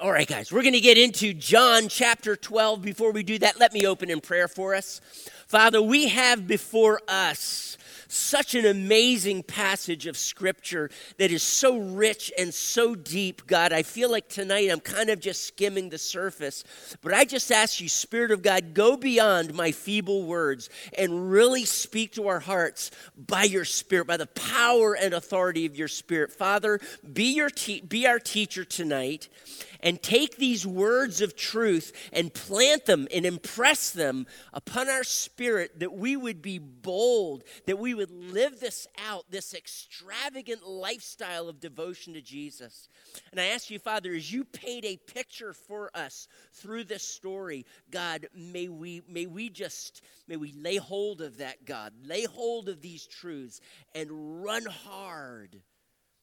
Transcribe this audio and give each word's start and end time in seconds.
All 0.00 0.10
right, 0.10 0.26
guys, 0.26 0.50
we're 0.50 0.62
going 0.62 0.72
to 0.72 0.80
get 0.80 0.96
into 0.96 1.34
John 1.34 1.88
chapter 1.88 2.34
12. 2.34 2.80
Before 2.80 3.12
we 3.12 3.22
do 3.22 3.38
that, 3.40 3.60
let 3.60 3.74
me 3.74 3.86
open 3.86 4.08
in 4.08 4.22
prayer 4.22 4.48
for 4.48 4.74
us. 4.74 5.02
Father, 5.46 5.82
we 5.82 6.08
have 6.08 6.46
before 6.46 7.02
us 7.06 7.76
such 8.08 8.54
an 8.54 8.64
amazing 8.64 9.42
passage 9.42 10.06
of 10.06 10.16
scripture 10.16 10.90
that 11.18 11.30
is 11.30 11.42
so 11.42 11.78
rich 11.78 12.32
and 12.38 12.52
so 12.52 12.94
deep, 12.94 13.46
God. 13.46 13.74
I 13.74 13.82
feel 13.82 14.10
like 14.10 14.28
tonight 14.28 14.70
I'm 14.70 14.80
kind 14.80 15.10
of 15.10 15.20
just 15.20 15.44
skimming 15.46 15.90
the 15.90 15.98
surface, 15.98 16.64
but 17.02 17.12
I 17.12 17.24
just 17.24 17.52
ask 17.52 17.78
you, 17.80 17.88
Spirit 17.88 18.30
of 18.30 18.42
God, 18.42 18.72
go 18.72 18.96
beyond 18.96 19.52
my 19.54 19.70
feeble 19.70 20.24
words 20.24 20.70
and 20.96 21.30
really 21.30 21.66
speak 21.66 22.14
to 22.14 22.26
our 22.28 22.40
hearts 22.40 22.90
by 23.16 23.44
your 23.44 23.66
Spirit, 23.66 24.06
by 24.06 24.16
the 24.16 24.26
power 24.26 24.94
and 24.96 25.12
authority 25.12 25.66
of 25.66 25.76
your 25.76 25.88
Spirit. 25.88 26.32
Father, 26.32 26.80
be, 27.12 27.34
your 27.34 27.50
te- 27.50 27.82
be 27.82 28.06
our 28.06 28.18
teacher 28.18 28.64
tonight 28.64 29.28
and 29.82 30.02
take 30.02 30.36
these 30.36 30.66
words 30.66 31.20
of 31.20 31.36
truth 31.36 31.92
and 32.12 32.32
plant 32.32 32.86
them 32.86 33.08
and 33.12 33.26
impress 33.26 33.90
them 33.90 34.26
upon 34.52 34.88
our 34.88 35.04
spirit 35.04 35.80
that 35.80 35.92
we 35.92 36.16
would 36.16 36.42
be 36.42 36.58
bold, 36.58 37.44
that 37.66 37.78
we 37.78 37.94
would 37.94 38.10
live 38.10 38.60
this 38.60 38.86
out, 39.08 39.24
this 39.30 39.54
extravagant 39.54 40.66
lifestyle 40.66 41.48
of 41.48 41.60
devotion 41.60 42.14
to 42.14 42.20
Jesus. 42.20 42.88
And 43.30 43.40
I 43.40 43.46
ask 43.46 43.70
you, 43.70 43.78
Father, 43.78 44.12
as 44.12 44.32
you 44.32 44.44
paint 44.44 44.84
a 44.84 44.96
picture 44.96 45.52
for 45.52 45.90
us 45.94 46.28
through 46.52 46.84
this 46.84 47.02
story, 47.02 47.66
God, 47.90 48.26
may 48.34 48.68
we 48.68 49.02
may 49.08 49.26
we 49.26 49.48
just 49.48 50.02
may 50.28 50.36
we 50.36 50.52
lay 50.52 50.76
hold 50.76 51.20
of 51.20 51.38
that, 51.38 51.64
God, 51.64 51.92
lay 52.04 52.24
hold 52.24 52.68
of 52.68 52.80
these 52.80 53.06
truths 53.06 53.60
and 53.94 54.42
run 54.42 54.64
hard 54.66 55.60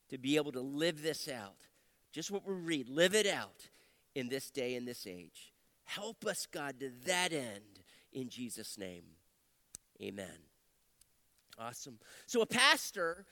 to 0.09 0.17
be 0.17 0.37
able 0.37 0.51
to 0.53 0.61
live 0.61 1.01
this 1.01 1.27
out 1.27 1.66
just 2.11 2.31
what 2.31 2.47
we 2.47 2.53
read, 2.53 2.89
live 2.89 3.13
it 3.13 3.27
out 3.27 3.69
in 4.15 4.29
this 4.29 4.49
day 4.49 4.75
and 4.75 4.87
this 4.87 5.05
age. 5.05 5.53
Help 5.83 6.25
us, 6.25 6.47
God, 6.51 6.79
to 6.79 6.91
that 7.05 7.31
end 7.31 7.81
in 8.11 8.29
Jesus' 8.29 8.77
name. 8.77 9.03
Amen. 10.01 10.27
Awesome. 11.59 11.97
So, 12.25 12.41
a 12.41 12.45
pastor 12.45 13.25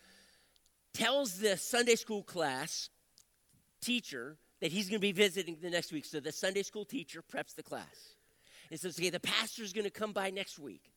tells 0.94 1.38
the 1.40 1.58
Sunday 1.58 1.96
school 1.96 2.24
class 2.24 2.90
teacher 3.82 4.38
that 4.62 4.72
he's 4.72 4.90
going 4.90 5.00
to 5.00 5.08
be 5.08 5.12
visiting 5.12 5.58
the 5.62 5.70
next 5.70 5.92
week. 5.92 6.06
So, 6.06 6.20
the 6.20 6.32
Sunday 6.32 6.64
school 6.64 6.86
teacher 6.86 7.22
preps 7.22 7.56
the 7.56 7.64
class 7.64 8.16
and 8.72 8.80
says, 8.80 8.98
Okay, 8.98 9.10
the 9.10 9.20
pastor's 9.20 9.74
going 9.74 9.86
to 9.86 9.92
come 9.92 10.12
by 10.12 10.32
next 10.32 10.58
week. 10.58 10.92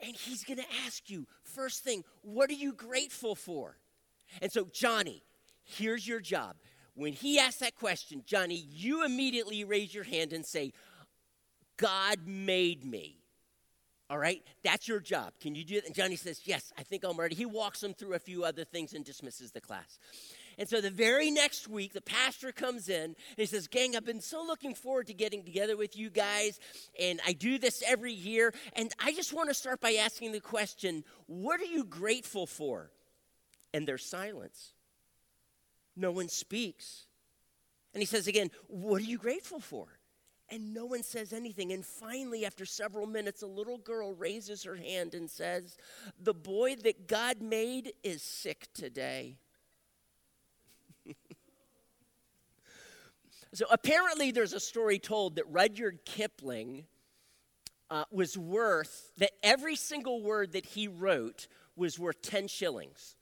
And 0.00 0.14
he's 0.14 0.44
going 0.44 0.58
to 0.58 0.66
ask 0.84 1.08
you, 1.08 1.26
first 1.42 1.82
thing, 1.82 2.04
what 2.22 2.50
are 2.50 2.54
you 2.54 2.72
grateful 2.72 3.34
for? 3.34 3.78
And 4.42 4.52
so, 4.52 4.68
Johnny, 4.72 5.22
here's 5.64 6.06
your 6.06 6.20
job 6.20 6.56
when 6.96 7.12
he 7.12 7.38
asks 7.38 7.60
that 7.60 7.76
question, 7.76 8.22
Johnny, 8.26 8.66
you 8.70 9.04
immediately 9.04 9.64
raise 9.64 9.94
your 9.94 10.04
hand 10.04 10.32
and 10.32 10.44
say, 10.44 10.72
God 11.76 12.26
made 12.26 12.84
me. 12.84 13.18
All 14.08 14.18
right? 14.18 14.42
That's 14.64 14.88
your 14.88 15.00
job. 15.00 15.32
Can 15.40 15.54
you 15.54 15.64
do 15.64 15.76
it? 15.76 15.84
And 15.84 15.94
Johnny 15.94 16.16
says, 16.16 16.42
Yes, 16.44 16.72
I 16.78 16.84
think 16.84 17.04
I'm 17.04 17.18
ready. 17.18 17.34
He 17.34 17.44
walks 17.44 17.80
them 17.80 17.92
through 17.92 18.14
a 18.14 18.18
few 18.18 18.44
other 18.44 18.64
things 18.64 18.94
and 18.94 19.04
dismisses 19.04 19.50
the 19.50 19.60
class. 19.60 19.98
And 20.58 20.68
so 20.68 20.80
the 20.80 20.90
very 20.90 21.30
next 21.30 21.68
week, 21.68 21.92
the 21.92 22.00
pastor 22.00 22.50
comes 22.50 22.88
in 22.88 23.04
and 23.04 23.16
he 23.36 23.46
says, 23.46 23.66
Gang, 23.66 23.96
I've 23.96 24.06
been 24.06 24.20
so 24.20 24.42
looking 24.46 24.74
forward 24.74 25.08
to 25.08 25.14
getting 25.14 25.42
together 25.42 25.76
with 25.76 25.98
you 25.98 26.08
guys. 26.08 26.60
And 26.98 27.20
I 27.26 27.32
do 27.32 27.58
this 27.58 27.82
every 27.86 28.12
year. 28.12 28.54
And 28.74 28.92
I 28.98 29.12
just 29.12 29.34
want 29.34 29.50
to 29.50 29.54
start 29.54 29.80
by 29.80 29.94
asking 29.94 30.32
the 30.32 30.40
question 30.40 31.04
what 31.26 31.60
are 31.60 31.64
you 31.64 31.84
grateful 31.84 32.46
for? 32.46 32.90
And 33.74 33.86
there's 33.86 34.04
silence. 34.04 34.72
No 35.96 36.10
one 36.12 36.28
speaks. 36.28 37.06
And 37.94 38.02
he 38.02 38.06
says 38.06 38.26
again, 38.26 38.50
What 38.68 39.00
are 39.00 39.06
you 39.06 39.18
grateful 39.18 39.60
for? 39.60 39.86
And 40.48 40.72
no 40.72 40.84
one 40.84 41.02
says 41.02 41.32
anything. 41.32 41.72
And 41.72 41.84
finally, 41.84 42.46
after 42.46 42.64
several 42.64 43.06
minutes, 43.06 43.42
a 43.42 43.46
little 43.46 43.78
girl 43.78 44.14
raises 44.14 44.62
her 44.62 44.76
hand 44.76 45.14
and 45.14 45.28
says, 45.28 45.76
The 46.20 46.34
boy 46.34 46.76
that 46.84 47.08
God 47.08 47.42
made 47.42 47.94
is 48.04 48.22
sick 48.22 48.68
today. 48.74 49.38
so 53.52 53.64
apparently, 53.70 54.30
there's 54.30 54.52
a 54.52 54.60
story 54.60 54.98
told 54.98 55.36
that 55.36 55.50
Rudyard 55.50 56.04
Kipling 56.04 56.84
uh, 57.90 58.04
was 58.10 58.36
worth, 58.36 59.12
that 59.16 59.30
every 59.42 59.74
single 59.76 60.22
word 60.22 60.52
that 60.52 60.66
he 60.66 60.86
wrote 60.86 61.48
was 61.76 61.98
worth 61.98 62.22
10 62.22 62.48
shillings. 62.48 63.16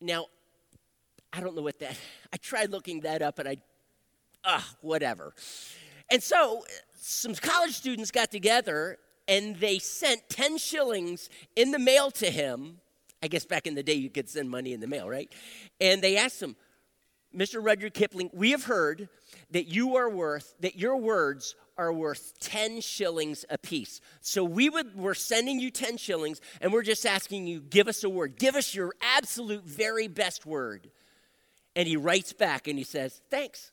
Now, 0.00 0.26
I 1.36 1.40
don't 1.40 1.54
know 1.54 1.62
what 1.62 1.78
that, 1.80 1.96
I 2.32 2.36
tried 2.38 2.70
looking 2.70 3.00
that 3.00 3.22
up 3.22 3.38
and 3.38 3.48
I, 3.48 3.56
ah, 4.44 4.66
whatever. 4.80 5.34
And 6.10 6.22
so 6.22 6.64
some 6.94 7.34
college 7.34 7.72
students 7.72 8.10
got 8.10 8.30
together 8.30 8.98
and 9.28 9.56
they 9.56 9.78
sent 9.78 10.28
10 10.28 10.58
shillings 10.58 11.28
in 11.56 11.72
the 11.72 11.78
mail 11.78 12.10
to 12.12 12.30
him. 12.30 12.78
I 13.22 13.28
guess 13.28 13.44
back 13.44 13.66
in 13.66 13.74
the 13.74 13.82
day 13.82 13.94
you 13.94 14.08
could 14.08 14.28
send 14.28 14.48
money 14.48 14.72
in 14.72 14.80
the 14.80 14.86
mail, 14.86 15.08
right? 15.08 15.32
And 15.80 16.00
they 16.00 16.16
asked 16.16 16.40
him, 16.40 16.54
Mr. 17.34 17.62
Rudyard 17.62 17.92
Kipling, 17.92 18.30
we 18.32 18.52
have 18.52 18.64
heard 18.64 19.08
that 19.50 19.66
you 19.66 19.96
are 19.96 20.08
worth, 20.08 20.54
that 20.60 20.76
your 20.76 20.96
words 20.96 21.54
are 21.76 21.92
worth 21.92 22.38
10 22.40 22.80
shillings 22.80 23.44
apiece. 23.50 24.00
So 24.20 24.44
we 24.44 24.70
would, 24.70 24.96
we're 24.96 25.14
sending 25.14 25.60
you 25.60 25.70
10 25.70 25.96
shillings 25.96 26.40
and 26.60 26.72
we're 26.72 26.82
just 26.82 27.04
asking 27.04 27.46
you, 27.46 27.60
give 27.60 27.88
us 27.88 28.04
a 28.04 28.08
word. 28.08 28.38
Give 28.38 28.54
us 28.54 28.74
your 28.74 28.94
absolute 29.02 29.64
very 29.64 30.08
best 30.08 30.46
word. 30.46 30.90
And 31.76 31.86
he 31.86 31.96
writes 31.96 32.32
back 32.32 32.66
and 32.66 32.76
he 32.76 32.84
says, 32.84 33.20
Thanks. 33.30 33.70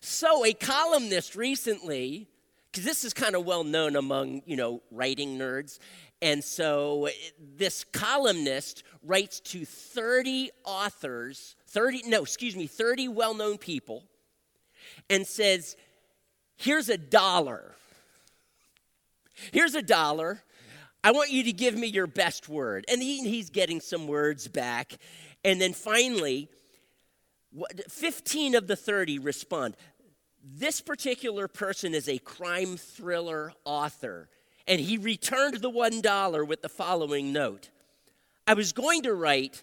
So 0.00 0.44
a 0.44 0.52
columnist 0.52 1.36
recently, 1.36 2.28
because 2.70 2.84
this 2.84 3.04
is 3.04 3.12
kind 3.12 3.36
of 3.36 3.44
well 3.44 3.64
known 3.64 3.94
among, 3.96 4.42
you 4.46 4.56
know, 4.56 4.82
writing 4.90 5.38
nerds, 5.38 5.78
and 6.22 6.42
so 6.42 7.08
this 7.56 7.84
columnist 7.84 8.84
writes 9.02 9.40
to 9.40 9.64
30 9.64 10.50
authors, 10.64 11.56
30, 11.68 12.02
no, 12.06 12.22
excuse 12.22 12.54
me, 12.54 12.68
30 12.68 13.08
well 13.08 13.34
known 13.34 13.58
people, 13.58 14.04
and 15.10 15.26
says, 15.26 15.76
Here's 16.56 16.88
a 16.88 16.98
dollar. 16.98 17.74
Here's 19.52 19.74
a 19.74 19.82
dollar. 19.82 20.44
I 21.04 21.10
want 21.10 21.30
you 21.30 21.44
to 21.44 21.52
give 21.52 21.74
me 21.74 21.88
your 21.88 22.06
best 22.06 22.48
word. 22.48 22.84
And 22.88 23.02
he, 23.02 23.28
he's 23.28 23.50
getting 23.50 23.80
some 23.80 24.06
words 24.06 24.46
back. 24.48 24.98
And 25.44 25.60
then 25.60 25.72
finally, 25.72 26.48
15 27.88 28.54
of 28.54 28.66
the 28.66 28.76
30 28.76 29.18
respond. 29.18 29.76
This 30.44 30.80
particular 30.80 31.48
person 31.48 31.94
is 31.94 32.08
a 32.08 32.18
crime 32.18 32.76
thriller 32.76 33.52
author. 33.64 34.28
And 34.66 34.80
he 34.80 34.96
returned 34.96 35.56
the 35.56 35.70
$1 35.70 36.46
with 36.46 36.62
the 36.62 36.68
following 36.68 37.32
note 37.32 37.70
I 38.46 38.54
was 38.54 38.72
going 38.72 39.02
to 39.02 39.14
write, 39.14 39.62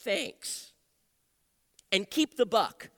thanks, 0.00 0.72
and 1.92 2.10
keep 2.10 2.36
the 2.36 2.46
buck. 2.46 2.90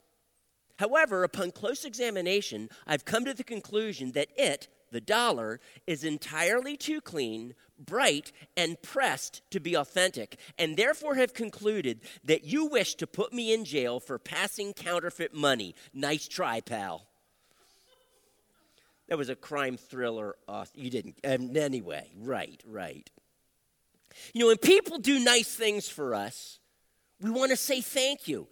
However, 0.79 1.25
upon 1.25 1.51
close 1.51 1.85
examination, 1.85 2.71
I've 2.87 3.05
come 3.05 3.25
to 3.25 3.35
the 3.35 3.45
conclusion 3.45 4.13
that 4.13 4.29
it, 4.37 4.69
the 4.91 5.01
dollar, 5.01 5.61
is 5.87 6.05
entirely 6.05 6.77
too 6.77 7.01
clean, 7.01 7.55
bright, 7.79 8.33
and 8.57 8.81
pressed 8.83 9.43
to 9.51 9.61
be 9.61 9.75
authentic, 9.75 10.39
and 10.59 10.77
therefore 10.77 11.15
have 11.15 11.35
concluded 11.35 12.01
that 12.25 12.45
you 12.45 12.67
wish 12.67 12.95
to 12.97 13.07
put 13.07 13.33
me 13.33 13.53
in 13.53 13.65
jail 13.65 14.01
for 14.01 14.19
passing 14.19 14.73
counterfeit 14.73 15.35
money. 15.35 15.75
Nice 15.93 16.29
try, 16.29 16.61
pal. 16.61 17.07
That 19.09 19.19
was 19.19 19.31
a 19.31 19.37
crime 19.37 19.77
thriller. 19.77 20.37
You 20.75 20.91
didn't. 20.91 21.17
Um, 21.25 21.57
anyway, 21.57 22.11
right, 22.19 22.63
right. 22.67 23.11
You 24.35 24.41
know, 24.41 24.47
when 24.49 24.59
people 24.59 24.99
do 24.99 25.19
nice 25.19 25.55
things 25.55 25.89
for 25.89 26.15
us, 26.15 26.59
we 27.21 27.31
want 27.31 27.51
to 27.51 27.57
say 27.57 27.81
thank 27.81 28.29
you. 28.29 28.49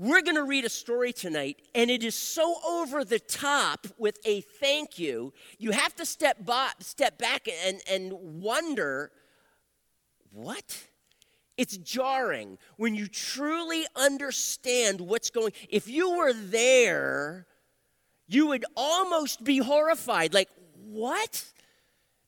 We're 0.00 0.22
going 0.22 0.36
to 0.36 0.44
read 0.44 0.64
a 0.64 0.68
story 0.68 1.12
tonight, 1.12 1.60
and 1.74 1.90
it 1.90 2.04
is 2.04 2.14
so 2.14 2.54
over 2.64 3.04
the 3.04 3.18
top 3.18 3.88
with 3.98 4.16
a 4.24 4.42
thank 4.42 4.96
you. 4.96 5.32
You 5.58 5.72
have 5.72 5.92
to 5.96 6.06
step, 6.06 6.38
step 6.78 7.18
back 7.18 7.48
and, 7.66 7.80
and 7.90 8.12
wonder 8.12 9.10
what? 10.30 10.84
It's 11.56 11.76
jarring 11.78 12.58
when 12.76 12.94
you 12.94 13.08
truly 13.08 13.86
understand 13.96 15.00
what's 15.00 15.30
going 15.30 15.52
If 15.68 15.88
you 15.88 16.16
were 16.16 16.32
there, 16.32 17.48
you 18.28 18.46
would 18.46 18.64
almost 18.76 19.42
be 19.42 19.58
horrified. 19.58 20.32
Like, 20.32 20.48
what? 20.76 21.44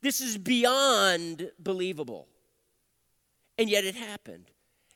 This 0.03 0.21
is 0.21 0.37
beyond 0.37 1.53
believable. 1.61 2.27
And 3.57 3.71
yet 3.71 3.85
it 3.85 3.95
happened 3.95 4.51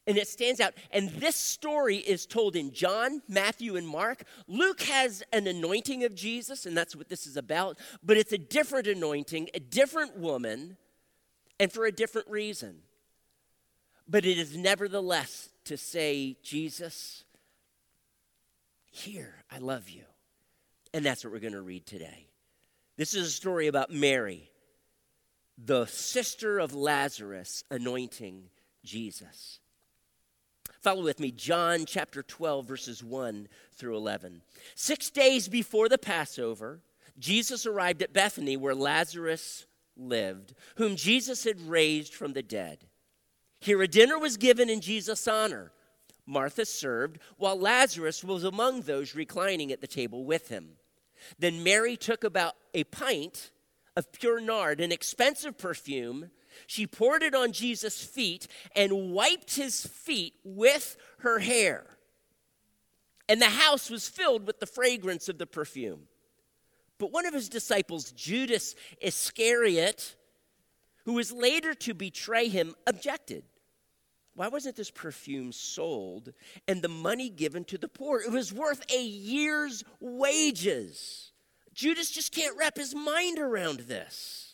and 0.06 0.18
it 0.18 0.28
stands 0.28 0.60
out. 0.60 0.74
And 0.90 1.08
this 1.10 1.36
story 1.36 1.96
is 1.96 2.26
told 2.26 2.56
in 2.56 2.72
John, 2.72 3.22
Matthew, 3.28 3.76
and 3.76 3.88
Mark. 3.88 4.24
Luke 4.46 4.82
has 4.82 5.22
an 5.32 5.46
anointing 5.46 6.04
of 6.04 6.14
Jesus, 6.14 6.66
and 6.66 6.76
that's 6.76 6.94
what 6.94 7.08
this 7.08 7.26
is 7.26 7.36
about, 7.36 7.78
but 8.02 8.16
it's 8.16 8.32
a 8.32 8.38
different 8.38 8.86
anointing, 8.86 9.48
a 9.54 9.60
different 9.60 10.16
woman, 10.16 10.76
and 11.58 11.72
for 11.72 11.86
a 11.86 11.92
different 11.92 12.28
reason. 12.28 12.80
But 14.06 14.26
it 14.26 14.36
is 14.36 14.56
nevertheless 14.56 15.48
to 15.64 15.76
say, 15.76 16.36
Jesus, 16.42 17.24
Here, 18.90 19.42
I 19.50 19.58
love 19.58 19.88
you. 19.88 20.04
And 20.92 21.04
that's 21.04 21.24
what 21.24 21.32
we're 21.32 21.40
going 21.40 21.54
to 21.54 21.62
read 21.62 21.86
today. 21.86 22.28
This 22.96 23.14
is 23.14 23.26
a 23.26 23.30
story 23.30 23.66
about 23.66 23.90
Mary, 23.90 24.50
the 25.58 25.86
sister 25.86 26.60
of 26.60 26.74
Lazarus, 26.74 27.64
anointing 27.70 28.44
Jesus. 28.84 29.58
Follow 30.84 31.02
with 31.02 31.18
me, 31.18 31.30
John 31.30 31.86
chapter 31.86 32.22
12, 32.22 32.68
verses 32.68 33.02
1 33.02 33.48
through 33.72 33.96
11. 33.96 34.42
Six 34.74 35.08
days 35.08 35.48
before 35.48 35.88
the 35.88 35.96
Passover, 35.96 36.80
Jesus 37.18 37.64
arrived 37.64 38.02
at 38.02 38.12
Bethany 38.12 38.58
where 38.58 38.74
Lazarus 38.74 39.64
lived, 39.96 40.52
whom 40.76 40.96
Jesus 40.96 41.44
had 41.44 41.58
raised 41.58 42.12
from 42.12 42.34
the 42.34 42.42
dead. 42.42 42.84
Here 43.60 43.80
a 43.80 43.88
dinner 43.88 44.18
was 44.18 44.36
given 44.36 44.68
in 44.68 44.82
Jesus' 44.82 45.26
honor. 45.26 45.72
Martha 46.26 46.66
served, 46.66 47.18
while 47.38 47.58
Lazarus 47.58 48.22
was 48.22 48.44
among 48.44 48.82
those 48.82 49.14
reclining 49.14 49.72
at 49.72 49.80
the 49.80 49.86
table 49.86 50.22
with 50.22 50.48
him. 50.48 50.72
Then 51.38 51.64
Mary 51.64 51.96
took 51.96 52.24
about 52.24 52.56
a 52.74 52.84
pint 52.84 53.52
of 53.96 54.12
pure 54.12 54.38
nard, 54.38 54.80
an 54.80 54.92
expensive 54.92 55.56
perfume. 55.56 56.30
She 56.66 56.86
poured 56.86 57.22
it 57.22 57.34
on 57.34 57.52
Jesus' 57.52 58.02
feet 58.02 58.46
and 58.74 59.12
wiped 59.12 59.56
his 59.56 59.86
feet 59.86 60.34
with 60.44 60.96
her 61.18 61.38
hair. 61.38 61.84
And 63.28 63.40
the 63.40 63.46
house 63.46 63.90
was 63.90 64.08
filled 64.08 64.46
with 64.46 64.60
the 64.60 64.66
fragrance 64.66 65.28
of 65.28 65.38
the 65.38 65.46
perfume. 65.46 66.08
But 66.98 67.12
one 67.12 67.26
of 67.26 67.34
his 67.34 67.48
disciples, 67.48 68.12
Judas 68.12 68.74
Iscariot, 69.00 70.14
who 71.04 71.14
was 71.14 71.32
later 71.32 71.74
to 71.74 71.94
betray 71.94 72.48
him, 72.48 72.74
objected. 72.86 73.44
Why 74.34 74.48
wasn't 74.48 74.76
this 74.76 74.90
perfume 74.90 75.52
sold 75.52 76.32
and 76.66 76.82
the 76.82 76.88
money 76.88 77.30
given 77.30 77.64
to 77.66 77.78
the 77.78 77.88
poor? 77.88 78.20
It 78.20 78.32
was 78.32 78.52
worth 78.52 78.84
a 78.92 79.02
year's 79.02 79.84
wages. 80.00 81.32
Judas 81.72 82.10
just 82.10 82.32
can't 82.32 82.56
wrap 82.56 82.76
his 82.76 82.94
mind 82.94 83.38
around 83.38 83.80
this. 83.80 84.53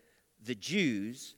the 0.41 0.55
Jews 0.55 1.35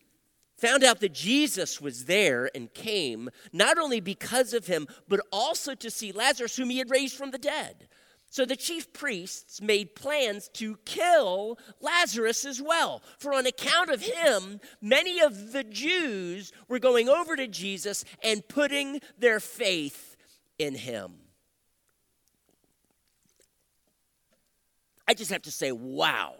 found 0.57 0.83
out 0.83 1.01
that 1.01 1.13
Jesus 1.13 1.81
was 1.81 2.05
there 2.05 2.49
and 2.55 2.73
came, 2.73 3.29
not 3.51 3.77
only 3.77 3.99
because 3.99 4.53
of 4.53 4.67
him, 4.67 4.87
but 5.07 5.19
also 5.31 5.75
to 5.75 5.91
see 5.91 6.11
Lazarus, 6.11 6.55
whom 6.55 6.69
he 6.69 6.77
had 6.77 6.89
raised 6.89 7.17
from 7.17 7.31
the 7.31 7.37
dead. 7.37 7.89
So 8.29 8.45
the 8.45 8.55
chief 8.55 8.91
priests 8.93 9.61
made 9.61 9.93
plans 9.93 10.49
to 10.53 10.77
kill 10.85 11.59
Lazarus 11.81 12.45
as 12.45 12.59
well. 12.61 13.03
For 13.19 13.31
on 13.33 13.45
account 13.45 13.91
of 13.91 14.01
him, 14.01 14.59
many 14.81 15.19
of 15.19 15.51
the 15.51 15.63
Jews 15.63 16.51
were 16.67 16.79
going 16.79 17.09
over 17.09 17.35
to 17.35 17.45
Jesus 17.45 18.05
and 18.23 18.47
putting 18.47 19.01
their 19.19 19.39
faith 19.39 20.15
in 20.57 20.73
him. 20.73 21.13
I 25.07 25.13
just 25.13 25.31
have 25.31 25.43
to 25.43 25.51
say, 25.51 25.71
wow. 25.71 26.33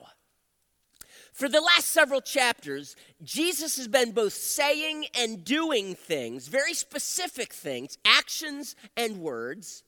For 1.33 1.49
the 1.49 1.61
last 1.61 1.89
several 1.89 2.21
chapters, 2.21 2.95
Jesus 3.23 3.75
has 3.77 3.87
been 3.87 4.11
both 4.11 4.33
saying 4.33 5.07
and 5.17 5.43
doing 5.43 5.95
things, 5.95 6.47
very 6.47 6.75
specific 6.75 7.51
things, 7.51 7.97
actions 8.05 8.75
and 8.95 9.17
words 9.17 9.83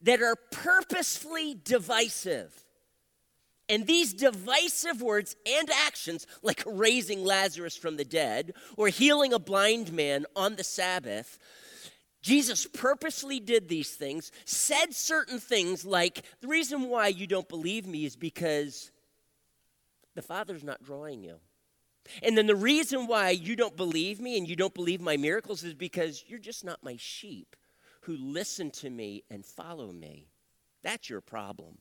that 0.00 0.22
are 0.22 0.36
purposefully 0.36 1.58
divisive. 1.64 2.64
And 3.68 3.86
these 3.86 4.12
divisive 4.12 5.02
words 5.02 5.34
and 5.44 5.68
actions, 5.70 6.26
like 6.42 6.62
raising 6.66 7.24
Lazarus 7.24 7.76
from 7.76 7.96
the 7.96 8.04
dead 8.04 8.54
or 8.76 8.88
healing 8.88 9.32
a 9.32 9.40
blind 9.40 9.92
man 9.92 10.24
on 10.36 10.54
the 10.54 10.64
Sabbath, 10.64 11.38
Jesus 12.22 12.66
purposely 12.66 13.40
did 13.40 13.68
these 13.68 13.90
things, 13.90 14.30
said 14.44 14.94
certain 14.94 15.40
things 15.40 15.84
like, 15.84 16.22
The 16.40 16.48
reason 16.48 16.88
why 16.88 17.08
you 17.08 17.26
don't 17.26 17.48
believe 17.48 17.86
me 17.86 18.04
is 18.04 18.14
because 18.14 18.90
the 20.14 20.22
Father's 20.22 20.64
not 20.64 20.82
drawing 20.82 21.22
you. 21.22 21.38
And 22.22 22.36
then 22.36 22.46
the 22.46 22.56
reason 22.56 23.06
why 23.06 23.30
you 23.30 23.56
don't 23.56 23.76
believe 23.76 24.20
me 24.20 24.36
and 24.36 24.48
you 24.48 24.56
don't 24.56 24.74
believe 24.74 25.00
my 25.00 25.16
miracles 25.16 25.64
is 25.64 25.74
because 25.74 26.24
you're 26.26 26.38
just 26.38 26.64
not 26.64 26.82
my 26.82 26.96
sheep 26.98 27.56
who 28.02 28.16
listen 28.16 28.70
to 28.70 28.90
me 28.90 29.24
and 29.30 29.44
follow 29.44 29.90
me. 29.90 30.28
That's 30.82 31.08
your 31.08 31.22
problem. 31.22 31.78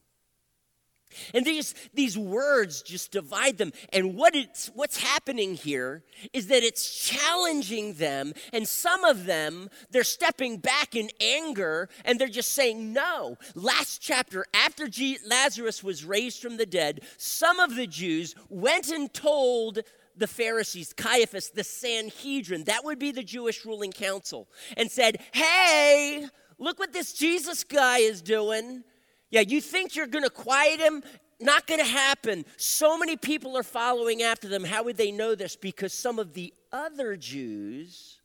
And 1.34 1.46
these, 1.46 1.74
these 1.94 2.18
words 2.18 2.82
just 2.82 3.12
divide 3.12 3.58
them. 3.58 3.74
And 3.92 4.16
what 4.16 4.36
it's, 4.36 4.68
what's 4.74 4.98
happening 4.98 5.56
here 5.56 6.04
is 6.32 6.48
that 6.48 6.64
it's 6.64 6.94
challenging 6.94 7.94
them. 7.96 8.34
And 8.52 8.68
some 8.68 9.04
of 9.04 9.26
them, 9.26 9.70
they're 9.92 10.04
stepping 10.04 10.58
back 10.58 10.96
in 10.96 11.10
anger 11.22 11.90
and 12.06 12.20
they're 12.20 12.28
just 12.28 12.54
saying 12.54 12.94
no. 12.94 13.38
Last 13.56 14.02
chapter, 14.02 14.46
after 14.54 14.88
G- 14.88 15.20
Lazarus 15.26 15.84
was 15.84 16.06
raised 16.06 16.42
from 16.42 16.58
the 16.58 16.66
dead, 16.66 17.02
some 17.18 17.60
of 17.60 17.76
the 17.76 17.88
Jews 17.88 18.36
went 18.50 18.90
and 18.90 19.14
told 19.14 19.80
the 20.16 20.28
Pharisees, 20.28 20.94
Caiaphas, 20.94 21.50
the 21.50 21.64
Sanhedrin, 21.64 22.66
that 22.66 22.84
would 22.84 23.00
be 23.00 23.12
the 23.12 23.24
Jewish 23.24 23.66
ruling 23.66 23.92
council, 23.92 24.48
and 24.78 24.92
said, 24.92 25.20
Hey, 25.34 26.28
look 26.58 26.80
what 26.80 26.94
this 26.94 27.14
Jesus 27.14 27.64
guy 27.64 28.00
is 28.00 28.22
doing. 28.22 28.84
Yeah, 29.34 29.42
you 29.42 29.62
think 29.62 29.96
you're 29.96 30.06
going 30.06 30.24
to 30.24 30.30
quiet 30.30 30.80
him? 30.80 31.02
Not 31.40 31.66
going 31.66 31.80
to 31.80 31.86
happen. 31.88 32.46
So 32.56 33.00
many 33.00 33.18
people 33.18 33.58
are 33.58 33.64
following 33.64 34.22
after 34.22 34.48
them. 34.48 34.64
How 34.64 34.84
would 34.84 34.96
they 34.96 35.12
know 35.12 35.34
this? 35.34 35.56
Because 35.56 35.92
some 35.92 36.20
of 36.20 36.36
the 36.36 36.54
other 36.72 37.16
Jews 37.16 38.22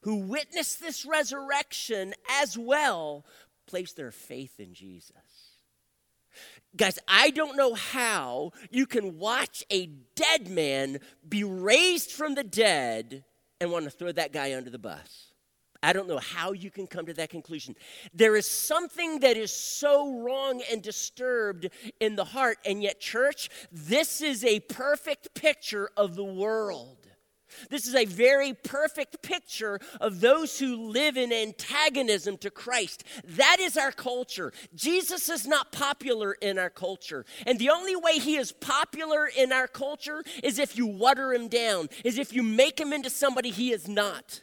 who 0.00 0.16
witnessed 0.16 0.80
this 0.80 1.06
resurrection 1.06 2.14
as 2.28 2.58
well 2.58 3.24
placed 3.68 3.96
their 3.96 4.10
faith 4.10 4.58
in 4.58 4.74
Jesus. 4.74 5.12
Guys, 6.76 6.98
I 7.06 7.30
don't 7.30 7.56
know 7.56 7.74
how 7.74 8.50
you 8.72 8.86
can 8.86 9.18
watch 9.18 9.62
a 9.70 9.86
dead 10.16 10.50
man 10.50 10.98
be 11.28 11.44
raised 11.44 12.10
from 12.10 12.34
the 12.34 12.42
dead 12.42 13.22
and 13.60 13.70
want 13.70 13.84
to 13.84 13.90
throw 13.90 14.10
that 14.10 14.32
guy 14.32 14.52
under 14.52 14.68
the 14.68 14.80
bus. 14.80 15.32
I 15.86 15.92
don't 15.92 16.08
know 16.08 16.18
how 16.18 16.50
you 16.50 16.68
can 16.68 16.88
come 16.88 17.06
to 17.06 17.14
that 17.14 17.30
conclusion. 17.30 17.76
There 18.12 18.34
is 18.34 18.44
something 18.44 19.20
that 19.20 19.36
is 19.36 19.52
so 19.52 20.20
wrong 20.20 20.60
and 20.68 20.82
disturbed 20.82 21.68
in 22.00 22.16
the 22.16 22.24
heart, 22.24 22.58
and 22.66 22.82
yet, 22.82 22.98
church, 22.98 23.48
this 23.70 24.20
is 24.20 24.44
a 24.44 24.58
perfect 24.58 25.32
picture 25.34 25.88
of 25.96 26.16
the 26.16 26.24
world. 26.24 26.96
This 27.70 27.86
is 27.86 27.94
a 27.94 28.04
very 28.04 28.52
perfect 28.52 29.22
picture 29.22 29.78
of 30.00 30.20
those 30.20 30.58
who 30.58 30.88
live 30.90 31.16
in 31.16 31.32
antagonism 31.32 32.36
to 32.38 32.50
Christ. 32.50 33.04
That 33.24 33.58
is 33.60 33.76
our 33.76 33.92
culture. 33.92 34.52
Jesus 34.74 35.28
is 35.28 35.46
not 35.46 35.70
popular 35.70 36.32
in 36.32 36.58
our 36.58 36.68
culture. 36.68 37.24
And 37.46 37.60
the 37.60 37.70
only 37.70 37.94
way 37.94 38.18
he 38.18 38.34
is 38.34 38.50
popular 38.50 39.28
in 39.28 39.52
our 39.52 39.68
culture 39.68 40.24
is 40.42 40.58
if 40.58 40.76
you 40.76 40.86
water 40.86 41.32
him 41.32 41.46
down, 41.46 41.90
is 42.04 42.18
if 42.18 42.32
you 42.32 42.42
make 42.42 42.80
him 42.80 42.92
into 42.92 43.08
somebody 43.08 43.50
he 43.50 43.70
is 43.70 43.86
not. 43.86 44.42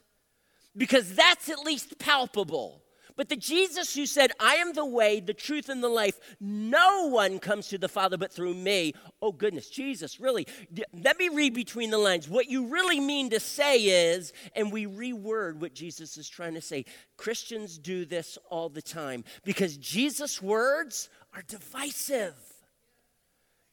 Because 0.76 1.14
that's 1.16 1.50
at 1.50 1.60
least 1.60 2.00
palpable. 2.00 2.84
But 3.16 3.30
the 3.30 3.36
Jesus 3.36 3.94
who 3.94 4.08
said, 4.08 4.32
I 4.40 4.56
am 4.56 4.74
the 4.74 4.86
way, 4.86 5.20
the 5.20 5.36
truth, 5.36 5.70
and 5.70 5.84
the 5.84 5.90
life, 5.90 6.20
no 6.40 7.08
one 7.10 7.38
comes 7.38 7.68
to 7.68 7.78
the 7.78 7.88
Father 7.88 8.18
but 8.18 8.32
through 8.32 8.56
me. 8.56 8.94
Oh, 9.22 9.32
goodness, 9.32 9.70
Jesus, 9.70 10.20
really. 10.20 10.48
Let 10.94 11.20
me 11.20 11.30
read 11.30 11.54
between 11.54 11.92
the 11.92 12.00
lines. 12.00 12.28
What 12.28 12.50
you 12.50 12.68
really 12.68 13.00
mean 13.00 13.30
to 13.30 13.40
say 13.40 13.78
is, 13.78 14.34
and 14.56 14.72
we 14.72 14.88
reword 14.88 15.58
what 15.58 15.76
Jesus 15.76 16.18
is 16.18 16.28
trying 16.28 16.56
to 16.56 16.62
say. 16.62 16.86
Christians 17.16 17.78
do 17.78 18.06
this 18.06 18.40
all 18.50 18.70
the 18.70 18.82
time 18.82 19.24
because 19.44 19.78
Jesus' 19.78 20.42
words 20.42 21.10
are 21.36 21.44
divisive. 21.44 22.34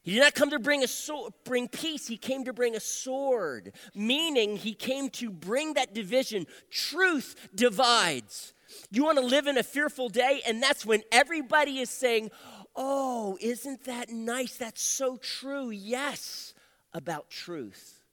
He 0.03 0.13
did 0.13 0.21
not 0.21 0.33
come 0.33 0.49
to 0.49 0.59
bring 0.59 0.83
a 0.83 0.87
sword, 0.87 1.33
bring 1.43 1.67
peace. 1.67 2.07
He 2.07 2.17
came 2.17 2.45
to 2.45 2.53
bring 2.53 2.75
a 2.75 2.79
sword, 2.79 3.73
meaning 3.93 4.57
he 4.57 4.73
came 4.73 5.09
to 5.11 5.29
bring 5.29 5.75
that 5.75 5.93
division. 5.93 6.47
Truth 6.71 7.49
divides. 7.53 8.53
You 8.89 9.03
want 9.03 9.19
to 9.19 9.25
live 9.25 9.47
in 9.47 9.57
a 9.57 9.63
fearful 9.63 10.09
day? 10.09 10.41
And 10.47 10.61
that's 10.61 10.85
when 10.85 11.03
everybody 11.11 11.79
is 11.79 11.89
saying, 11.89 12.31
Oh, 12.75 13.37
isn't 13.41 13.83
that 13.83 14.09
nice? 14.09 14.55
That's 14.55 14.81
so 14.81 15.17
true. 15.17 15.69
Yes, 15.69 16.53
about 16.93 17.29
truth. 17.29 18.03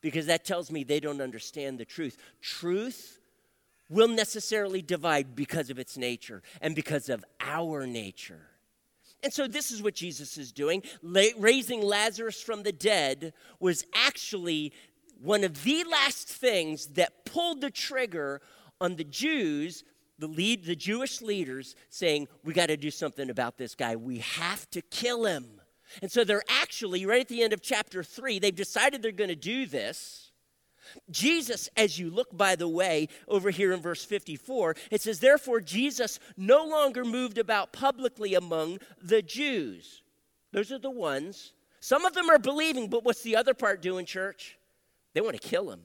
Because 0.00 0.26
that 0.26 0.44
tells 0.44 0.70
me 0.70 0.82
they 0.82 1.00
don't 1.00 1.20
understand 1.20 1.78
the 1.78 1.84
truth. 1.84 2.16
Truth 2.42 3.18
will 3.88 4.08
necessarily 4.08 4.82
divide 4.82 5.34
because 5.34 5.70
of 5.70 5.78
its 5.78 5.96
nature 5.96 6.42
and 6.60 6.74
because 6.74 7.08
of 7.08 7.24
our 7.40 7.86
nature. 7.86 8.46
And 9.22 9.32
so, 9.32 9.48
this 9.48 9.70
is 9.70 9.82
what 9.82 9.94
Jesus 9.94 10.38
is 10.38 10.52
doing. 10.52 10.82
raising 11.02 11.82
Lazarus 11.82 12.40
from 12.40 12.62
the 12.62 12.72
dead 12.72 13.32
was 13.58 13.84
actually 13.92 14.72
one 15.20 15.42
of 15.42 15.64
the 15.64 15.84
last 15.84 16.28
things 16.28 16.86
that 16.88 17.24
pulled 17.24 17.60
the 17.60 17.70
trigger 17.70 18.40
on 18.80 18.94
the 18.94 19.04
Jews, 19.04 19.82
the 20.20 20.28
lead, 20.28 20.64
the 20.64 20.76
Jewish 20.76 21.20
leaders, 21.20 21.74
saying, 21.90 22.28
"We 22.44 22.52
got 22.52 22.66
to 22.66 22.76
do 22.76 22.92
something 22.92 23.28
about 23.28 23.58
this 23.58 23.74
guy. 23.74 23.96
We 23.96 24.18
have 24.18 24.70
to 24.70 24.82
kill 24.82 25.24
him." 25.24 25.60
And 26.00 26.12
so, 26.12 26.22
they're 26.22 26.44
actually 26.48 27.04
right 27.04 27.22
at 27.22 27.28
the 27.28 27.42
end 27.42 27.52
of 27.52 27.60
chapter 27.60 28.04
three. 28.04 28.38
They've 28.38 28.54
decided 28.54 29.02
they're 29.02 29.10
going 29.10 29.28
to 29.28 29.36
do 29.36 29.66
this. 29.66 30.27
Jesus, 31.10 31.68
as 31.76 31.98
you 31.98 32.10
look, 32.10 32.36
by 32.36 32.56
the 32.56 32.68
way, 32.68 33.08
over 33.26 33.50
here 33.50 33.72
in 33.72 33.80
verse 33.80 34.04
54, 34.04 34.76
it 34.90 35.00
says, 35.00 35.20
Therefore, 35.20 35.60
Jesus 35.60 36.18
no 36.36 36.64
longer 36.64 37.04
moved 37.04 37.38
about 37.38 37.72
publicly 37.72 38.34
among 38.34 38.78
the 39.02 39.22
Jews. 39.22 40.02
Those 40.52 40.72
are 40.72 40.78
the 40.78 40.90
ones. 40.90 41.52
Some 41.80 42.04
of 42.04 42.14
them 42.14 42.30
are 42.30 42.38
believing, 42.38 42.88
but 42.88 43.04
what's 43.04 43.22
the 43.22 43.36
other 43.36 43.54
part 43.54 43.82
doing, 43.82 44.06
church? 44.06 44.58
They 45.14 45.20
want 45.20 45.40
to 45.40 45.48
kill 45.48 45.70
him. 45.70 45.82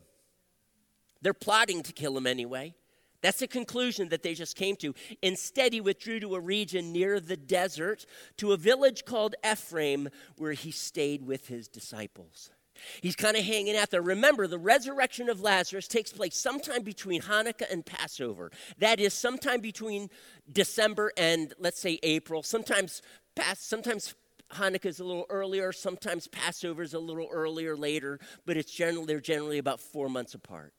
They're 1.21 1.33
plotting 1.33 1.83
to 1.83 1.93
kill 1.93 2.17
him 2.17 2.27
anyway. 2.27 2.75
That's 3.23 3.39
the 3.39 3.47
conclusion 3.47 4.09
that 4.09 4.21
they 4.21 4.33
just 4.33 4.57
came 4.57 4.75
to. 4.77 4.93
Instead, 5.21 5.71
he 5.71 5.79
withdrew 5.79 6.19
to 6.19 6.35
a 6.35 6.41
region 6.41 6.91
near 6.91 7.21
the 7.21 7.37
desert, 7.37 8.05
to 8.37 8.51
a 8.51 8.57
village 8.57 9.05
called 9.05 9.35
Ephraim, 9.49 10.09
where 10.37 10.51
he 10.51 10.71
stayed 10.71 11.25
with 11.25 11.47
his 11.47 11.69
disciples. 11.69 12.51
He's 13.01 13.15
kind 13.15 13.37
of 13.37 13.43
hanging 13.43 13.75
out 13.75 13.91
there. 13.91 14.01
Remember, 14.01 14.47
the 14.47 14.57
resurrection 14.57 15.29
of 15.29 15.41
Lazarus 15.41 15.87
takes 15.87 16.11
place 16.11 16.35
sometime 16.35 16.83
between 16.83 17.21
Hanukkah 17.21 17.71
and 17.71 17.85
Passover. 17.85 18.51
That 18.79 18.99
is, 18.99 19.13
sometime 19.13 19.61
between 19.61 20.09
December 20.51 21.11
and, 21.17 21.53
let's 21.59 21.79
say, 21.79 21.99
April. 22.03 22.43
Sometimes, 22.43 23.01
Pass, 23.35 23.59
sometimes 23.59 24.15
Hanukkah 24.53 24.85
is 24.85 24.99
a 24.99 25.03
little 25.03 25.25
earlier, 25.29 25.71
sometimes 25.71 26.27
Passover 26.27 26.83
is 26.83 26.93
a 26.93 26.99
little 26.99 27.27
earlier, 27.31 27.75
later, 27.75 28.19
but 28.45 28.57
it's 28.57 28.71
generally, 28.71 29.05
they're 29.05 29.19
generally 29.19 29.57
about 29.57 29.79
four 29.79 30.09
months 30.09 30.33
apart. 30.33 30.73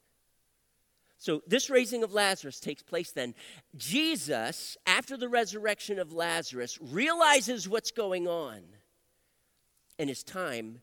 So, 1.19 1.43
this 1.47 1.71
raising 1.71 2.03
of 2.03 2.13
Lazarus 2.13 2.61
takes 2.61 2.83
place 2.83 3.13
then. 3.13 3.35
Jesus, 3.77 4.77
after 4.87 5.17
the 5.17 5.29
resurrection 5.29 5.99
of 5.99 6.13
Lazarus, 6.13 6.79
realizes 6.81 7.69
what's 7.69 7.91
going 7.91 8.29
on, 8.29 8.61
and 9.99 10.11
it's 10.11 10.23
time 10.23 10.81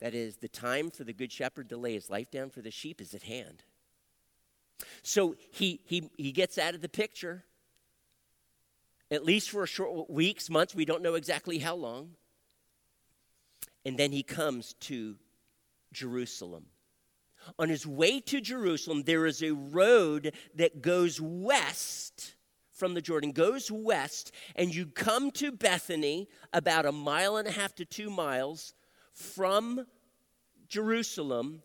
that 0.00 0.14
is, 0.14 0.36
the 0.36 0.48
time 0.48 0.90
for 0.90 1.04
the 1.04 1.12
good 1.12 1.32
shepherd 1.32 1.68
to 1.70 1.76
lay 1.76 1.94
his 1.94 2.10
life 2.10 2.30
down 2.30 2.50
for 2.50 2.62
the 2.62 2.70
sheep 2.70 3.00
is 3.00 3.14
at 3.14 3.22
hand. 3.22 3.62
So 5.02 5.34
he, 5.50 5.80
he, 5.84 6.10
he 6.16 6.32
gets 6.32 6.58
out 6.58 6.74
of 6.74 6.82
the 6.82 6.88
picture, 6.88 7.44
at 9.10 9.24
least 9.24 9.50
for 9.50 9.62
a 9.62 9.66
short 9.66 10.08
weeks, 10.08 10.48
months, 10.48 10.74
we 10.74 10.84
don't 10.84 11.02
know 11.02 11.14
exactly 11.14 11.58
how 11.58 11.74
long. 11.74 12.10
And 13.84 13.98
then 13.98 14.12
he 14.12 14.22
comes 14.22 14.74
to 14.80 15.16
Jerusalem. 15.92 16.66
On 17.58 17.68
his 17.68 17.86
way 17.86 18.20
to 18.20 18.40
Jerusalem, 18.40 19.02
there 19.04 19.26
is 19.26 19.42
a 19.42 19.52
road 19.52 20.32
that 20.54 20.82
goes 20.82 21.20
west 21.20 22.34
from 22.70 22.94
the 22.94 23.00
Jordan, 23.00 23.32
goes 23.32 23.70
west, 23.70 24.32
and 24.54 24.72
you 24.72 24.86
come 24.86 25.30
to 25.32 25.50
Bethany 25.50 26.28
about 26.52 26.86
a 26.86 26.92
mile 26.92 27.36
and 27.36 27.48
a 27.48 27.52
half 27.52 27.74
to 27.76 27.84
two 27.84 28.10
miles 28.10 28.74
from 29.18 29.86
Jerusalem. 30.68 31.62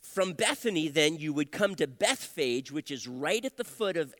From 0.00 0.32
Bethany, 0.32 0.88
then, 0.88 1.16
you 1.16 1.32
would 1.32 1.50
come 1.50 1.74
to 1.76 1.86
Bethphage, 1.86 2.70
which 2.70 2.90
is 2.90 3.08
right 3.08 3.44
at 3.44 3.56
the 3.56 3.64
foot 3.64 3.96
of 3.96 4.14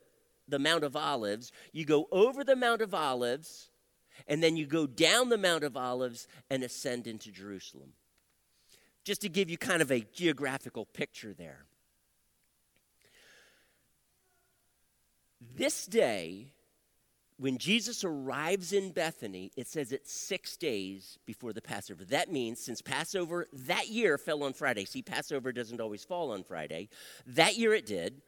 the 0.48 0.58
Mount 0.58 0.82
of 0.82 0.96
Olives. 0.96 1.52
You 1.72 1.84
go 1.84 2.08
over 2.10 2.42
the 2.42 2.56
Mount 2.56 2.82
of 2.82 2.94
Olives, 2.94 3.70
and 4.26 4.42
then 4.42 4.56
you 4.56 4.66
go 4.66 4.86
down 4.86 5.28
the 5.28 5.38
Mount 5.38 5.62
of 5.62 5.76
Olives 5.76 6.26
and 6.50 6.64
ascend 6.64 7.06
into 7.06 7.30
Jerusalem. 7.30 7.92
Just 9.04 9.20
to 9.20 9.28
give 9.28 9.50
you 9.50 9.58
kind 9.58 9.82
of 9.82 9.92
a 9.92 10.00
geographical 10.00 10.86
picture 10.86 11.34
there. 11.34 11.66
This 15.56 15.86
day, 15.86 16.53
when 17.36 17.58
Jesus 17.58 18.04
arrives 18.04 18.72
in 18.72 18.90
Bethany, 18.90 19.50
it 19.56 19.66
says 19.66 19.90
it's 19.90 20.12
six 20.12 20.56
days 20.56 21.18
before 21.26 21.52
the 21.52 21.60
Passover. 21.60 22.04
That 22.04 22.30
means 22.30 22.60
since 22.60 22.80
Passover 22.80 23.48
that 23.52 23.88
year 23.88 24.18
fell 24.18 24.44
on 24.44 24.52
Friday, 24.52 24.84
see, 24.84 25.02
Passover 25.02 25.52
doesn't 25.52 25.80
always 25.80 26.04
fall 26.04 26.30
on 26.30 26.44
Friday. 26.44 26.88
That 27.26 27.56
year 27.56 27.74
it 27.74 27.86
did. 27.86 28.22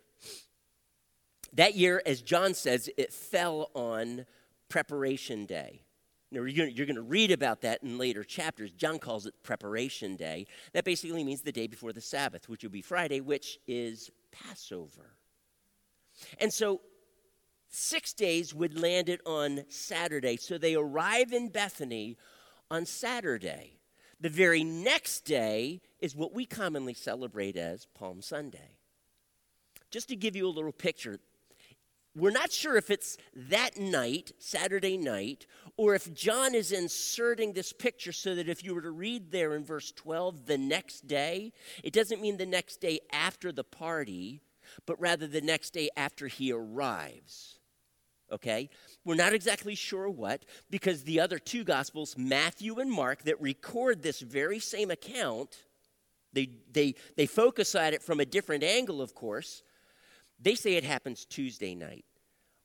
That 1.52 1.76
year, 1.76 2.02
as 2.04 2.20
John 2.20 2.52
says, 2.54 2.90
it 2.98 3.12
fell 3.12 3.70
on 3.74 4.26
Preparation 4.68 5.46
Day. 5.46 5.82
Now, 6.32 6.42
you're 6.42 6.86
going 6.86 6.96
to 6.96 7.02
read 7.02 7.30
about 7.30 7.60
that 7.60 7.84
in 7.84 7.98
later 7.98 8.24
chapters. 8.24 8.72
John 8.72 8.98
calls 8.98 9.26
it 9.26 9.34
Preparation 9.44 10.16
Day. 10.16 10.48
That 10.72 10.84
basically 10.84 11.22
means 11.22 11.42
the 11.42 11.52
day 11.52 11.68
before 11.68 11.92
the 11.92 12.00
Sabbath, 12.00 12.48
which 12.48 12.64
will 12.64 12.70
be 12.70 12.82
Friday, 12.82 13.20
which 13.20 13.60
is 13.68 14.10
Passover. 14.32 15.14
And 16.38 16.52
so 16.52 16.80
Six 17.68 18.12
days 18.12 18.54
would 18.54 18.78
land 18.80 19.08
it 19.08 19.20
on 19.26 19.64
Saturday. 19.68 20.36
So 20.36 20.58
they 20.58 20.74
arrive 20.74 21.32
in 21.32 21.48
Bethany 21.48 22.16
on 22.70 22.86
Saturday. 22.86 23.78
The 24.20 24.28
very 24.28 24.64
next 24.64 25.24
day 25.24 25.82
is 26.00 26.16
what 26.16 26.32
we 26.32 26.46
commonly 26.46 26.94
celebrate 26.94 27.56
as 27.56 27.86
Palm 27.94 28.22
Sunday. 28.22 28.78
Just 29.90 30.08
to 30.08 30.16
give 30.16 30.34
you 30.34 30.46
a 30.46 30.50
little 30.50 30.72
picture, 30.72 31.20
we're 32.14 32.30
not 32.30 32.50
sure 32.50 32.76
if 32.76 32.90
it's 32.90 33.18
that 33.34 33.76
night, 33.76 34.32
Saturday 34.38 34.96
night, 34.96 35.46
or 35.76 35.94
if 35.94 36.14
John 36.14 36.54
is 36.54 36.72
inserting 36.72 37.52
this 37.52 37.74
picture 37.74 38.12
so 38.12 38.34
that 38.34 38.48
if 38.48 38.64
you 38.64 38.74
were 38.74 38.80
to 38.80 38.90
read 38.90 39.30
there 39.30 39.54
in 39.54 39.64
verse 39.64 39.92
12, 39.92 40.46
the 40.46 40.56
next 40.56 41.06
day, 41.06 41.52
it 41.84 41.92
doesn't 41.92 42.22
mean 42.22 42.38
the 42.38 42.46
next 42.46 42.80
day 42.80 43.00
after 43.12 43.52
the 43.52 43.64
party, 43.64 44.40
but 44.86 44.98
rather 44.98 45.26
the 45.26 45.42
next 45.42 45.74
day 45.74 45.90
after 45.94 46.26
he 46.26 46.50
arrives 46.52 47.55
okay? 48.30 48.68
We're 49.04 49.14
not 49.14 49.32
exactly 49.32 49.74
sure 49.74 50.08
what, 50.08 50.44
because 50.70 51.02
the 51.02 51.20
other 51.20 51.38
two 51.38 51.64
Gospels, 51.64 52.16
Matthew 52.18 52.78
and 52.78 52.90
Mark, 52.90 53.22
that 53.24 53.40
record 53.40 54.02
this 54.02 54.20
very 54.20 54.58
same 54.58 54.90
account, 54.90 55.64
they, 56.32 56.50
they, 56.72 56.94
they 57.16 57.26
focus 57.26 57.74
on 57.74 57.94
it 57.94 58.02
from 58.02 58.20
a 58.20 58.26
different 58.26 58.62
angle, 58.62 59.00
of 59.00 59.14
course. 59.14 59.62
They 60.40 60.54
say 60.54 60.74
it 60.74 60.84
happens 60.84 61.24
Tuesday 61.24 61.74
night. 61.74 62.04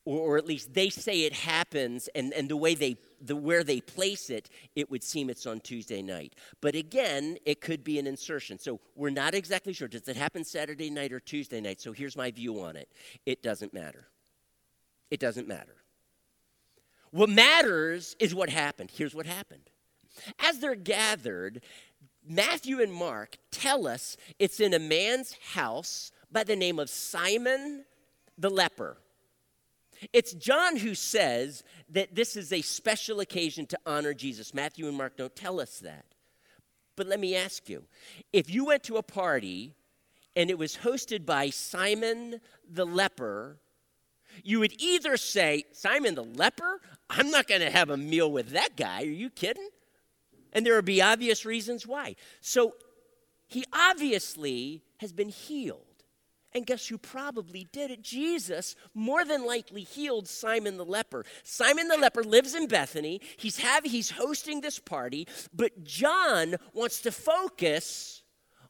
Or, 0.03 0.19
or 0.19 0.37
at 0.37 0.47
least 0.47 0.73
they 0.73 0.89
say 0.89 1.21
it 1.21 1.33
happens, 1.33 2.09
and, 2.15 2.33
and 2.33 2.49
the 2.49 2.57
way 2.57 2.73
they, 2.73 2.97
the, 3.21 3.35
where 3.35 3.63
they 3.63 3.81
place 3.81 4.29
it, 4.29 4.49
it 4.75 4.89
would 4.89 5.03
seem 5.03 5.29
it's 5.29 5.45
on 5.45 5.59
Tuesday 5.59 6.01
night. 6.01 6.33
But 6.59 6.75
again, 6.75 7.37
it 7.45 7.61
could 7.61 7.83
be 7.83 7.99
an 7.99 8.07
insertion. 8.07 8.57
So 8.57 8.79
we're 8.95 9.11
not 9.11 9.35
exactly 9.35 9.73
sure. 9.73 9.87
Does 9.87 10.07
it 10.07 10.17
happen 10.17 10.43
Saturday 10.43 10.89
night 10.89 11.13
or 11.13 11.19
Tuesday 11.19 11.61
night? 11.61 11.79
So 11.79 11.91
here's 11.91 12.17
my 12.17 12.31
view 12.31 12.61
on 12.61 12.75
it 12.75 12.89
it 13.25 13.43
doesn't 13.43 13.73
matter. 13.73 14.07
It 15.11 15.19
doesn't 15.19 15.47
matter. 15.47 15.75
What 17.11 17.29
matters 17.29 18.15
is 18.19 18.33
what 18.33 18.49
happened. 18.49 18.89
Here's 18.91 19.13
what 19.13 19.25
happened. 19.25 19.69
As 20.39 20.59
they're 20.59 20.75
gathered, 20.75 21.61
Matthew 22.27 22.81
and 22.81 22.93
Mark 22.93 23.37
tell 23.51 23.87
us 23.87 24.15
it's 24.39 24.59
in 24.59 24.73
a 24.73 24.79
man's 24.79 25.35
house 25.53 26.11
by 26.31 26.43
the 26.43 26.55
name 26.55 26.79
of 26.79 26.89
Simon 26.89 27.85
the 28.37 28.49
leper. 28.49 28.97
It's 30.13 30.33
John 30.33 30.77
who 30.77 30.95
says 30.95 31.63
that 31.89 32.15
this 32.15 32.35
is 32.35 32.51
a 32.51 32.61
special 32.61 33.19
occasion 33.19 33.65
to 33.67 33.79
honor 33.85 34.13
Jesus. 34.13 34.53
Matthew 34.53 34.87
and 34.87 34.97
Mark 34.97 35.17
don't 35.17 35.35
tell 35.35 35.59
us 35.59 35.79
that. 35.79 36.05
But 36.95 37.07
let 37.07 37.19
me 37.19 37.35
ask 37.35 37.69
you 37.69 37.83
if 38.33 38.49
you 38.49 38.65
went 38.65 38.83
to 38.83 38.97
a 38.97 39.03
party 39.03 39.75
and 40.35 40.49
it 40.49 40.57
was 40.57 40.77
hosted 40.77 41.25
by 41.25 41.49
Simon 41.49 42.39
the 42.69 42.85
leper, 42.85 43.57
you 44.43 44.59
would 44.59 44.73
either 44.81 45.17
say, 45.17 45.65
Simon 45.71 46.15
the 46.15 46.23
leper, 46.23 46.81
I'm 47.09 47.29
not 47.29 47.47
going 47.47 47.61
to 47.61 47.71
have 47.71 47.89
a 47.89 47.97
meal 47.97 48.31
with 48.31 48.49
that 48.49 48.75
guy. 48.75 49.01
Are 49.01 49.05
you 49.05 49.29
kidding? 49.29 49.69
And 50.53 50.65
there 50.65 50.75
would 50.75 50.85
be 50.85 51.01
obvious 51.01 51.45
reasons 51.45 51.87
why. 51.87 52.15
So 52.41 52.75
he 53.47 53.65
obviously 53.73 54.83
has 54.97 55.11
been 55.11 55.29
healed. 55.29 55.85
And 56.53 56.65
guess 56.65 56.87
who 56.87 56.97
probably 56.97 57.67
did 57.71 57.91
it? 57.91 58.01
Jesus 58.01 58.75
more 58.93 59.23
than 59.23 59.45
likely 59.45 59.83
healed 59.83 60.27
Simon 60.27 60.77
the 60.77 60.85
leper. 60.85 61.23
Simon 61.43 61.87
the 61.87 61.97
leper 61.97 62.23
lives 62.23 62.55
in 62.55 62.67
Bethany. 62.67 63.21
He's 63.37 63.59
have 63.59 63.85
he's 63.85 64.11
hosting 64.11 64.59
this 64.59 64.77
party, 64.77 65.27
but 65.53 65.85
John 65.85 66.55
wants 66.73 67.01
to 67.01 67.11
focus 67.11 68.23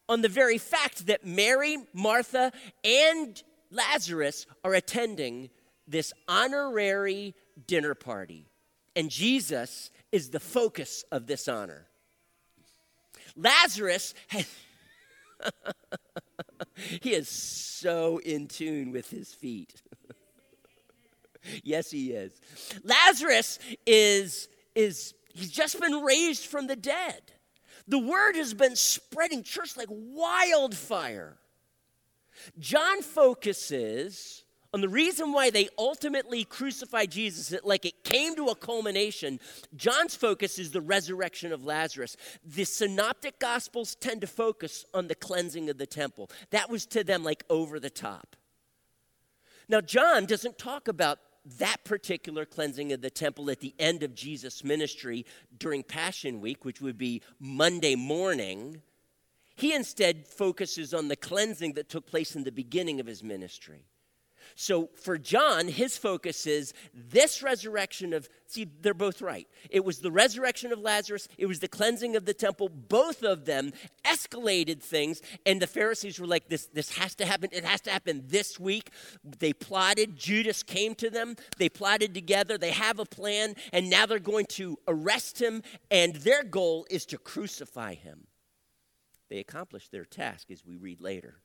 on 0.08 0.22
the 0.22 0.30
very 0.30 0.58
fact 0.58 1.08
that 1.08 1.26
Mary, 1.26 1.78
Martha, 1.94 2.52
and 2.84 3.42
Lazarus 3.72 4.46
are 4.64 4.74
attending 4.74 5.50
this 5.88 6.14
honorary 6.28 7.34
dinner 7.68 7.96
party, 7.96 8.46
and 8.96 9.10
Jesus 9.10 9.90
is 10.12 10.30
the 10.30 10.40
focus 10.40 11.04
of 11.12 11.26
this 11.26 11.48
honor. 11.48 11.88
Lazarus 13.36 14.14
has. 14.28 14.48
he 17.02 17.14
is 17.14 17.28
so 17.30 18.20
in 18.20 18.48
tune 18.48 18.92
with 18.92 19.10
his 19.10 19.34
feet. 19.34 19.82
yes, 21.64 21.90
he 21.90 22.12
is. 22.12 22.40
Lazarus 22.84 23.60
is, 23.86 24.48
is 24.76 25.14
he's 25.34 25.52
just 25.52 25.80
been 25.80 26.04
raised 26.04 26.46
from 26.46 26.68
the 26.68 26.76
dead. 26.76 27.22
The 27.88 28.00
word 28.00 28.36
has 28.36 28.54
been 28.54 28.76
spreading 28.76 29.44
church 29.44 29.76
like 29.76 29.88
wildfire. 29.90 31.38
John 32.60 33.02
focuses 33.02 34.44
on 34.74 34.80
the 34.80 34.90
reason 34.90 35.34
why 35.34 35.50
they 35.50 35.68
ultimately 35.78 36.46
crucified 36.46 37.12
Jesus, 37.12 37.54
like 37.64 37.86
it 37.86 38.06
came 38.06 38.36
to 38.38 38.48
a 38.48 38.56
culmination, 38.56 39.40
John's 39.76 40.16
focus 40.16 40.58
is 40.58 40.72
the 40.72 40.80
resurrection 40.80 41.52
of 41.52 41.66
Lazarus. 41.66 42.16
The 42.46 42.64
synoptic 42.64 43.38
gospels 43.38 43.96
tend 43.96 44.22
to 44.22 44.28
focus 44.28 44.86
on 44.94 45.08
the 45.08 45.16
cleansing 45.16 45.70
of 45.70 45.78
the 45.78 45.86
temple. 45.86 46.32
That 46.52 46.70
was 46.70 46.86
to 46.88 47.04
them 47.04 47.24
like 47.24 47.44
over 47.50 47.82
the 47.82 47.90
top. 47.90 48.38
Now, 49.68 49.82
John 49.82 50.26
doesn't 50.26 50.58
talk 50.58 50.88
about 50.88 51.20
that 51.58 51.84
particular 51.84 52.46
cleansing 52.46 52.94
of 52.94 53.02
the 53.02 53.10
temple 53.10 53.50
at 53.50 53.60
the 53.60 53.74
end 53.78 54.04
of 54.04 54.16
Jesus' 54.16 54.64
ministry 54.64 55.26
during 55.58 55.84
Passion 55.84 56.40
Week, 56.40 56.64
which 56.64 56.80
would 56.80 56.98
be 56.98 57.22
Monday 57.40 57.96
morning. 57.96 58.82
He 59.62 59.76
instead 59.76 60.26
focuses 60.26 60.92
on 60.92 61.08
the 61.08 61.16
cleansing 61.16 61.74
that 61.74 61.88
took 61.88 62.08
place 62.08 62.36
in 62.36 62.46
the 62.46 62.52
beginning 62.52 63.00
of 63.00 63.06
his 63.06 63.24
ministry. 63.24 63.86
So 64.56 64.90
for 64.96 65.20
John, 65.20 65.68
his 65.68 66.00
focus 66.00 66.48
is 66.48 66.74
this 66.96 67.44
resurrection 67.44 68.12
of, 68.14 68.28
see, 68.48 68.68
they're 68.82 68.96
both 68.96 69.22
right. 69.22 69.48
It 69.70 69.86
was 69.86 70.00
the 70.00 70.10
resurrection 70.10 70.72
of 70.74 70.80
Lazarus, 70.80 71.28
it 71.38 71.46
was 71.46 71.60
the 71.60 71.68
cleansing 71.68 72.16
of 72.16 72.26
the 72.26 72.34
temple. 72.34 72.70
Both 72.70 73.22
of 73.22 73.46
them 73.46 73.72
escalated 74.04 74.82
things, 74.82 75.22
and 75.46 75.62
the 75.62 75.68
Pharisees 75.68 76.20
were 76.20 76.26
like, 76.26 76.50
this, 76.50 76.66
this 76.74 76.98
has 76.98 77.14
to 77.18 77.28
happen. 77.28 77.52
It 77.52 77.64
has 77.64 77.82
to 77.82 77.92
happen 77.92 78.24
this 78.26 78.60
week. 78.60 78.90
They 79.24 79.54
plotted. 79.54 80.18
Judas 80.18 80.64
came 80.64 80.96
to 80.96 81.12
them. 81.12 81.36
They 81.60 81.70
plotted 81.70 82.16
together. 82.16 82.58
They 82.58 82.72
have 82.72 82.98
a 82.98 83.06
plan, 83.06 83.54
and 83.72 83.92
now 83.92 84.08
they're 84.08 84.18
going 84.18 84.48
to 84.58 84.80
arrest 84.88 85.40
him, 85.40 85.62
and 85.92 86.16
their 86.16 86.44
goal 86.44 86.88
is 86.90 87.06
to 87.06 87.20
crucify 87.20 87.94
him. 87.94 88.26
They 89.32 89.40
accomplished 89.40 89.94
their 89.94 90.04
task, 90.04 90.52
as 90.52 90.66
we 90.66 90.76
read 90.76 91.00
later. 91.00 91.36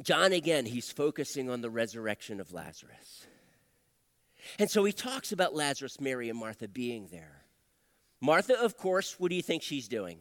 John, 0.00 0.30
again, 0.32 0.64
he's 0.64 0.92
focusing 0.92 1.50
on 1.50 1.60
the 1.60 1.70
resurrection 1.70 2.38
of 2.40 2.52
Lazarus. 2.52 3.26
And 4.60 4.70
so 4.70 4.84
he 4.84 4.92
talks 4.92 5.32
about 5.32 5.56
Lazarus, 5.56 6.00
Mary, 6.00 6.30
and 6.30 6.38
Martha 6.38 6.68
being 6.68 7.08
there. 7.10 7.42
Martha, 8.20 8.56
of 8.62 8.76
course, 8.76 9.18
what 9.18 9.30
do 9.30 9.34
you 9.34 9.42
think 9.42 9.64
she's 9.64 9.88
doing? 9.88 10.20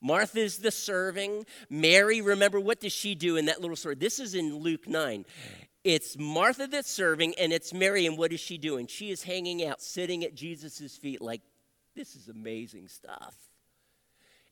Martha's 0.00 0.56
the 0.56 0.70
serving. 0.70 1.44
Mary, 1.68 2.22
remember, 2.22 2.58
what 2.58 2.80
does 2.80 2.94
she 2.94 3.14
do 3.14 3.36
in 3.36 3.44
that 3.44 3.60
little 3.60 3.76
story? 3.76 3.96
This 3.96 4.18
is 4.18 4.34
in 4.34 4.56
Luke 4.56 4.88
9. 4.88 5.26
It's 5.84 6.16
Martha 6.16 6.66
that's 6.66 6.90
serving, 6.90 7.34
and 7.38 7.52
it's 7.52 7.74
Mary, 7.74 8.06
and 8.06 8.16
what 8.16 8.32
is 8.32 8.40
she 8.40 8.56
doing? 8.56 8.86
She 8.86 9.10
is 9.10 9.22
hanging 9.22 9.66
out, 9.66 9.82
sitting 9.82 10.24
at 10.24 10.34
Jesus' 10.34 10.96
feet, 10.96 11.20
like, 11.20 11.42
this 11.94 12.16
is 12.16 12.28
amazing 12.28 12.88
stuff. 12.88 13.36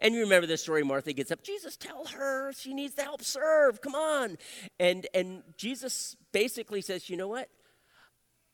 And 0.00 0.14
you 0.14 0.22
remember 0.22 0.46
the 0.46 0.56
story 0.56 0.82
Martha 0.82 1.12
gets 1.12 1.30
up, 1.30 1.42
Jesus, 1.42 1.76
tell 1.76 2.06
her 2.06 2.52
she 2.52 2.72
needs 2.74 2.94
to 2.94 3.02
help 3.02 3.22
serve. 3.22 3.80
Come 3.80 3.94
on. 3.94 4.38
And 4.78 5.06
and 5.14 5.42
Jesus 5.56 6.16
basically 6.32 6.80
says, 6.80 7.10
"You 7.10 7.16
know 7.16 7.28
what? 7.28 7.48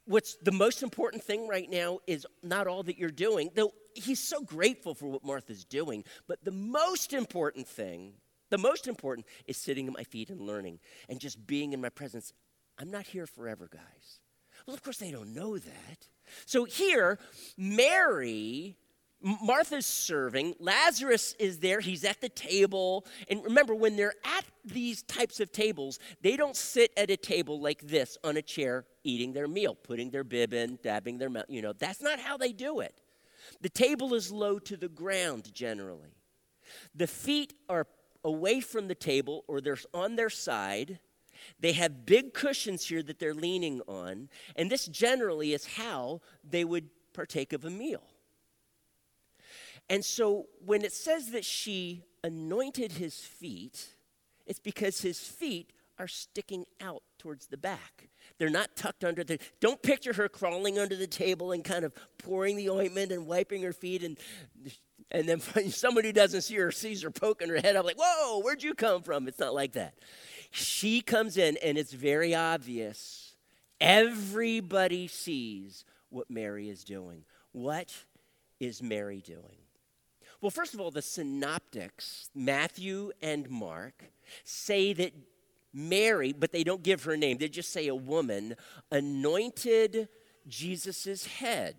What's 0.07 0.37
the 0.37 0.53
most 0.53 0.83
important 0.83 1.23
thing 1.23 1.49
right 1.49 1.69
now 1.69 1.99
is 2.07 2.27
not 2.43 2.67
all 2.67 2.83
that 2.85 2.99
you're 2.99 3.11
doing. 3.11 3.51
Though 3.55 3.73
he's 3.95 4.21
so 4.21 4.41
grateful 4.43 4.95
for 4.95 5.09
what 5.09 5.25
Martha's 5.25 5.65
doing, 5.65 6.05
but 6.29 6.45
the 6.45 6.53
most 6.53 7.13
important 7.13 7.67
thing, 7.67 8.15
the 8.51 8.59
most 8.59 8.87
important 8.87 9.27
is 9.47 9.57
sitting 9.57 9.87
at 9.87 9.93
my 9.93 10.05
feet 10.05 10.31
and 10.31 10.41
learning 10.41 10.79
and 11.09 11.19
just 11.21 11.47
being 11.47 11.73
in 11.73 11.81
my 11.81 11.89
presence. 11.89 12.33
I'm 12.79 12.91
not 12.91 13.07
here 13.07 13.27
forever, 13.27 13.69
guys. 13.73 14.21
Well, 14.67 14.75
of 14.75 14.83
course 14.83 14.99
they 14.99 15.11
don't 15.11 15.35
know 15.35 15.59
that. 15.59 16.09
So 16.45 16.65
here, 16.65 17.19
Mary 17.57 18.77
Martha's 19.23 19.87
serving. 19.87 20.55
Lazarus 20.61 21.35
is 21.39 21.59
there. 21.59 21.81
He's 21.81 22.05
at 22.05 22.21
the 22.21 22.29
table. 22.29 23.07
And 23.29 23.43
remember, 23.45 23.75
when 23.75 23.97
they're 23.97 24.15
at 24.25 24.45
these 24.65 25.03
types 25.03 25.41
of 25.41 25.53
tables, 25.53 25.99
they 26.21 26.37
don't 26.37 26.57
sit 26.57 26.93
at 26.97 27.11
a 27.11 27.17
table 27.17 27.61
like 27.61 27.81
this 27.81 28.19
on 28.23 28.37
a 28.37 28.43
chair 28.43 28.85
eating 29.05 29.33
their 29.33 29.49
meal, 29.49 29.75
putting 29.75 30.11
their 30.11 30.25
bib 30.25 30.53
in, 30.53 30.79
dabbing 30.83 31.19
their 31.19 31.31
mouth. 31.31 31.47
You 31.49 31.63
know, 31.63 31.73
that's 31.73 32.03
not 32.03 32.21
how 32.21 32.37
they 32.37 32.53
do 32.53 32.81
it. 32.81 33.01
The 33.61 33.69
table 33.69 34.15
is 34.15 34.31
low 34.31 34.59
to 34.61 34.77
the 34.77 34.89
ground 34.89 35.53
generally. 35.55 36.15
The 36.95 37.07
feet 37.07 37.55
are 37.69 37.87
away 38.25 38.61
from 38.61 38.89
the 38.89 38.95
table 38.95 39.45
or 39.49 39.61
they're 39.61 39.79
on 39.95 40.17
their 40.17 40.31
side. 40.31 40.99
They 41.61 41.73
have 41.73 42.05
big 42.07 42.35
cushions 42.35 42.87
here 42.87 43.03
that 43.05 43.19
they're 43.19 43.35
leaning 43.35 43.81
on. 43.87 44.29
And 44.57 44.71
this 44.71 44.87
generally 44.87 45.53
is 45.53 45.65
how 45.65 46.21
they 46.49 46.65
would 46.65 46.89
partake 47.13 47.53
of 47.53 47.65
a 47.65 47.71
meal. 47.71 48.03
And 49.89 50.05
so 50.05 50.47
when 50.65 50.85
it 50.85 50.93
says 50.93 51.31
that 51.31 51.45
she 51.45 52.03
anointed 52.25 52.93
his 52.93 53.17
feet, 53.21 53.87
it's 54.47 54.59
because 54.59 55.01
his 55.01 55.19
feet 55.21 55.73
are 55.99 56.09
sticking 56.09 56.65
out 56.81 57.03
towards 57.19 57.47
the 57.47 57.57
back. 57.57 58.09
They're 58.39 58.51
not 58.51 58.77
tucked 58.77 59.05
under 59.05 59.25
the. 59.25 59.39
Don't 59.61 59.83
picture 59.83 60.13
her 60.13 60.29
crawling 60.29 60.79
under 60.79 60.97
the 60.97 61.07
table 61.07 61.53
and 61.53 61.65
kind 61.65 61.85
of 61.85 61.93
pouring 62.19 62.57
the 62.57 62.69
ointment 62.69 63.13
and 63.13 63.27
wiping 63.27 63.63
her 63.63 63.73
feet 63.73 64.03
and. 64.03 64.19
And 65.13 65.29
then 65.29 65.41
somebody 65.71 66.09
who 66.09 66.13
doesn't 66.13 66.43
see 66.43 66.57
her, 66.57 66.73
sees 66.73 67.03
her 67.03 67.13
poking 67.13 67.49
her 67.49 67.61
head 67.61 67.77
up, 67.77 67.85
like, 67.85 67.97
whoa, 67.97 68.41
where'd 68.41 68.65
you 68.65 68.75
come 68.75 69.03
from? 69.03 69.29
It's 69.29 69.39
not 69.39 69.55
like 69.55 69.73
that. 69.75 69.95
She 70.51 71.01
comes 71.01 71.37
in, 71.37 71.57
and 71.63 71.79
it's 71.79 71.93
very 71.93 72.35
obvious. 72.35 73.37
Everybody 73.81 75.07
sees 75.07 75.85
what 76.09 76.29
Mary 76.29 76.69
is 76.69 76.83
doing. 76.83 77.25
What 77.53 77.95
is 78.59 78.83
Mary 78.83 79.21
doing? 79.21 79.59
Well, 80.41 80.51
first 80.51 80.75
of 80.75 80.81
all, 80.81 80.91
the 80.91 81.03
synoptics, 81.03 82.31
Matthew 82.35 83.13
and 83.23 83.49
Mark, 83.51 84.05
say 84.45 84.93
that 84.93 85.13
Mary, 85.73 86.33
but 86.33 86.53
they 86.53 86.65
don't 86.65 86.83
give 86.83 87.05
her 87.05 87.17
name, 87.17 87.39
they 87.39 87.49
just 87.49 87.73
say 87.73 87.87
a 87.89 87.95
woman, 87.95 88.57
anointed 88.91 90.09
Jesus' 90.49 91.27
head. 91.27 91.77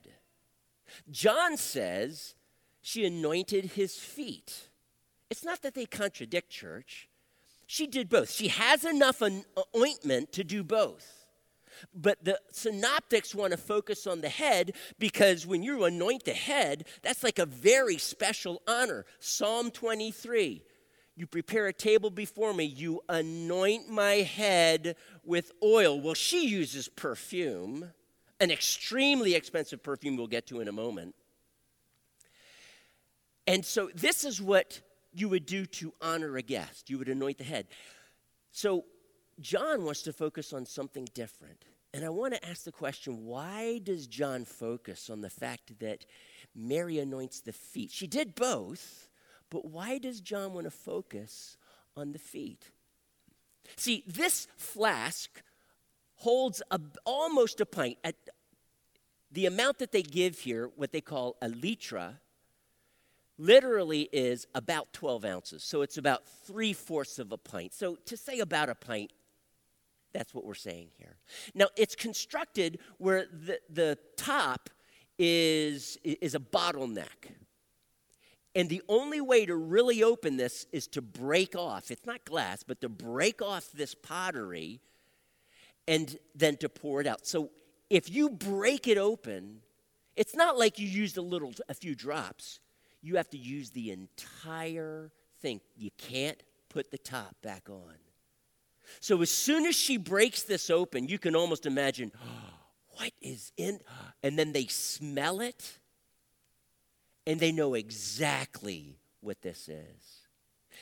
John 1.10 1.58
says 1.58 2.36
she 2.82 3.06
anointed 3.06 3.65
his 3.72 3.96
feet. 3.96 4.70
It's 5.30 5.43
not 5.43 5.62
that 5.63 5.74
they 5.74 5.86
contradict 5.86 6.50
church. 6.50 7.10
She 7.65 7.86
did 7.86 8.08
both. 8.08 8.32
She 8.32 8.48
has 8.48 8.86
enough 8.86 9.22
ointment 9.76 10.32
to 10.34 10.43
do 10.43 10.63
both. 10.63 11.17
But 11.94 12.24
the 12.24 12.40
synoptics 12.52 13.34
want 13.36 13.52
to 13.52 13.58
focus 13.58 14.08
on 14.08 14.22
the 14.22 14.30
head 14.30 14.74
because 15.00 15.46
when 15.46 15.63
you 15.63 15.84
anoint 15.86 16.26
the 16.26 16.34
head, 16.34 16.86
that's 17.02 17.24
like 17.24 17.40
a 17.40 17.46
very 17.46 17.98
special 17.98 18.62
honor. 18.68 19.06
Psalm 19.20 19.72
23 19.72 20.63
You 21.16 21.28
prepare 21.28 21.68
a 21.68 21.74
table 21.74 22.10
before 22.10 22.54
me, 22.54 22.66
you 22.66 23.02
anoint 23.10 23.90
my 23.90 24.16
head 24.16 24.96
with 25.24 25.52
oil. 25.63 26.00
Well, 26.00 26.13
she 26.13 26.48
uses 26.48 26.88
perfume, 26.88 27.92
an 28.40 28.52
extremely 28.52 29.36
expensive 29.36 29.84
perfume 29.84 30.18
we'll 30.18 30.28
get 30.28 30.48
to 30.48 30.62
in 30.62 30.68
a 30.68 30.74
moment. 30.74 31.16
And 33.48 33.66
so, 33.66 33.90
this 33.96 34.26
is 34.26 34.42
what 34.42 34.82
you 35.13 35.30
would 35.30 35.46
do 35.46 35.66
to 35.66 35.94
honor 36.02 36.36
a 36.36 36.42
guest. 36.42 36.90
You 36.90 36.98
would 37.00 37.08
anoint 37.08 37.38
the 37.38 37.46
head. 37.46 37.68
So, 38.52 38.86
John 39.39 39.84
wants 39.84 40.02
to 40.04 40.13
focus 40.13 40.54
on 40.54 40.65
something 40.65 41.08
different. 41.13 41.65
And 41.93 42.04
I 42.04 42.10
want 42.10 42.34
to 42.34 42.47
ask 42.47 42.63
the 42.63 42.71
question 42.71 43.26
why 43.26 43.80
does 43.84 44.08
John 44.08 44.45
focus 44.45 45.10
on 45.10 45.21
the 45.21 45.30
fact 45.30 45.80
that 45.80 46.06
Mary 46.56 47.00
anoints 47.00 47.39
the 47.41 47.54
feet? 47.54 47.91
She 47.91 48.08
did 48.08 48.36
both, 48.36 49.10
but 49.50 49.65
why 49.65 49.97
does 49.97 50.21
John 50.21 50.54
want 50.54 50.65
to 50.65 50.71
focus 50.71 51.58
on 51.95 52.12
the 52.12 52.19
feet? 52.19 52.71
See, 53.76 54.04
this 54.08 54.47
flask 54.58 55.41
holds 56.15 56.62
a, 56.71 56.80
almost 57.06 57.62
a 57.62 57.65
pint. 57.65 57.97
At 58.04 58.15
the 59.32 59.45
amount 59.45 59.80
that 59.80 59.91
they 59.91 60.02
give 60.02 60.39
here, 60.39 60.69
what 60.76 60.91
they 60.91 61.02
call 61.02 61.38
a 61.41 61.47
litra, 61.47 62.15
literally 63.38 64.10
is 64.12 64.47
about 64.56 64.93
12 64.93 65.26
ounces. 65.26 65.63
So 65.63 65.82
it's 65.82 65.97
about 65.97 66.28
three 66.28 66.73
fourths 66.73 67.19
of 67.19 67.32
a 67.32 67.38
pint. 67.38 67.73
So 67.73 67.95
to 68.06 68.17
say 68.17 68.39
about 68.39 68.69
a 68.69 68.76
pint 68.76 69.12
that's 70.13 70.34
what 70.34 70.46
we're 70.46 70.54
saying 70.54 70.89
here. 70.98 71.17
Now, 71.54 71.67
it's 71.76 71.96
constructed 71.96 72.80
where 72.98 73.26
the, 73.32 73.60
the 73.70 73.98
top 74.17 74.70
is, 75.20 75.98
is 76.04 76.36
a 76.36 76.39
bottleneck. 76.39 77.32
And 78.56 78.70
the 78.70 78.82
only 78.89 79.22
way 79.22 79.46
to 79.46 79.56
really 79.56 80.02
open 80.02 80.38
this 80.38 80.65
is 80.72 80.88
to 80.88 81.02
break 81.02 81.56
off, 81.56 81.91
it's 81.91 82.06
not 82.06 82.26
glass, 82.26 82.63
but 82.63 82.82
to 82.82 82.89
break 82.89 83.41
off 83.41 83.72
this 83.72 83.93
pottery 83.93 84.82
and 85.88 86.17
then 86.34 86.58
to 86.58 86.70
pour 86.70 87.00
it 87.00 87.08
out. 87.08 87.28
So 87.28 87.52
if 87.89 88.10
you 88.10 88.30
break 88.30 88.88
it 88.88 88.98
open, 88.98 89.62
it's 90.15 90.36
not 90.36 90.58
like 90.58 90.80
you 90.80 90.88
used 90.88 91.17
a 91.17 91.22
little, 91.22 91.54
a 91.70 91.74
few 91.74 91.93
drops. 91.93 92.60
You 93.02 93.17
have 93.17 93.30
to 93.30 93.38
use 93.38 93.70
the 93.70 93.91
entire 93.91 95.12
thing. 95.39 95.62
you 95.76 95.91
can't 95.98 96.41
put 96.70 96.89
the 96.89 96.98
top 96.98 97.36
back 97.43 97.70
on. 97.70 97.93
So 99.00 99.21
as 99.21 99.32
soon 99.32 99.65
as 99.65 99.76
she 99.76 99.97
breaks 99.97 100.43
this 100.43 100.69
open, 100.69 101.08
you 101.08 101.19
can 101.19 101.36
almost 101.36 101.65
imagine 101.65 102.12
what 102.97 103.12
is 103.21 103.52
in 103.58 103.80
and 104.23 104.38
then 104.38 104.54
they 104.54 104.65
smell 104.65 105.41
it 105.41 105.80
and 107.26 107.39
they 107.39 107.52
know 107.52 107.73
exactly 107.73 108.97
what 109.21 109.41
this 109.41 109.67
is. 109.67 110.28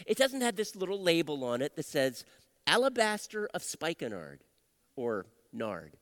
It 0.05 0.17
doesn't 0.17 0.41
have 0.41 0.55
this 0.55 0.75
little 0.75 1.01
label 1.01 1.43
on 1.43 1.61
it 1.61 1.75
that 1.75 1.85
says 1.85 2.23
alabaster 2.67 3.49
of 3.53 3.63
spikenard 3.63 4.43
or 4.95 5.25
nard. 5.51 5.93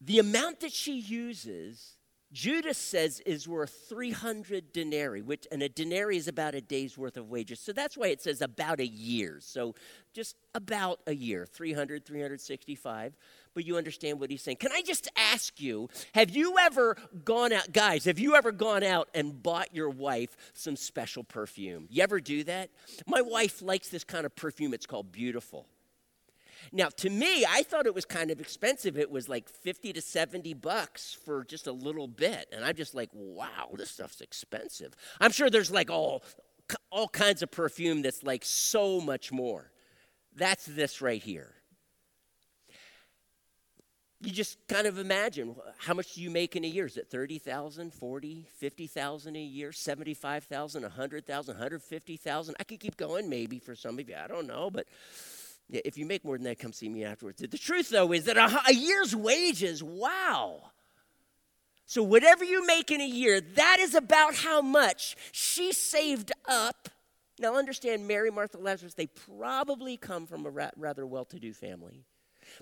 The 0.00 0.18
amount 0.18 0.60
that 0.60 0.72
she 0.72 0.98
uses 0.98 1.96
Judas 2.32 2.78
says 2.78 3.18
is 3.26 3.48
worth 3.48 3.86
300 3.88 4.72
denarii, 4.72 5.20
which, 5.20 5.48
and 5.50 5.62
a 5.62 5.68
denarii 5.68 6.16
is 6.16 6.28
about 6.28 6.54
a 6.54 6.60
day's 6.60 6.96
worth 6.96 7.16
of 7.16 7.28
wages. 7.28 7.58
So 7.58 7.72
that's 7.72 7.96
why 7.96 8.08
it 8.08 8.22
says 8.22 8.40
about 8.40 8.78
a 8.78 8.86
year. 8.86 9.38
So 9.40 9.74
just 10.12 10.36
about 10.54 11.00
a 11.08 11.14
year, 11.14 11.44
300, 11.44 12.04
365. 12.04 13.16
But 13.52 13.66
you 13.66 13.76
understand 13.76 14.20
what 14.20 14.30
he's 14.30 14.42
saying. 14.42 14.58
Can 14.58 14.70
I 14.70 14.82
just 14.82 15.08
ask 15.16 15.60
you, 15.60 15.88
have 16.14 16.30
you 16.30 16.56
ever 16.60 16.96
gone 17.24 17.52
out, 17.52 17.72
guys, 17.72 18.04
have 18.04 18.20
you 18.20 18.36
ever 18.36 18.52
gone 18.52 18.84
out 18.84 19.08
and 19.12 19.42
bought 19.42 19.74
your 19.74 19.90
wife 19.90 20.36
some 20.54 20.76
special 20.76 21.24
perfume? 21.24 21.86
You 21.90 22.04
ever 22.04 22.20
do 22.20 22.44
that? 22.44 22.70
My 23.08 23.22
wife 23.22 23.60
likes 23.60 23.88
this 23.88 24.04
kind 24.04 24.24
of 24.24 24.36
perfume. 24.36 24.72
It's 24.72 24.86
called 24.86 25.10
Beautiful. 25.10 25.66
Now, 26.72 26.88
to 26.96 27.10
me, 27.10 27.44
I 27.48 27.62
thought 27.62 27.86
it 27.86 27.94
was 27.94 28.04
kind 28.04 28.30
of 28.30 28.40
expensive. 28.40 28.98
It 28.98 29.10
was 29.10 29.28
like 29.28 29.48
50 29.48 29.92
to 29.94 30.00
70 30.00 30.54
bucks 30.54 31.16
for 31.24 31.44
just 31.44 31.66
a 31.66 31.72
little 31.72 32.08
bit. 32.08 32.46
And 32.52 32.64
I'm 32.64 32.76
just 32.76 32.94
like, 32.94 33.10
wow, 33.12 33.70
this 33.74 33.90
stuff's 33.90 34.20
expensive. 34.20 34.94
I'm 35.20 35.32
sure 35.32 35.50
there's 35.50 35.70
like 35.70 35.90
all, 35.90 36.22
all 36.90 37.08
kinds 37.08 37.42
of 37.42 37.50
perfume 37.50 38.02
that's 38.02 38.22
like 38.22 38.44
so 38.44 39.00
much 39.00 39.32
more. 39.32 39.70
That's 40.36 40.64
this 40.64 41.00
right 41.00 41.22
here. 41.22 41.54
You 44.22 44.30
just 44.30 44.58
kind 44.68 44.86
of 44.86 44.98
imagine 44.98 45.56
how 45.78 45.94
much 45.94 46.14
do 46.14 46.20
you 46.20 46.28
make 46.30 46.54
in 46.54 46.62
a 46.62 46.68
year? 46.68 46.84
Is 46.84 46.98
it 46.98 47.08
30,000, 47.10 47.90
40, 47.90 48.48
50,000 48.54 49.36
a 49.36 49.40
year, 49.40 49.72
75,000, 49.72 50.82
100,000, 50.82 51.54
150,000? 51.54 52.54
I 52.60 52.64
could 52.64 52.80
keep 52.80 52.98
going 52.98 53.30
maybe 53.30 53.58
for 53.58 53.74
some 53.74 53.98
of 53.98 54.06
you. 54.06 54.16
I 54.22 54.26
don't 54.26 54.46
know, 54.46 54.70
but 54.70 54.86
if 55.72 55.96
you 55.96 56.06
make 56.06 56.24
more 56.24 56.36
than 56.36 56.44
that, 56.44 56.58
come 56.58 56.72
see 56.72 56.88
me 56.88 57.04
afterwards. 57.04 57.40
The 57.40 57.58
truth, 57.58 57.90
though, 57.90 58.12
is 58.12 58.24
that 58.24 58.36
a, 58.36 58.60
a 58.68 58.74
year's 58.74 59.14
wages, 59.14 59.82
wow. 59.82 60.70
So, 61.86 62.02
whatever 62.02 62.44
you 62.44 62.66
make 62.66 62.90
in 62.90 63.00
a 63.00 63.06
year, 63.06 63.40
that 63.40 63.78
is 63.80 63.94
about 63.94 64.34
how 64.36 64.62
much 64.62 65.16
she 65.32 65.72
saved 65.72 66.32
up. 66.48 66.88
Now, 67.38 67.56
understand 67.56 68.06
Mary, 68.06 68.30
Martha, 68.30 68.58
Lazarus, 68.58 68.94
they 68.94 69.06
probably 69.06 69.96
come 69.96 70.26
from 70.26 70.46
a 70.46 70.50
ra- 70.50 70.70
rather 70.76 71.06
well 71.06 71.24
to 71.24 71.38
do 71.40 71.52
family. 71.52 72.04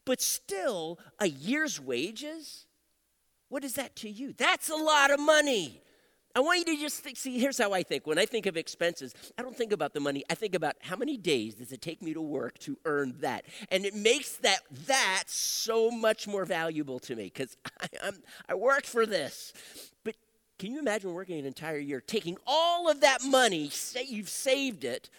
But 0.05 0.21
still, 0.21 0.99
a 1.19 1.29
year's 1.29 1.81
wages? 1.81 2.67
What 3.49 3.65
is 3.65 3.75
that 3.75 3.97
to 3.97 4.09
you? 4.09 4.33
That's 4.33 4.69
a 4.69 4.77
lot 4.77 5.11
of 5.11 5.21
money. 5.21 5.83
I 6.39 6.41
want 6.41 6.61
you 6.61 6.77
to 6.77 6.81
just 6.81 7.01
think, 7.01 7.17
see, 7.17 7.37
here's 7.37 7.59
how 7.59 7.73
I 7.73 7.83
think. 7.83 8.07
When 8.07 8.17
I 8.17 8.25
think 8.25 8.47
of 8.47 8.57
expenses, 8.57 9.13
I 9.37 9.43
don't 9.43 9.57
think 9.57 9.73
about 9.73 9.93
the 9.93 9.99
money. 9.99 10.23
I 10.31 10.37
think 10.37 10.55
about 10.55 10.77
how 10.81 10.95
many 10.95 11.17
days 11.17 11.57
does 11.57 11.73
it 11.73 11.83
take 11.83 12.01
me 12.01 12.15
to 12.15 12.21
work 12.21 12.59
to 12.61 12.79
earn 12.85 13.17
that? 13.23 13.45
And 13.73 13.85
it 13.85 13.93
makes 13.93 14.37
that 14.37 14.61
that 14.87 15.25
so 15.27 15.91
much 15.91 16.29
more 16.29 16.45
valuable 16.45 17.01
to 17.01 17.17
me 17.17 17.25
because 17.25 17.57
I, 18.05 18.13
I 18.51 18.55
worked 18.55 18.87
for 18.87 19.05
this. 19.05 19.53
But 20.05 20.15
can 20.61 20.71
you 20.71 20.79
imagine 20.79 21.13
working 21.13 21.41
an 21.41 21.45
entire 21.45 21.79
year, 21.79 22.01
taking 22.01 22.39
all 22.47 22.89
of 22.89 23.01
that 23.01 23.25
money, 23.25 23.69
say 23.71 24.05
you've 24.05 24.29
saved 24.29 24.85
it, 24.85 25.11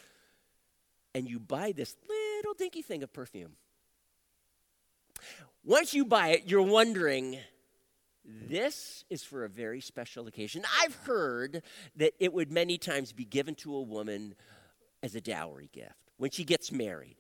and 1.14 1.30
you 1.30 1.38
buy 1.38 1.74
this 1.74 1.98
little 2.08 2.54
dinky 2.54 2.82
thing 2.82 3.04
of 3.04 3.12
perfume? 3.12 3.58
Once 5.66 5.94
you 5.94 6.06
buy 6.06 6.30
it, 6.30 6.44
you're 6.46 6.62
wondering, 6.62 7.40
this 8.48 9.04
is 9.10 9.24
for 9.24 9.44
a 9.44 9.50
very 9.50 9.82
special 9.82 10.28
occasion. 10.28 10.64
I've 10.82 10.96
heard 10.96 11.64
that 11.96 12.14
it 12.20 12.34
would 12.34 12.52
many 12.52 12.78
times 12.78 13.12
be 13.12 13.26
given 13.26 13.56
to 13.56 13.76
a 13.76 13.82
woman 13.82 14.36
as 15.02 15.16
a 15.16 15.22
dowry 15.22 15.70
gift 15.72 15.96
when 16.18 16.32
she 16.32 16.44
gets 16.44 16.72
married. 16.72 17.16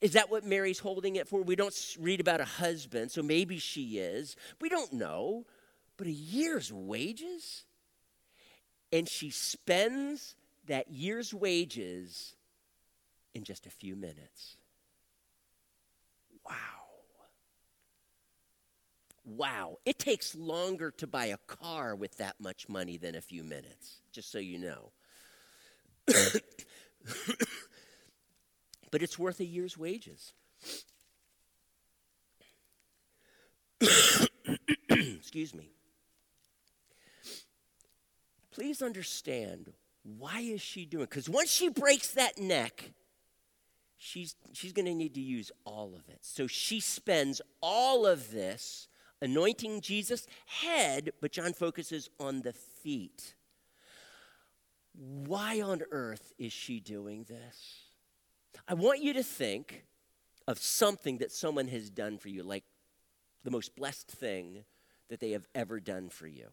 Is 0.00 0.12
that 0.12 0.30
what 0.30 0.44
Mary's 0.44 0.78
holding 0.78 1.16
it 1.16 1.28
for? 1.28 1.42
We 1.42 1.56
don't 1.56 1.74
read 1.98 2.20
about 2.20 2.40
a 2.40 2.44
husband, 2.44 3.10
so 3.10 3.22
maybe 3.22 3.58
she 3.58 3.98
is. 3.98 4.36
We 4.60 4.68
don't 4.68 4.92
know. 4.92 5.46
But 5.96 6.08
a 6.08 6.12
year's 6.12 6.72
wages? 6.72 7.64
And 8.92 9.08
she 9.08 9.30
spends 9.30 10.34
that 10.66 10.90
year's 10.90 11.32
wages 11.32 12.34
in 13.34 13.44
just 13.44 13.66
a 13.66 13.70
few 13.70 13.96
minutes. 13.96 14.56
Wow. 16.46 16.83
Wow, 19.24 19.78
it 19.86 19.98
takes 19.98 20.34
longer 20.34 20.90
to 20.92 21.06
buy 21.06 21.26
a 21.26 21.38
car 21.46 21.96
with 21.96 22.18
that 22.18 22.36
much 22.38 22.68
money 22.68 22.98
than 22.98 23.14
a 23.14 23.22
few 23.22 23.42
minutes, 23.42 24.00
just 24.12 24.30
so 24.30 24.38
you 24.38 24.58
know. 24.58 24.92
but 28.90 29.02
it's 29.02 29.18
worth 29.18 29.40
a 29.40 29.44
year's 29.44 29.78
wages. 29.78 30.34
Excuse 34.90 35.54
me. 35.54 35.70
Please 38.50 38.82
understand 38.82 39.72
why 40.02 40.40
is 40.40 40.60
she 40.60 40.84
doing? 40.84 41.06
Because 41.06 41.30
once 41.30 41.50
she 41.50 41.70
breaks 41.70 42.12
that 42.12 42.38
neck, 42.38 42.90
she's 43.96 44.36
she's 44.52 44.72
going 44.72 44.84
to 44.86 44.94
need 44.94 45.14
to 45.14 45.20
use 45.20 45.50
all 45.64 45.94
of 45.94 46.08
it. 46.08 46.18
So 46.20 46.46
she 46.46 46.78
spends 46.78 47.40
all 47.62 48.06
of 48.06 48.30
this 48.30 48.86
anointing 49.22 49.80
Jesus' 49.80 50.26
head, 50.46 51.12
but 51.20 51.32
John 51.32 51.52
focuses 51.52 52.10
on 52.20 52.42
the 52.42 52.52
feet. 52.52 53.34
Why 54.94 55.60
on 55.60 55.82
earth 55.90 56.32
is 56.38 56.52
she 56.52 56.80
doing 56.80 57.24
this? 57.24 57.80
I 58.68 58.74
want 58.74 59.02
you 59.02 59.12
to 59.14 59.22
think 59.22 59.84
of 60.46 60.58
something 60.58 61.18
that 61.18 61.32
someone 61.32 61.68
has 61.68 61.90
done 61.90 62.18
for 62.18 62.28
you, 62.28 62.42
like 62.42 62.64
the 63.42 63.50
most 63.50 63.74
blessed 63.76 64.08
thing 64.08 64.64
that 65.08 65.20
they 65.20 65.32
have 65.32 65.46
ever 65.54 65.80
done 65.80 66.08
for 66.08 66.26
you. 66.26 66.48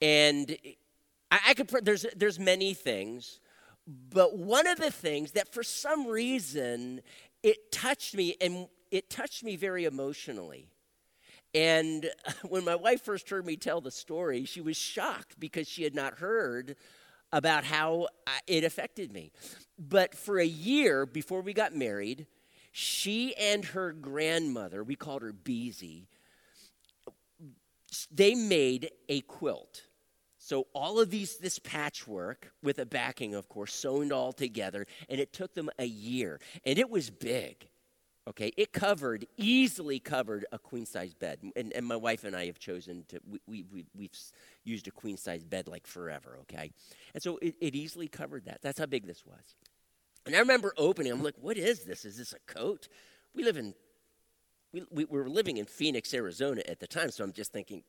And 0.00 0.56
I, 1.30 1.40
I 1.48 1.54
could, 1.54 1.68
there's, 1.84 2.06
there's 2.16 2.38
many 2.38 2.74
things, 2.74 3.40
but 3.86 4.38
one 4.38 4.66
of 4.66 4.78
the 4.78 4.90
things 4.90 5.32
that 5.32 5.52
for 5.52 5.62
some 5.62 6.06
reason 6.06 7.02
it 7.42 7.70
touched 7.70 8.14
me, 8.14 8.36
and 8.40 8.68
it 8.90 9.10
touched 9.10 9.44
me 9.44 9.56
very 9.56 9.84
emotionally. 9.84 10.70
And 11.54 12.10
when 12.48 12.64
my 12.64 12.74
wife 12.74 13.02
first 13.02 13.30
heard 13.30 13.46
me 13.46 13.56
tell 13.56 13.80
the 13.80 13.90
story, 13.90 14.44
she 14.44 14.60
was 14.60 14.76
shocked 14.76 15.38
because 15.38 15.68
she 15.68 15.84
had 15.84 15.94
not 15.94 16.18
heard 16.18 16.76
about 17.32 17.64
how 17.64 18.08
uh, 18.26 18.30
it 18.46 18.64
affected 18.64 19.12
me. 19.12 19.32
But 19.78 20.14
for 20.14 20.38
a 20.38 20.46
year 20.46 21.04
before 21.06 21.40
we 21.40 21.52
got 21.52 21.74
married, 21.74 22.26
she 22.70 23.34
and 23.36 23.64
her 23.66 23.92
grandmother, 23.92 24.82
we 24.82 24.96
called 24.96 25.22
her 25.22 25.32
Beezy, 25.32 26.08
they 28.10 28.34
made 28.34 28.90
a 29.08 29.20
quilt. 29.22 29.82
So 30.38 30.66
all 30.74 31.00
of 31.00 31.10
these 31.10 31.38
this 31.38 31.58
patchwork 31.58 32.52
with 32.62 32.78
a 32.78 32.86
backing, 32.86 33.34
of 33.34 33.48
course, 33.48 33.72
sewn 33.72 34.12
all 34.12 34.32
together, 34.32 34.86
and 35.08 35.18
it 35.18 35.32
took 35.32 35.54
them 35.54 35.70
a 35.78 35.86
year. 35.86 36.38
And 36.66 36.78
it 36.78 36.90
was 36.90 37.10
big. 37.10 37.68
Okay, 38.26 38.52
it 38.56 38.72
covered, 38.72 39.26
easily 39.36 39.98
covered 39.98 40.46
a 40.50 40.58
queen 40.58 40.86
size 40.86 41.12
bed. 41.12 41.40
And, 41.56 41.74
and 41.74 41.84
my 41.84 41.96
wife 41.96 42.24
and 42.24 42.34
I 42.34 42.46
have 42.46 42.58
chosen 42.58 43.04
to, 43.08 43.20
we, 43.28 43.38
we, 43.46 43.64
we, 43.70 43.86
we've 43.94 44.18
used 44.64 44.88
a 44.88 44.90
queen 44.90 45.18
size 45.18 45.44
bed 45.44 45.68
like 45.68 45.86
forever, 45.86 46.38
okay? 46.42 46.70
And 47.12 47.22
so 47.22 47.36
it, 47.42 47.54
it 47.60 47.74
easily 47.74 48.08
covered 48.08 48.46
that. 48.46 48.62
That's 48.62 48.78
how 48.78 48.86
big 48.86 49.06
this 49.06 49.26
was. 49.26 49.56
And 50.24 50.34
I 50.34 50.38
remember 50.38 50.72
opening, 50.78 51.12
I'm 51.12 51.22
like, 51.22 51.34
what 51.38 51.58
is 51.58 51.84
this? 51.84 52.06
Is 52.06 52.16
this 52.16 52.32
a 52.32 52.38
coat? 52.50 52.88
We 53.34 53.44
live 53.44 53.58
in, 53.58 53.74
we, 54.72 54.84
we 54.90 55.04
were 55.04 55.28
living 55.28 55.58
in 55.58 55.66
Phoenix, 55.66 56.14
Arizona 56.14 56.62
at 56.66 56.80
the 56.80 56.86
time, 56.86 57.10
so 57.10 57.24
I'm 57.24 57.32
just 57.32 57.52
thinking, 57.52 57.82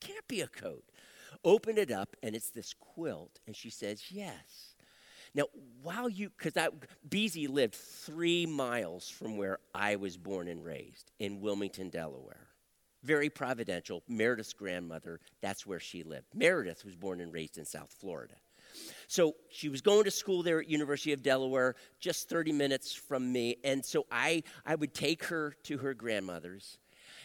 can't 0.00 0.26
be 0.26 0.40
a 0.40 0.46
coat. 0.46 0.84
Open 1.44 1.76
it 1.76 1.90
up, 1.90 2.16
and 2.22 2.34
it's 2.34 2.48
this 2.48 2.72
quilt. 2.72 3.40
And 3.46 3.54
she 3.54 3.68
says, 3.68 4.04
yes. 4.10 4.71
Now, 5.34 5.44
while 5.82 6.08
you, 6.08 6.30
because 6.36 6.52
that 6.54 6.72
Beezy 7.08 7.46
lived 7.46 7.74
three 7.74 8.46
miles 8.46 9.08
from 9.08 9.36
where 9.36 9.58
I 9.74 9.96
was 9.96 10.16
born 10.16 10.48
and 10.48 10.64
raised 10.64 11.10
in 11.18 11.40
Wilmington, 11.40 11.88
Delaware. 11.88 12.48
Very 13.02 13.30
providential. 13.30 14.02
Meredith's 14.08 14.52
grandmother, 14.52 15.20
that's 15.40 15.66
where 15.66 15.80
she 15.80 16.02
lived. 16.02 16.26
Meredith 16.34 16.84
was 16.84 16.94
born 16.94 17.20
and 17.20 17.32
raised 17.32 17.58
in 17.58 17.64
South 17.64 17.92
Florida. 17.98 18.34
So 19.08 19.34
she 19.50 19.68
was 19.68 19.80
going 19.80 20.04
to 20.04 20.10
school 20.10 20.42
there 20.42 20.60
at 20.60 20.68
University 20.68 21.12
of 21.12 21.22
Delaware, 21.22 21.74
just 22.00 22.28
30 22.28 22.52
minutes 22.52 22.92
from 22.92 23.32
me. 23.32 23.56
And 23.64 23.84
so 23.84 24.06
I, 24.10 24.42
I 24.64 24.74
would 24.74 24.94
take 24.94 25.24
her 25.24 25.54
to 25.64 25.78
her 25.78 25.94
grandmother's. 25.94 26.78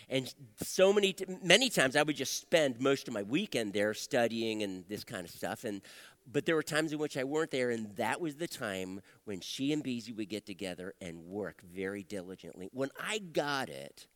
And 0.10 0.34
so 0.64 0.94
many, 0.94 1.16
many 1.44 1.70
times 1.70 1.96
I 1.96 2.04
would 2.04 2.16
just 2.16 2.40
spend 2.40 2.80
most 2.80 3.08
of 3.08 3.14
my 3.14 3.24
weekend 3.24 3.74
there 3.74 3.94
studying 3.94 4.64
and 4.64 4.86
this 4.88 5.04
kind 5.04 5.26
of 5.26 5.32
stuff. 5.32 5.66
And 5.66 5.82
but 6.30 6.46
there 6.46 6.56
were 6.56 6.64
times 6.64 6.92
in 6.92 7.00
which 7.00 7.16
I 7.18 7.24
weren't 7.24 7.52
there, 7.52 7.70
and 7.70 7.96
that 7.96 8.20
was 8.20 8.36
the 8.36 8.48
time 8.48 9.02
when 9.24 9.40
she 9.40 9.72
and 9.72 9.82
Beezy 9.82 10.12
would 10.12 10.30
get 10.30 10.46
together 10.46 10.94
and 11.00 11.26
work 11.26 11.62
very 11.62 12.04
diligently. 12.04 12.70
When 12.74 12.90
I 13.00 13.20
got 13.20 13.70
it, 13.70 14.08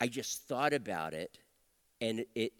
I 0.00 0.08
just 0.08 0.42
thought 0.48 0.72
about 0.72 1.14
it, 1.14 1.38
and 2.00 2.24
it 2.34 2.52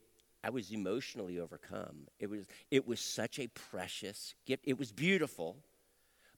I 0.44 0.50
was 0.50 0.72
emotionally 0.72 1.38
overcome. 1.38 2.06
It 2.18 2.30
was 2.30 2.46
it 2.70 2.86
was 2.86 3.00
such 3.00 3.38
a 3.38 3.48
precious 3.48 4.34
gift. 4.46 4.64
It 4.66 4.78
was 4.78 4.92
beautiful, 4.92 5.64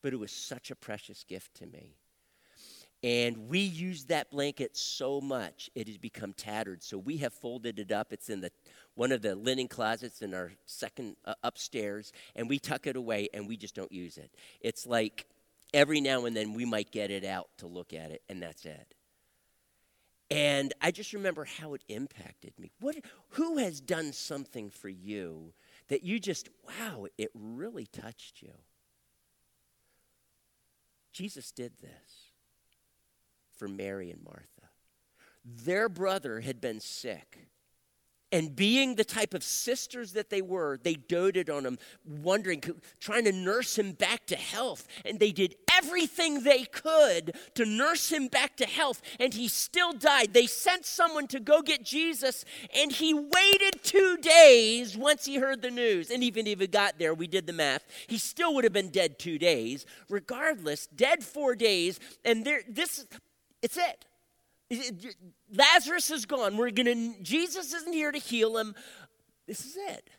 but 0.00 0.12
it 0.12 0.18
was 0.18 0.32
such 0.32 0.70
a 0.70 0.76
precious 0.76 1.24
gift 1.24 1.54
to 1.56 1.66
me. 1.66 1.96
And 3.04 3.50
we 3.50 3.58
use 3.58 4.06
that 4.06 4.30
blanket 4.30 4.78
so 4.78 5.20
much, 5.20 5.68
it 5.74 5.88
has 5.88 5.98
become 5.98 6.32
tattered. 6.32 6.82
So 6.82 6.96
we 6.96 7.18
have 7.18 7.34
folded 7.34 7.78
it 7.78 7.92
up. 7.92 8.14
It's 8.14 8.30
in 8.30 8.40
the 8.40 8.50
one 8.94 9.12
of 9.12 9.20
the 9.20 9.34
linen 9.34 9.68
closets 9.68 10.22
in 10.22 10.32
our 10.32 10.52
second 10.64 11.16
uh, 11.26 11.34
upstairs, 11.42 12.12
and 12.34 12.48
we 12.48 12.58
tuck 12.58 12.86
it 12.86 12.96
away 12.96 13.28
and 13.34 13.46
we 13.46 13.58
just 13.58 13.74
don't 13.74 13.92
use 13.92 14.16
it. 14.16 14.30
It's 14.62 14.86
like 14.86 15.26
every 15.74 16.00
now 16.00 16.24
and 16.24 16.34
then 16.34 16.54
we 16.54 16.64
might 16.64 16.92
get 16.92 17.10
it 17.10 17.26
out 17.26 17.50
to 17.58 17.66
look 17.66 17.92
at 17.92 18.10
it, 18.10 18.22
and 18.30 18.42
that's 18.42 18.64
it. 18.64 18.94
And 20.30 20.72
I 20.80 20.90
just 20.90 21.12
remember 21.12 21.44
how 21.44 21.74
it 21.74 21.82
impacted 21.88 22.58
me. 22.58 22.70
What, 22.80 22.96
who 23.30 23.58
has 23.58 23.82
done 23.82 24.14
something 24.14 24.70
for 24.70 24.88
you 24.88 25.52
that 25.88 26.04
you 26.04 26.18
just, 26.18 26.48
wow, 26.66 27.04
it 27.18 27.30
really 27.34 27.84
touched 27.84 28.40
you? 28.40 28.54
Jesus 31.12 31.50
did 31.50 31.72
this 31.82 32.23
for 33.56 33.68
Mary 33.68 34.10
and 34.10 34.22
Martha. 34.24 34.44
Their 35.44 35.88
brother 35.88 36.40
had 36.40 36.60
been 36.60 36.80
sick. 36.80 37.48
And 38.32 38.56
being 38.56 38.96
the 38.96 39.04
type 39.04 39.32
of 39.32 39.44
sisters 39.44 40.14
that 40.14 40.28
they 40.28 40.42
were, 40.42 40.76
they 40.82 40.94
doted 40.94 41.48
on 41.48 41.64
him, 41.64 41.78
wondering, 42.04 42.64
trying 42.98 43.26
to 43.26 43.32
nurse 43.32 43.78
him 43.78 43.92
back 43.92 44.26
to 44.26 44.34
health. 44.34 44.88
And 45.04 45.20
they 45.20 45.30
did 45.30 45.54
everything 45.72 46.42
they 46.42 46.64
could 46.64 47.36
to 47.54 47.64
nurse 47.64 48.10
him 48.10 48.26
back 48.26 48.56
to 48.56 48.66
health. 48.66 49.02
And 49.20 49.32
he 49.32 49.46
still 49.46 49.92
died. 49.92 50.34
They 50.34 50.48
sent 50.48 50.84
someone 50.84 51.28
to 51.28 51.38
go 51.38 51.62
get 51.62 51.84
Jesus, 51.84 52.44
and 52.76 52.90
he 52.90 53.14
waited 53.14 53.84
two 53.84 54.16
days 54.16 54.96
once 54.96 55.26
he 55.26 55.36
heard 55.36 55.62
the 55.62 55.70
news. 55.70 56.10
And 56.10 56.24
even 56.24 56.48
if 56.48 56.58
he 56.58 56.66
got 56.66 56.98
there, 56.98 57.14
we 57.14 57.28
did 57.28 57.46
the 57.46 57.52
math, 57.52 57.86
he 58.08 58.18
still 58.18 58.52
would 58.56 58.64
have 58.64 58.72
been 58.72 58.90
dead 58.90 59.16
two 59.20 59.38
days. 59.38 59.86
Regardless, 60.08 60.88
dead 60.88 61.22
four 61.22 61.54
days. 61.54 62.00
And 62.24 62.44
there, 62.44 62.62
this 62.68 63.06
it's 63.64 63.78
it. 63.78 64.04
Lazarus 65.50 66.10
is 66.10 66.26
gone. 66.26 66.58
We're 66.58 66.70
going 66.70 67.14
to 67.14 67.22
Jesus 67.22 67.72
isn't 67.72 67.94
here 67.94 68.12
to 68.12 68.18
heal 68.18 68.58
him. 68.58 68.74
This 69.46 69.64
is 69.64 69.76
it. 69.76 70.10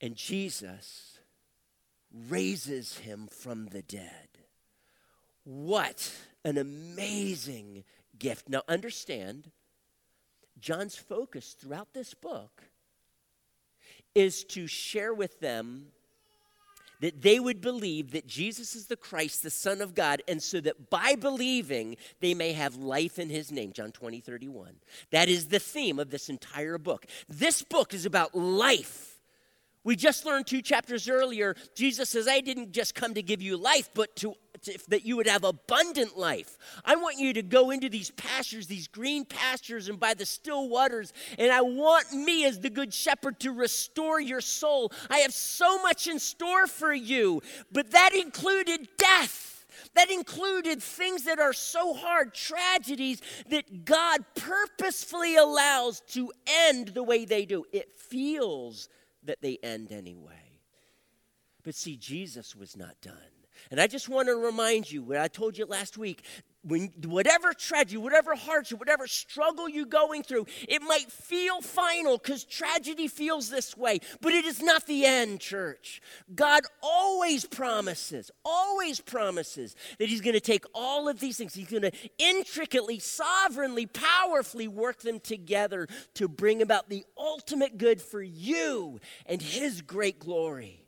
And 0.00 0.14
Jesus 0.14 1.18
raises 2.28 2.98
him 2.98 3.26
from 3.26 3.66
the 3.66 3.82
dead. 3.82 4.28
What 5.42 6.12
an 6.44 6.56
amazing 6.56 7.82
gift. 8.16 8.48
Now 8.48 8.62
understand, 8.68 9.50
John's 10.60 10.94
focus 10.96 11.56
throughout 11.58 11.94
this 11.94 12.14
book 12.14 12.62
is 14.14 14.44
to 14.44 14.68
share 14.68 15.12
with 15.12 15.40
them 15.40 15.86
that 17.00 17.22
they 17.22 17.40
would 17.40 17.60
believe 17.60 18.12
that 18.12 18.26
Jesus 18.26 18.74
is 18.74 18.86
the 18.86 18.96
Christ, 18.96 19.42
the 19.42 19.50
Son 19.50 19.80
of 19.80 19.94
God, 19.94 20.22
and 20.28 20.42
so 20.42 20.60
that 20.60 20.90
by 20.90 21.14
believing 21.14 21.96
they 22.20 22.34
may 22.34 22.52
have 22.52 22.76
life 22.76 23.18
in 23.18 23.30
his 23.30 23.50
name. 23.50 23.72
John 23.72 23.92
20, 23.92 24.20
31. 24.20 24.76
That 25.10 25.28
is 25.28 25.48
the 25.48 25.58
theme 25.58 25.98
of 25.98 26.10
this 26.10 26.28
entire 26.28 26.78
book. 26.78 27.06
This 27.28 27.62
book 27.62 27.94
is 27.94 28.06
about 28.06 28.34
life. 28.34 29.13
We 29.84 29.96
just 29.96 30.24
learned 30.24 30.46
two 30.46 30.62
chapters 30.62 31.08
earlier, 31.08 31.54
Jesus 31.74 32.08
says, 32.08 32.26
I 32.26 32.40
didn't 32.40 32.72
just 32.72 32.94
come 32.94 33.14
to 33.14 33.22
give 33.22 33.42
you 33.42 33.56
life, 33.56 33.90
but 33.94 34.16
to 34.16 34.34
that 34.88 35.04
you 35.04 35.16
would 35.16 35.26
have 35.26 35.44
abundant 35.44 36.16
life. 36.16 36.56
I 36.84 36.96
want 36.96 37.18
you 37.18 37.32
to 37.34 37.42
go 37.42 37.70
into 37.70 37.88
these 37.88 38.10
pastures, 38.12 38.66
these 38.66 38.88
green 38.88 39.24
pastures, 39.24 39.88
and 39.88 40.00
by 40.00 40.14
the 40.14 40.26
still 40.26 40.68
waters. 40.68 41.12
And 41.38 41.52
I 41.52 41.60
want 41.60 42.12
me, 42.12 42.44
as 42.46 42.60
the 42.60 42.70
good 42.70 42.92
shepherd, 42.92 43.38
to 43.40 43.52
restore 43.52 44.20
your 44.20 44.40
soul. 44.40 44.92
I 45.10 45.18
have 45.18 45.32
so 45.32 45.82
much 45.82 46.06
in 46.06 46.18
store 46.18 46.66
for 46.66 46.92
you, 46.92 47.42
but 47.72 47.90
that 47.90 48.14
included 48.14 48.88
death. 48.96 49.66
That 49.94 50.10
included 50.10 50.82
things 50.82 51.24
that 51.24 51.38
are 51.38 51.52
so 51.52 51.94
hard, 51.94 52.32
tragedies 52.32 53.20
that 53.50 53.84
God 53.84 54.24
purposefully 54.34 55.36
allows 55.36 56.00
to 56.12 56.32
end 56.46 56.88
the 56.88 57.02
way 57.02 57.24
they 57.24 57.44
do. 57.44 57.64
It 57.72 57.92
feels 57.92 58.88
that 59.24 59.40
they 59.40 59.58
end 59.62 59.92
anyway. 59.92 60.60
But 61.62 61.74
see, 61.74 61.96
Jesus 61.96 62.54
was 62.54 62.76
not 62.76 63.00
done. 63.00 63.14
And 63.70 63.80
I 63.80 63.86
just 63.86 64.08
want 64.08 64.28
to 64.28 64.36
remind 64.36 64.90
you 64.90 65.02
what 65.02 65.16
I 65.16 65.28
told 65.28 65.56
you 65.56 65.66
last 65.66 65.96
week. 65.96 66.24
When 66.66 66.92
whatever 67.04 67.52
tragedy, 67.52 67.98
whatever 67.98 68.34
hardship, 68.34 68.78
whatever 68.78 69.06
struggle 69.06 69.68
you're 69.68 69.84
going 69.84 70.22
through, 70.22 70.46
it 70.66 70.80
might 70.80 71.12
feel 71.12 71.60
final 71.60 72.16
because 72.16 72.42
tragedy 72.44 73.06
feels 73.06 73.50
this 73.50 73.76
way, 73.76 74.00
but 74.22 74.32
it 74.32 74.46
is 74.46 74.62
not 74.62 74.86
the 74.86 75.04
end, 75.04 75.40
church. 75.40 76.00
God 76.34 76.62
always 76.82 77.44
promises, 77.44 78.30
always 78.44 78.98
promises 78.98 79.76
that 79.98 80.08
He's 80.08 80.22
going 80.22 80.34
to 80.34 80.40
take 80.40 80.64
all 80.74 81.08
of 81.08 81.20
these 81.20 81.36
things, 81.36 81.54
He's 81.54 81.68
going 81.68 81.82
to 81.82 81.92
intricately, 82.16 82.98
sovereignly, 82.98 83.84
powerfully 83.84 84.66
work 84.66 85.00
them 85.00 85.20
together 85.20 85.86
to 86.14 86.28
bring 86.28 86.62
about 86.62 86.88
the 86.88 87.04
ultimate 87.18 87.76
good 87.76 88.00
for 88.00 88.22
you 88.22 89.00
and 89.26 89.42
His 89.42 89.82
great 89.82 90.18
glory. 90.18 90.84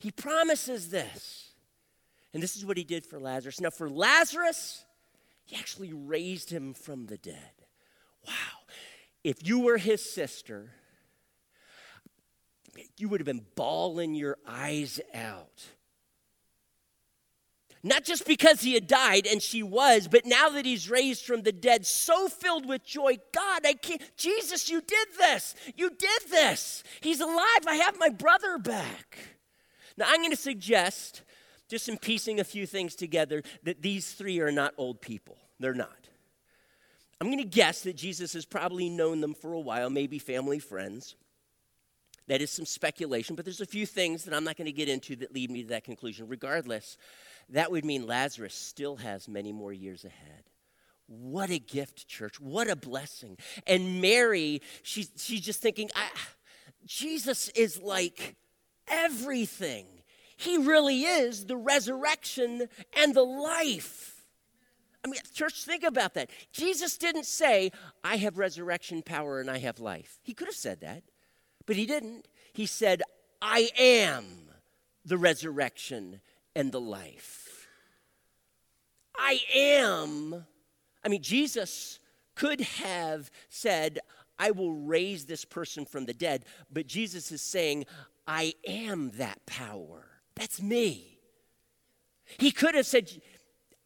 He 0.00 0.10
promises 0.10 0.88
this. 0.88 1.50
And 2.32 2.42
this 2.42 2.56
is 2.56 2.64
what 2.64 2.76
he 2.76 2.84
did 2.84 3.04
for 3.04 3.18
Lazarus. 3.18 3.60
Now, 3.60 3.70
for 3.70 3.90
Lazarus, 3.90 4.84
he 5.50 5.56
actually 5.56 5.92
raised 5.92 6.50
him 6.50 6.74
from 6.74 7.06
the 7.06 7.16
dead. 7.16 7.64
Wow. 8.24 8.32
If 9.24 9.44
you 9.44 9.58
were 9.58 9.78
his 9.78 10.00
sister, 10.00 10.70
you 12.96 13.08
would 13.08 13.20
have 13.20 13.26
been 13.26 13.44
bawling 13.56 14.14
your 14.14 14.38
eyes 14.46 15.00
out. 15.12 15.64
Not 17.82 18.04
just 18.04 18.28
because 18.28 18.60
he 18.60 18.74
had 18.74 18.86
died, 18.86 19.26
and 19.26 19.42
she 19.42 19.64
was, 19.64 20.06
but 20.06 20.24
now 20.24 20.50
that 20.50 20.66
he's 20.66 20.88
raised 20.88 21.24
from 21.24 21.42
the 21.42 21.50
dead, 21.50 21.84
so 21.84 22.28
filled 22.28 22.64
with 22.64 22.84
joy. 22.84 23.16
God, 23.34 23.62
I 23.64 23.72
can't, 23.72 24.02
Jesus, 24.16 24.70
you 24.70 24.80
did 24.80 25.08
this. 25.18 25.56
You 25.74 25.90
did 25.90 26.22
this. 26.30 26.84
He's 27.00 27.20
alive. 27.20 27.66
I 27.66 27.74
have 27.74 27.98
my 27.98 28.10
brother 28.10 28.56
back. 28.56 29.18
Now, 29.96 30.04
I'm 30.06 30.20
going 30.20 30.30
to 30.30 30.36
suggest 30.36 31.22
just 31.70 31.88
in 31.88 31.96
piecing 31.96 32.40
a 32.40 32.44
few 32.44 32.66
things 32.66 32.94
together, 32.94 33.42
that 33.62 33.80
these 33.80 34.12
three 34.12 34.40
are 34.40 34.52
not 34.52 34.74
old 34.76 35.00
people. 35.00 35.38
They're 35.58 35.72
not. 35.72 36.08
I'm 37.20 37.28
going 37.28 37.38
to 37.38 37.44
guess 37.44 37.82
that 37.82 37.96
Jesus 37.96 38.32
has 38.32 38.44
probably 38.44 38.88
known 38.88 39.20
them 39.20 39.34
for 39.34 39.52
a 39.52 39.60
while, 39.60 39.90
maybe 39.90 40.18
family, 40.18 40.58
friends. 40.58 41.16
That 42.28 42.40
is 42.40 42.50
some 42.50 42.64
speculation, 42.64 43.36
but 43.36 43.44
there's 43.44 43.60
a 43.60 43.66
few 43.66 43.86
things 43.86 44.24
that 44.24 44.34
I'm 44.34 44.44
not 44.44 44.56
going 44.56 44.66
to 44.66 44.72
get 44.72 44.88
into 44.88 45.16
that 45.16 45.34
lead 45.34 45.50
me 45.50 45.62
to 45.62 45.68
that 45.70 45.84
conclusion. 45.84 46.28
Regardless, 46.28 46.96
that 47.50 47.70
would 47.70 47.84
mean 47.84 48.06
Lazarus 48.06 48.54
still 48.54 48.96
has 48.96 49.28
many 49.28 49.52
more 49.52 49.72
years 49.72 50.04
ahead. 50.04 50.44
What 51.06 51.50
a 51.50 51.58
gift, 51.58 52.06
church. 52.06 52.40
What 52.40 52.70
a 52.70 52.76
blessing. 52.76 53.36
And 53.66 54.00
Mary, 54.00 54.62
she's, 54.82 55.10
she's 55.16 55.40
just 55.40 55.60
thinking, 55.60 55.90
Jesus 56.86 57.48
is 57.50 57.82
like 57.82 58.36
everything. 58.86 59.86
He 60.40 60.56
really 60.56 61.02
is 61.02 61.44
the 61.44 61.56
resurrection 61.56 62.66
and 62.96 63.14
the 63.14 63.22
life. 63.22 64.24
I 65.04 65.08
mean, 65.08 65.20
church, 65.34 65.64
think 65.64 65.84
about 65.84 66.14
that. 66.14 66.30
Jesus 66.50 66.96
didn't 66.96 67.26
say, 67.26 67.72
I 68.02 68.16
have 68.16 68.38
resurrection 68.38 69.02
power 69.02 69.38
and 69.40 69.50
I 69.50 69.58
have 69.58 69.80
life. 69.80 70.18
He 70.22 70.32
could 70.32 70.48
have 70.48 70.54
said 70.54 70.80
that, 70.80 71.02
but 71.66 71.76
he 71.76 71.84
didn't. 71.84 72.26
He 72.54 72.64
said, 72.64 73.02
I 73.42 73.68
am 73.78 74.24
the 75.04 75.18
resurrection 75.18 76.22
and 76.56 76.72
the 76.72 76.80
life. 76.80 77.68
I 79.14 79.40
am. 79.54 80.46
I 81.04 81.08
mean, 81.08 81.22
Jesus 81.22 82.00
could 82.34 82.62
have 82.62 83.30
said, 83.50 83.98
I 84.38 84.52
will 84.52 84.72
raise 84.72 85.26
this 85.26 85.44
person 85.44 85.84
from 85.84 86.06
the 86.06 86.14
dead, 86.14 86.46
but 86.72 86.86
Jesus 86.86 87.30
is 87.30 87.42
saying, 87.42 87.84
I 88.26 88.54
am 88.66 89.10
that 89.16 89.44
power. 89.44 90.09
That's 90.34 90.62
me. 90.62 91.18
He 92.38 92.50
could 92.50 92.74
have 92.74 92.86
said, 92.86 93.10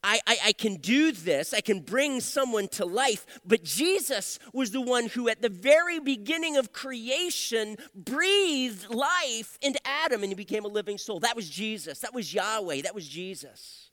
I, 0.02 0.20
I, 0.26 0.37
I, 0.46 0.52
can 0.52 0.76
do 0.76 1.12
this, 1.12 1.54
I 1.54 1.62
can 1.62 1.80
bring 1.80 2.20
someone 2.20 2.68
to 2.68 2.85
life. 2.85 3.24
But 3.44 3.64
Jesus 3.64 4.38
was 4.52 4.70
the 4.70 4.83
one 4.83 5.07
who, 5.07 5.30
at 5.30 5.40
the 5.40 5.48
very 5.48 5.98
beginning 5.98 6.59
of 6.59 6.74
creation, 6.74 7.78
breathed 7.94 8.90
life 8.90 9.59
into 9.62 9.80
Adam 9.87 10.22
and 10.22 10.30
he 10.30 10.35
became 10.35 10.66
a 10.66 10.68
living 10.68 10.98
soul. 10.98 11.20
That 11.20 11.35
was 11.35 11.48
Jesus. 11.48 12.00
That 12.00 12.12
was 12.12 12.35
Yahweh. 12.35 12.83
That 12.83 12.94
was 12.94 13.09
Jesus. 13.09 13.90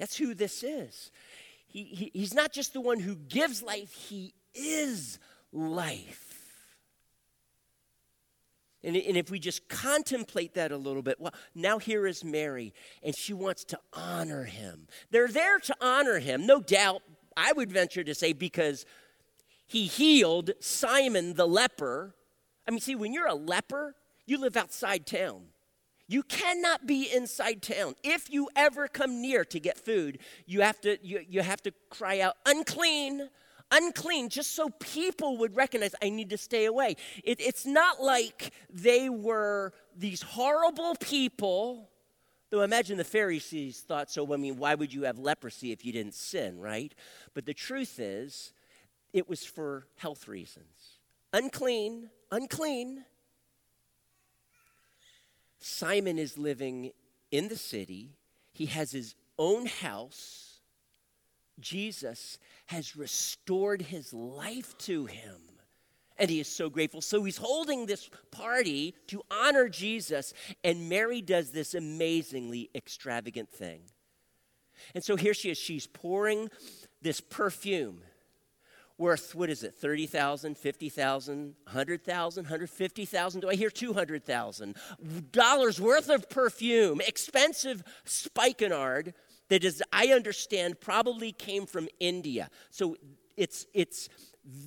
That's 0.00 0.16
who 0.16 0.34
this 0.34 0.64
is. 0.64 1.12
He, 1.68 1.84
he, 1.84 2.10
he's 2.12 2.34
not 2.34 2.52
just 2.52 2.72
the 2.72 2.80
one 2.80 2.98
who 2.98 3.14
gives 3.14 3.62
life, 3.62 3.92
he 3.92 4.34
is 4.54 5.20
life. 5.52 6.25
And, 8.86 8.96
and 8.96 9.16
if 9.16 9.32
we 9.32 9.40
just 9.40 9.68
contemplate 9.68 10.54
that 10.54 10.70
a 10.70 10.76
little 10.76 11.02
bit, 11.02 11.20
well, 11.20 11.34
now 11.56 11.78
here 11.78 12.06
is 12.06 12.22
Mary, 12.22 12.72
and 13.02 13.12
she 13.18 13.32
wants 13.32 13.64
to 13.64 13.80
honor 13.92 14.44
him. 14.44 14.86
They're 15.10 15.26
there 15.26 15.58
to 15.58 15.76
honor 15.80 16.20
him, 16.20 16.46
no 16.46 16.60
doubt, 16.60 17.02
I 17.36 17.52
would 17.52 17.70
venture 17.70 18.04
to 18.04 18.14
say, 18.14 18.32
because 18.32 18.86
he 19.66 19.86
healed 19.86 20.52
Simon 20.60 21.34
the 21.34 21.48
leper. 21.48 22.14
I 22.66 22.70
mean, 22.70 22.78
see, 22.78 22.94
when 22.94 23.12
you're 23.12 23.26
a 23.26 23.34
leper, 23.34 23.96
you 24.24 24.38
live 24.38 24.56
outside 24.56 25.04
town. 25.04 25.46
You 26.06 26.22
cannot 26.22 26.86
be 26.86 27.10
inside 27.12 27.62
town. 27.62 27.96
If 28.04 28.30
you 28.30 28.48
ever 28.54 28.86
come 28.86 29.20
near 29.20 29.44
to 29.46 29.58
get 29.58 29.76
food, 29.76 30.20
you 30.46 30.60
have 30.60 30.80
to, 30.82 30.96
you, 31.04 31.24
you 31.28 31.42
have 31.42 31.60
to 31.62 31.72
cry 31.90 32.20
out, 32.20 32.36
unclean, 32.46 33.30
unclean, 33.70 34.28
just 34.28 34.54
so 34.54 34.68
people 34.80 35.38
would 35.38 35.56
recognize 35.56 35.94
I 36.02 36.10
need 36.10 36.30
to 36.30 36.38
stay 36.38 36.66
away. 36.66 36.96
It, 37.24 37.40
it's 37.40 37.66
not 37.66 38.02
like 38.02 38.52
they 38.72 39.08
were 39.08 39.72
these 39.96 40.22
horrible 40.22 40.94
people. 40.96 41.90
Though 42.50 42.62
imagine 42.62 42.96
the 42.96 43.04
Pharisees 43.04 43.80
thought 43.80 44.10
so. 44.10 44.32
I 44.32 44.36
mean, 44.36 44.56
why 44.56 44.74
would 44.74 44.94
you 44.94 45.02
have 45.02 45.18
leprosy 45.18 45.72
if 45.72 45.84
you 45.84 45.92
didn't 45.92 46.14
sin, 46.14 46.60
right? 46.60 46.94
But 47.34 47.44
the 47.44 47.54
truth 47.54 47.98
is, 47.98 48.52
it 49.12 49.28
was 49.28 49.44
for 49.44 49.86
health 49.96 50.28
reasons. 50.28 51.00
Unclean, 51.32 52.10
unclean. 52.30 53.04
Simon 55.58 56.18
is 56.18 56.38
living 56.38 56.92
in 57.32 57.48
the 57.48 57.56
city, 57.56 58.10
he 58.52 58.66
has 58.66 58.92
his 58.92 59.16
own 59.38 59.66
house. 59.66 60.45
Jesus 61.60 62.38
has 62.66 62.96
restored 62.96 63.82
his 63.82 64.12
life 64.12 64.76
to 64.78 65.06
him. 65.06 65.40
And 66.18 66.30
he 66.30 66.40
is 66.40 66.48
so 66.48 66.70
grateful. 66.70 67.02
So 67.02 67.24
he's 67.24 67.36
holding 67.36 67.86
this 67.86 68.08
party 68.30 68.94
to 69.08 69.22
honor 69.30 69.68
Jesus, 69.68 70.32
and 70.64 70.88
Mary 70.88 71.20
does 71.20 71.50
this 71.50 71.74
amazingly 71.74 72.70
extravagant 72.74 73.50
thing. 73.50 73.82
And 74.94 75.04
so 75.04 75.16
here 75.16 75.34
she 75.34 75.50
is. 75.50 75.58
She's 75.58 75.86
pouring 75.86 76.50
this 77.02 77.20
perfume 77.20 78.00
worth, 78.98 79.34
what 79.34 79.50
is 79.50 79.62
it, 79.62 79.74
30,000, 79.74 80.56
50,000, 80.56 81.54
100,000, 81.64 82.44
150,000? 82.44 83.40
Do 83.40 83.50
I 83.50 83.54
hear 83.54 83.70
200,000? 83.70 84.76
Dollars 85.32 85.80
worth 85.80 86.08
of 86.08 86.30
perfume, 86.30 87.00
expensive 87.00 87.82
spikenard 88.04 89.14
that 89.48 89.64
is, 89.64 89.82
I 89.92 90.08
understand, 90.08 90.80
probably 90.80 91.32
came 91.32 91.66
from 91.66 91.88
India. 92.00 92.50
So 92.70 92.96
it's, 93.36 93.66
it's 93.74 94.08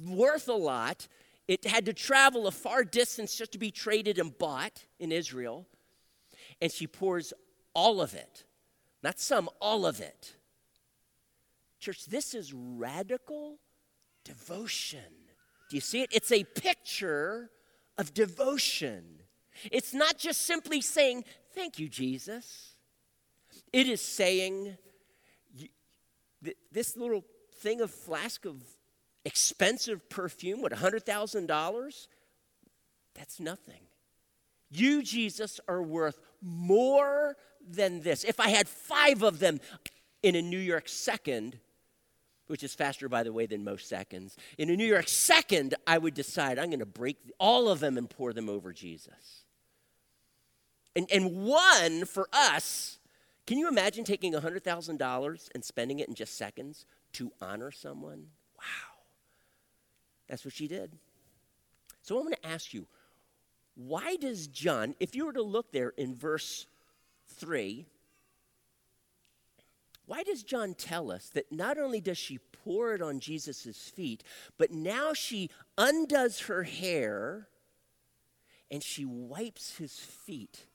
worth 0.05 0.47
a 0.47 0.53
lot. 0.53 1.07
It 1.47 1.65
had 1.65 1.85
to 1.85 1.93
travel 1.93 2.47
a 2.47 2.51
far 2.51 2.83
distance 2.83 3.35
just 3.35 3.51
to 3.53 3.57
be 3.57 3.71
traded 3.71 4.19
and 4.19 4.37
bought 4.37 4.85
in 4.99 5.11
Israel. 5.11 5.67
And 6.61 6.71
she 6.71 6.87
pours 6.87 7.33
all 7.73 8.01
of 8.01 8.13
it, 8.13 8.43
not 9.03 9.19
some, 9.19 9.49
all 9.59 9.85
of 9.85 9.99
it. 9.99 10.35
Church, 11.79 12.05
this 12.05 12.33
is 12.33 12.53
radical 12.53 13.57
devotion. 14.25 14.99
Do 15.69 15.77
you 15.77 15.81
see 15.81 16.01
it? 16.01 16.09
It's 16.11 16.31
a 16.31 16.43
picture 16.43 17.49
of 17.97 18.13
devotion. 18.13 19.21
It's 19.71 19.93
not 19.93 20.17
just 20.17 20.41
simply 20.41 20.81
saying, 20.81 21.25
Thank 21.53 21.79
you, 21.79 21.89
Jesus. 21.89 22.68
It 23.71 23.87
is 23.87 24.01
saying, 24.01 24.77
This 26.71 26.97
little 26.97 27.23
thing 27.55 27.81
of 27.81 27.91
flask 27.91 28.45
of 28.45 28.61
expensive 29.25 30.09
perfume, 30.09 30.61
what, 30.61 30.71
$100,000? 30.71 32.07
That's 33.15 33.39
nothing. 33.39 33.81
You, 34.71 35.03
Jesus, 35.03 35.59
are 35.67 35.81
worth 35.81 36.19
more 36.41 37.35
than 37.67 38.01
this. 38.01 38.23
If 38.23 38.39
I 38.39 38.49
had 38.49 38.67
five 38.67 39.23
of 39.23 39.39
them 39.39 39.59
in 40.23 40.35
a 40.35 40.41
New 40.41 40.59
York 40.59 40.87
second, 40.87 41.59
which 42.47 42.63
is 42.63 42.73
faster, 42.73 43.07
by 43.07 43.23
the 43.23 43.31
way, 43.31 43.45
than 43.45 43.63
most 43.63 43.87
seconds. 43.87 44.35
In 44.57 44.69
a 44.69 44.75
New 44.75 44.85
York 44.85 45.07
second, 45.07 45.75
I 45.85 45.99
would 45.99 46.15
decide 46.15 46.57
I'm 46.57 46.69
going 46.69 46.79
to 46.79 46.85
break 46.85 47.17
all 47.39 47.69
of 47.69 47.79
them 47.79 47.97
and 47.97 48.09
pour 48.09 48.33
them 48.33 48.49
over 48.49 48.73
Jesus. 48.73 49.43
And, 50.95 51.07
and 51.11 51.43
one 51.45 52.05
for 52.05 52.27
us, 52.33 52.98
can 53.49 53.57
you 53.57 53.67
imagine 53.67 54.03
taking 54.03 54.33
$100,000 54.33 55.49
and 55.55 55.65
spending 55.65 55.97
it 55.97 56.07
in 56.07 56.13
just 56.13 56.37
seconds 56.37 56.85
to 57.13 57.31
honor 57.41 57.71
someone? 57.71 58.27
Wow. 58.55 58.99
That's 60.27 60.45
what 60.45 60.53
she 60.53 60.67
did. 60.67 60.91
So 62.03 62.17
I'm 62.17 62.25
going 62.25 62.35
to 62.35 62.47
ask 62.47 62.75
you, 62.75 62.85
why 63.73 64.17
does 64.17 64.45
John, 64.45 64.93
if 64.99 65.15
you 65.15 65.25
were 65.25 65.33
to 65.33 65.41
look 65.41 65.71
there 65.71 65.93
in 65.97 66.13
verse 66.13 66.67
3, 67.39 67.87
why 70.05 70.21
does 70.21 70.43
John 70.43 70.75
tell 70.75 71.11
us 71.11 71.29
that 71.29 71.51
not 71.51 71.79
only 71.79 72.01
does 72.01 72.19
she 72.19 72.37
pour 72.63 72.93
it 72.93 73.01
on 73.01 73.19
Jesus' 73.19 73.89
feet, 73.89 74.23
but 74.59 74.71
now 74.71 75.11
she 75.13 75.49
undoes 75.75 76.41
her 76.41 76.61
hair 76.65 77.47
and 78.69 78.83
she 78.83 79.05
wipes 79.05 79.77
his 79.77 79.97
feet 79.97 80.67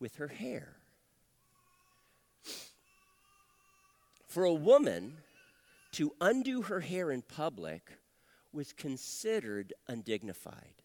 with 0.00 0.16
her 0.16 0.26
hair? 0.26 0.78
For 4.32 4.44
a 4.44 4.52
woman 4.52 5.18
to 5.92 6.14
undo 6.20 6.62
her 6.62 6.80
hair 6.80 7.10
in 7.10 7.22
public 7.22 7.82
was 8.52 8.72
considered 8.72 9.72
undignified. 9.88 10.82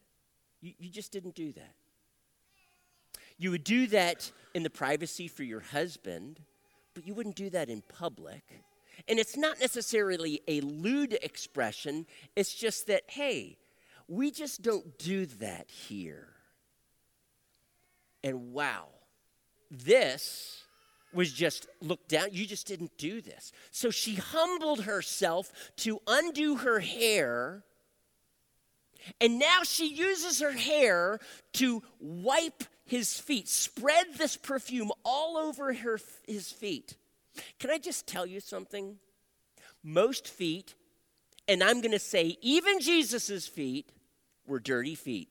You, 0.61 0.73
you 0.79 0.89
just 0.89 1.11
didn't 1.11 1.35
do 1.35 1.51
that. 1.53 1.73
You 3.37 3.51
would 3.51 3.63
do 3.63 3.87
that 3.87 4.31
in 4.53 4.63
the 4.63 4.69
privacy 4.69 5.27
for 5.27 5.43
your 5.43 5.59
husband 5.59 6.39
but 6.97 7.05
you 7.05 7.13
wouldn't 7.13 7.35
do 7.35 7.51
that 7.51 7.69
in 7.69 7.83
public. 7.83 8.41
And 9.07 9.19
it's 9.19 9.37
not 9.37 9.59
necessarily 9.59 10.41
a 10.47 10.61
lewd 10.61 11.15
expression, 11.21 12.07
it's 12.35 12.55
just 12.55 12.87
that, 12.87 13.03
hey, 13.05 13.59
we 14.07 14.31
just 14.31 14.63
don't 14.63 14.97
do 14.97 15.27
that 15.27 15.69
here. 15.69 16.29
And 18.23 18.51
wow, 18.51 18.87
this 19.69 20.63
was 21.13 21.31
just 21.31 21.67
looked 21.81 22.09
down. 22.09 22.29
You 22.31 22.45
just 22.45 22.67
didn't 22.67 22.97
do 22.97 23.21
this. 23.21 23.51
So 23.71 23.89
she 23.89 24.15
humbled 24.15 24.81
herself 24.81 25.51
to 25.77 25.99
undo 26.07 26.57
her 26.57 26.79
hair. 26.79 27.63
And 29.21 29.39
now 29.39 29.61
she 29.63 29.87
uses 29.87 30.41
her 30.41 30.51
hair 30.51 31.19
to 31.53 31.81
wipe 31.99 32.63
his 32.85 33.19
feet, 33.19 33.47
spread 33.47 34.05
this 34.17 34.37
perfume 34.37 34.91
all 35.03 35.37
over 35.37 35.73
her, 35.73 35.99
his 36.25 36.51
feet. 36.51 36.95
Can 37.59 37.69
I 37.69 37.77
just 37.77 38.07
tell 38.07 38.25
you 38.25 38.39
something? 38.39 38.97
Most 39.83 40.27
feet, 40.27 40.75
and 41.47 41.63
I'm 41.63 41.81
going 41.81 41.91
to 41.91 41.99
say 41.99 42.37
even 42.41 42.79
Jesus' 42.79 43.47
feet, 43.47 43.91
were 44.45 44.59
dirty 44.59 44.95
feet. 44.95 45.29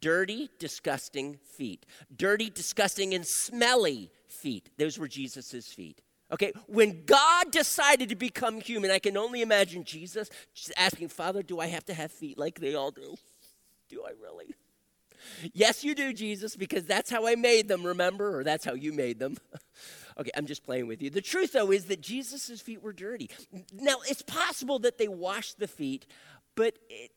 Dirty, 0.00 0.48
disgusting 0.58 1.38
feet. 1.44 1.86
Dirty, 2.14 2.50
disgusting, 2.50 3.14
and 3.14 3.26
smelly 3.26 4.10
feet. 4.38 4.70
Those 4.78 4.98
were 4.98 5.08
Jesus' 5.08 5.66
feet. 5.66 6.00
Okay, 6.30 6.52
when 6.66 7.04
God 7.06 7.50
decided 7.50 8.10
to 8.10 8.16
become 8.16 8.60
human, 8.60 8.90
I 8.90 8.98
can 8.98 9.16
only 9.16 9.40
imagine 9.40 9.84
Jesus 9.84 10.28
asking, 10.76 11.08
Father, 11.08 11.42
do 11.42 11.58
I 11.58 11.66
have 11.66 11.86
to 11.86 11.94
have 11.94 12.12
feet 12.12 12.38
like 12.38 12.60
they 12.60 12.74
all 12.74 12.90
do? 12.90 13.16
Do 13.88 14.04
I 14.06 14.10
really? 14.20 14.54
Yes, 15.52 15.84
you 15.84 15.94
do, 15.94 16.12
Jesus, 16.12 16.54
because 16.54 16.84
that's 16.84 17.10
how 17.10 17.26
I 17.26 17.34
made 17.34 17.68
them, 17.68 17.84
remember? 17.84 18.38
Or 18.38 18.44
that's 18.44 18.64
how 18.64 18.74
you 18.74 18.92
made 18.92 19.18
them. 19.18 19.36
okay, 20.18 20.30
I'm 20.36 20.46
just 20.46 20.64
playing 20.64 20.86
with 20.86 21.02
you. 21.02 21.10
The 21.10 21.22
truth, 21.22 21.52
though, 21.52 21.72
is 21.72 21.86
that 21.86 22.00
Jesus' 22.00 22.60
feet 22.60 22.82
were 22.82 22.92
dirty. 22.92 23.30
Now, 23.72 23.96
it's 24.06 24.22
possible 24.22 24.78
that 24.80 24.98
they 24.98 25.08
washed 25.08 25.58
the 25.58 25.68
feet, 25.68 26.06
but 26.54 26.78
it, 26.90 27.10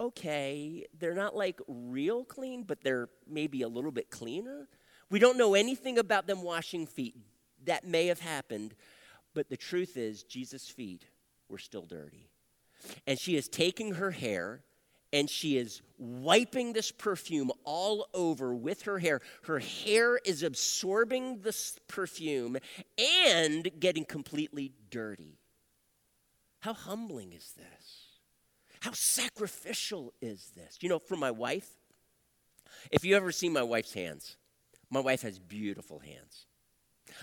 okay, 0.00 0.86
they're 0.98 1.14
not 1.14 1.34
like 1.36 1.60
real 1.66 2.24
clean, 2.24 2.62
but 2.62 2.82
they're 2.82 3.08
maybe 3.28 3.62
a 3.62 3.68
little 3.68 3.92
bit 3.92 4.10
cleaner. 4.10 4.68
We 5.12 5.18
don't 5.18 5.36
know 5.36 5.54
anything 5.54 5.98
about 5.98 6.26
them 6.26 6.42
washing 6.42 6.86
feet. 6.86 7.14
That 7.66 7.86
may 7.86 8.06
have 8.06 8.18
happened, 8.18 8.74
but 9.34 9.50
the 9.50 9.58
truth 9.58 9.98
is, 9.98 10.22
Jesus' 10.22 10.68
feet 10.68 11.04
were 11.50 11.58
still 11.58 11.82
dirty. 11.82 12.30
And 13.06 13.18
she 13.18 13.36
is 13.36 13.46
taking 13.46 13.94
her 13.96 14.10
hair 14.10 14.62
and 15.12 15.28
she 15.28 15.58
is 15.58 15.82
wiping 15.98 16.72
this 16.72 16.90
perfume 16.90 17.52
all 17.64 18.08
over 18.14 18.54
with 18.54 18.82
her 18.82 18.98
hair. 18.98 19.20
Her 19.42 19.58
hair 19.58 20.16
is 20.16 20.42
absorbing 20.42 21.42
this 21.42 21.78
perfume 21.86 22.56
and 23.28 23.70
getting 23.78 24.06
completely 24.06 24.72
dirty. 24.90 25.38
How 26.60 26.72
humbling 26.72 27.34
is 27.34 27.52
this? 27.58 28.06
How 28.80 28.92
sacrificial 28.92 30.14
is 30.22 30.52
this? 30.56 30.78
You 30.80 30.88
know, 30.88 30.98
for 30.98 31.16
my 31.16 31.30
wife, 31.30 31.68
if 32.90 33.04
you 33.04 33.14
ever 33.14 33.30
see 33.30 33.50
my 33.50 33.62
wife's 33.62 33.92
hands, 33.92 34.38
my 34.92 35.00
wife 35.00 35.22
has 35.22 35.38
beautiful 35.38 35.98
hands. 35.98 36.46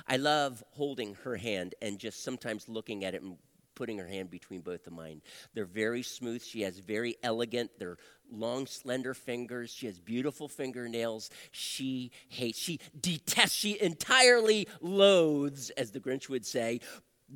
I 0.07 0.17
love 0.17 0.63
holding 0.72 1.15
her 1.24 1.36
hand 1.36 1.76
and 1.82 1.99
just 1.99 2.24
sometimes 2.24 2.67
looking 2.67 3.05
at 3.05 3.13
it 3.13 3.22
and 3.22 3.38
putting 3.76 3.99
her 3.99 4.07
hand 4.07 4.32
between 4.32 4.61
both 4.61 4.88
of 4.88 4.93
mine. 4.93 5.22
They're 5.53 5.65
very 5.65 6.01
smooth. 6.01 6.43
She 6.43 6.63
has 6.63 6.80
very 6.80 7.15
elegant, 7.24 7.72
they're 7.78 7.97
long, 8.30 8.65
slender 8.65 9.13
fingers. 9.13 9.72
She 9.72 9.86
has 9.86 9.99
beautiful 9.99 10.47
fingernails. 10.47 11.30
She 11.51 12.11
hates, 12.28 12.59
she 12.59 12.80
detests, 12.99 13.53
she 13.53 13.80
entirely 13.80 14.67
loathes, 14.82 15.70
as 15.72 15.91
the 15.91 15.99
Grinch 15.99 16.28
would 16.28 16.45
say, 16.45 16.82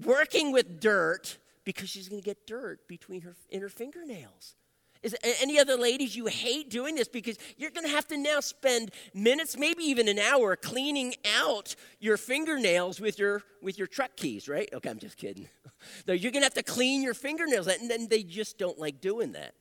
working 0.04 0.52
with 0.52 0.82
dirt 0.82 1.38
because 1.64 1.90
she's 1.90 2.10
going 2.10 2.22
to 2.22 2.26
get 2.26 2.48
dirt 2.48 2.88
between 2.88 3.22
her 3.22 3.36
in 3.50 3.62
her 3.62 3.70
fingernails. 3.70 4.56
Is 5.04 5.16
any 5.42 5.60
other 5.60 5.76
ladies 5.76 6.16
you 6.16 6.28
hate 6.28 6.70
doing 6.70 6.96
this 6.96 7.10
because 7.10 7.38
you're 7.58 7.72
going 7.72 7.86
to 7.86 7.92
have 7.92 8.08
to 8.08 8.18
now 8.18 8.40
spend 8.40 8.92
minutes, 9.14 9.58
maybe 9.58 9.84
even 9.84 10.08
an 10.08 10.18
hour, 10.18 10.56
cleaning 10.56 11.14
out 11.44 11.76
your 12.00 12.16
fingernails 12.16 13.02
with 13.02 13.20
your 13.20 13.44
with 13.62 13.78
your 13.78 13.88
truck 13.88 14.16
keys, 14.16 14.48
right? 14.48 14.70
Okay, 14.74 14.90
I'm 14.90 15.00
just 15.00 15.18
kidding. 15.18 15.50
no, 16.08 16.14
you're 16.14 16.32
going 16.32 16.42
to 16.42 16.46
have 16.46 16.54
to 16.54 16.64
clean 16.64 17.04
your 17.04 17.14
fingernails, 17.14 17.68
and 17.68 17.90
then 17.90 18.08
they 18.08 18.24
just 18.24 18.58
don't 18.58 18.80
like 18.80 19.02
doing 19.02 19.34
that. 19.34 19.54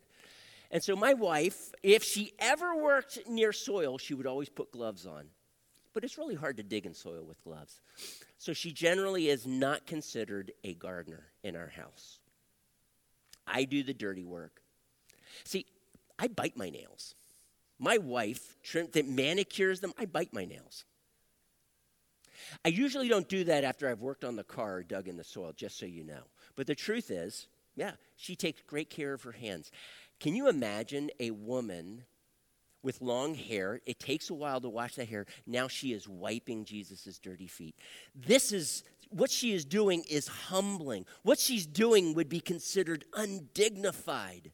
And 0.70 0.82
so 0.82 0.97
my 0.97 1.12
wife, 1.12 1.72
if 1.82 2.03
she 2.03 2.32
ever 2.38 2.74
worked 2.74 3.18
near 3.28 3.53
soil, 3.53 3.99
she 3.99 4.14
would 4.14 4.26
always 4.26 4.49
put 4.49 4.72
gloves 4.72 5.07
on. 5.07 5.26
But 5.93 6.05
it's 6.05 6.16
really 6.16 6.34
hard 6.34 6.57
to 6.57 6.62
dig 6.62 6.86
in 6.86 6.95
soil 6.95 7.24
with 7.24 7.43
gloves. 7.45 7.80
So 8.38 8.55
she 8.55 8.72
generally 8.72 9.28
is 9.28 9.47
not 9.47 9.86
considered 9.86 10.53
a 10.64 10.72
gardener 10.72 11.26
in 11.43 11.57
our 11.57 11.68
house. 11.68 12.20
I 13.47 13.64
do 13.64 13.82
the 13.82 13.93
dirty 13.93 14.24
work. 14.24 14.61
See, 15.44 15.66
I 16.18 16.28
bite 16.28 16.56
my 16.56 16.70
nails. 16.70 17.14
My 17.78 17.98
wife 17.98 18.56
trim, 18.62 18.88
that 18.92 19.08
manicures 19.08 19.80
them, 19.80 19.92
I 19.98 20.06
bite 20.06 20.32
my 20.32 20.44
nails. 20.44 20.84
I 22.64 22.68
usually 22.68 23.08
don't 23.08 23.28
do 23.28 23.44
that 23.44 23.64
after 23.64 23.88
I've 23.88 24.00
worked 24.00 24.24
on 24.24 24.36
the 24.36 24.44
car 24.44 24.76
or 24.76 24.82
dug 24.82 25.08
in 25.08 25.16
the 25.16 25.24
soil, 25.24 25.52
just 25.56 25.78
so 25.78 25.86
you 25.86 26.04
know. 26.04 26.22
But 26.56 26.66
the 26.66 26.74
truth 26.74 27.10
is, 27.10 27.48
yeah, 27.74 27.92
she 28.16 28.36
takes 28.36 28.62
great 28.62 28.90
care 28.90 29.12
of 29.12 29.22
her 29.22 29.32
hands. 29.32 29.70
Can 30.20 30.34
you 30.34 30.48
imagine 30.48 31.10
a 31.18 31.30
woman 31.30 32.04
with 32.82 33.00
long 33.00 33.34
hair? 33.34 33.80
It 33.86 33.98
takes 33.98 34.30
a 34.30 34.34
while 34.34 34.60
to 34.60 34.68
wash 34.68 34.96
that 34.96 35.08
hair. 35.08 35.26
Now 35.46 35.68
she 35.68 35.92
is 35.92 36.08
wiping 36.08 36.64
Jesus' 36.64 37.18
dirty 37.18 37.46
feet. 37.46 37.74
This 38.14 38.52
is 38.52 38.84
what 39.10 39.30
she 39.30 39.52
is 39.52 39.64
doing 39.64 40.04
is 40.08 40.28
humbling. 40.28 41.06
What 41.22 41.38
she's 41.38 41.66
doing 41.66 42.14
would 42.14 42.28
be 42.28 42.40
considered 42.40 43.04
undignified. 43.14 44.52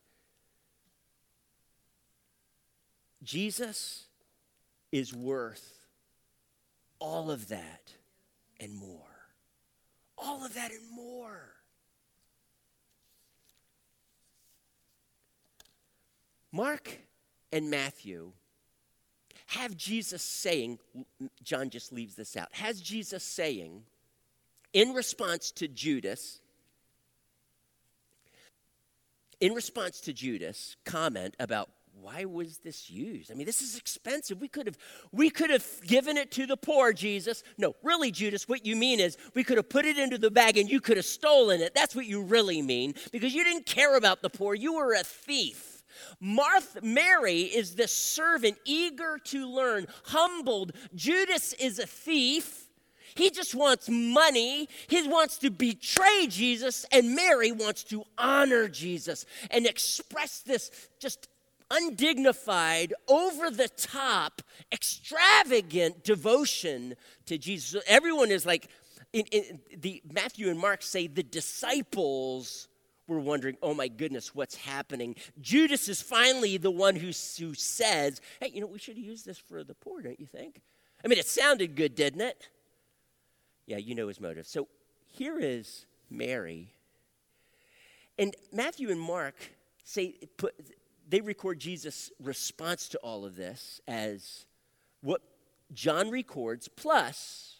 Jesus 3.23 4.05
is 4.93 5.15
worth 5.15 5.81
all 6.99 7.31
of 7.31 7.49
that 7.49 7.93
and 8.61 8.75
more. 8.75 8.99
All 10.17 10.45
of 10.45 10.55
that 10.55 10.71
and 10.71 10.91
more. 10.91 11.55
Mark 16.51 16.99
and 17.53 17.71
Matthew 17.71 18.33
have 19.47 19.77
Jesus 19.77 20.23
saying, 20.23 20.79
John 21.43 21.71
just 21.71 21.93
leaves 21.93 22.15
this 22.15 22.37
out, 22.37 22.49
has 22.53 22.81
Jesus 22.81 23.23
saying, 23.23 23.83
in 24.73 24.93
response 24.93 25.51
to 25.53 25.69
Judas, 25.69 26.41
in 29.41 29.53
response 29.53 30.01
to 30.01 30.13
Judas' 30.13 30.77
comment 30.85 31.35
about 31.39 31.71
why 32.01 32.25
was 32.25 32.59
this 32.59 32.89
used? 32.89 33.31
I 33.31 33.35
mean, 33.35 33.47
this 33.47 33.63
is 33.63 33.77
expensive. 33.77 34.41
We 34.41 34.49
could 34.49 34.67
have 34.67 34.79
we 35.13 35.31
could 35.31 35.51
have 35.51 35.67
given 35.87 36.17
it 36.17 36.31
to 36.33 36.47
the 36.47 36.57
poor, 36.57 36.93
Jesus. 36.93 37.43
No, 37.57 37.75
really, 37.83 38.11
Judas, 38.11 38.49
what 38.49 38.65
you 38.65 38.77
mean 38.77 39.01
is 39.01 39.17
we 39.35 39.45
could 39.45 39.57
have 39.57 39.69
put 39.69 39.85
it 39.85 39.99
into 39.99 40.19
the 40.19 40.31
bag 40.31 40.57
and 40.59 40.71
you 40.71 40.81
could 40.81 40.97
have 40.97 41.07
stolen 41.07 41.61
it. 41.61 41.75
That's 41.75 41.97
what 41.97 42.07
you 42.07 42.23
really 42.23 42.63
mean 42.63 42.95
because 43.13 43.35
you 43.35 43.45
didn't 43.45 43.67
care 43.67 43.97
about 43.97 44.23
the 44.23 44.31
poor. 44.31 44.55
You 44.55 44.75
were 44.75 44.95
a 44.95 45.03
thief. 45.03 45.83
Martha 46.21 46.81
Mary 46.83 47.43
is 47.43 47.75
the 47.75 47.89
servant 47.89 48.59
eager 48.65 49.19
to 49.25 49.47
learn, 49.47 49.87
humbled. 50.05 50.73
Judas 50.95 51.53
is 51.55 51.79
a 51.79 51.87
thief. 51.87 52.69
He 53.15 53.31
just 53.31 53.55
wants 53.55 53.89
money. 53.89 54.69
He 54.87 55.09
wants 55.09 55.39
to 55.39 55.51
betray 55.51 56.27
Jesus, 56.29 56.87
and 56.93 57.17
Mary 57.17 57.51
wants 57.51 57.83
to 57.85 58.05
honor 58.17 58.69
Jesus 58.69 59.27
and 59.51 59.67
express 59.67 60.41
this 60.41 60.71
just 61.01 61.29
undignified, 61.71 62.95
over 63.09 63.51
the 63.51 63.69
top, 63.69 64.43
extravagant 64.73 66.05
devotion 66.05 66.95
to 67.27 67.39
Jesus. 67.39 67.83
Everyone 67.87 68.31
is 68.31 68.47
like, 68.47 68.69
in, 69.13 69.27
in, 69.27 69.61
the 69.77 70.03
Matthew 70.11 70.49
and 70.49 70.59
Mark 70.59 70.83
say 70.83 71.07
the 71.07 71.23
disciples 71.23 72.69
were 73.07 73.19
wondering, 73.19 73.57
oh 73.63 73.75
my 73.75 73.89
goodness, 73.89 74.35
what's 74.35 74.55
happening? 74.55 75.17
Judas 75.41 75.89
is 75.89 76.03
finally 76.03 76.59
the 76.59 76.71
one 76.71 76.95
who, 76.95 77.07
who 77.07 77.55
says, 77.55 78.21
hey, 78.41 78.51
you 78.53 78.61
know, 78.61 78.67
we 78.67 78.79
should 78.79 78.99
use 78.99 79.23
this 79.23 79.39
for 79.39 79.65
the 79.65 79.75
poor, 79.75 80.03
don't 80.03 80.21
you 80.21 80.27
think? 80.27 80.61
I 81.05 81.09
mean, 81.09 81.19
it 81.19 81.27
sounded 81.27 81.75
good, 81.75 81.95
didn't 81.95 82.21
it? 82.21 82.49
Yeah, 83.67 83.79
you 83.79 83.95
know 83.95 84.09
his 84.09 84.21
motive. 84.21 84.47
So 84.47 84.69
here 85.07 85.39
is 85.39 85.87
Mary. 86.11 86.69
And 88.19 88.35
Matthew 88.53 88.91
and 88.91 89.01
Mark 89.01 89.35
say, 89.85 90.17
put, 90.37 90.55
they 91.09 91.21
record 91.21 91.59
Jesus' 91.59 92.13
response 92.21 92.89
to 92.91 92.99
all 92.99 93.25
of 93.25 93.35
this 93.35 93.81
as 93.89 94.45
what 95.01 95.23
John 95.73 96.11
records, 96.11 96.69
plus, 96.69 97.57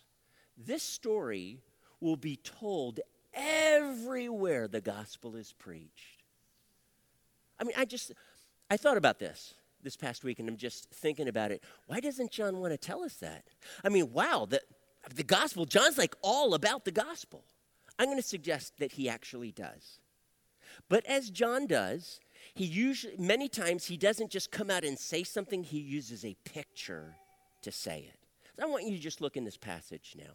this 0.57 0.83
story 0.83 1.63
will 2.01 2.17
be 2.17 2.37
told 2.37 3.01
everywhere 3.33 4.69
the 4.69 4.81
gospel 4.81 5.37
is 5.37 5.53
preached. 5.53 6.25
I 7.59 7.65
mean, 7.65 7.75
I 7.77 7.85
just, 7.85 8.13
I 8.71 8.77
thought 8.77 8.97
about 8.97 9.19
this 9.19 9.55
this 9.83 9.97
past 9.97 10.25
week 10.25 10.41
and 10.41 10.49
I'm 10.49 10.57
just 10.57 10.91
thinking 10.91 11.29
about 11.29 11.53
it. 11.53 11.63
Why 11.87 12.01
doesn't 12.01 12.33
John 12.33 12.59
want 12.59 12.73
to 12.73 12.79
tell 12.79 13.03
us 13.03 13.15
that? 13.17 13.45
I 13.85 13.89
mean, 13.89 14.13
wow, 14.13 14.47
the, 14.49 14.61
the 15.15 15.23
gospel, 15.23 15.65
John's 15.65 15.99
like 15.99 16.17
all 16.21 16.55
about 16.55 16.85
the 16.85 16.91
gospel. 16.91 17.45
I'm 17.99 18.07
going 18.07 18.19
to 18.19 18.23
suggest 18.23 18.79
that 18.79 18.93
he 18.93 19.09
actually 19.09 19.53
does. 19.53 20.01
But 20.89 21.07
as 21.07 21.31
John 21.31 21.67
does, 21.67 22.21
he 22.55 22.65
usually, 22.65 23.17
many 23.19 23.49
times, 23.49 23.87
he 23.87 23.97
doesn't 23.97 24.31
just 24.31 24.51
come 24.51 24.71
out 24.71 24.85
and 24.85 24.99
say 24.99 25.23
something, 25.23 25.63
he 25.63 25.79
uses 25.79 26.25
a 26.25 26.37
picture 26.45 27.17
to 27.63 27.73
say 27.73 28.09
it. 28.09 28.19
So 28.57 28.67
I 28.67 28.71
want 28.71 28.85
you 28.85 28.97
to 28.97 29.03
just 29.03 29.21
look 29.21 29.37
in 29.37 29.45
this 29.45 29.57
passage 29.57 30.15
now. 30.17 30.35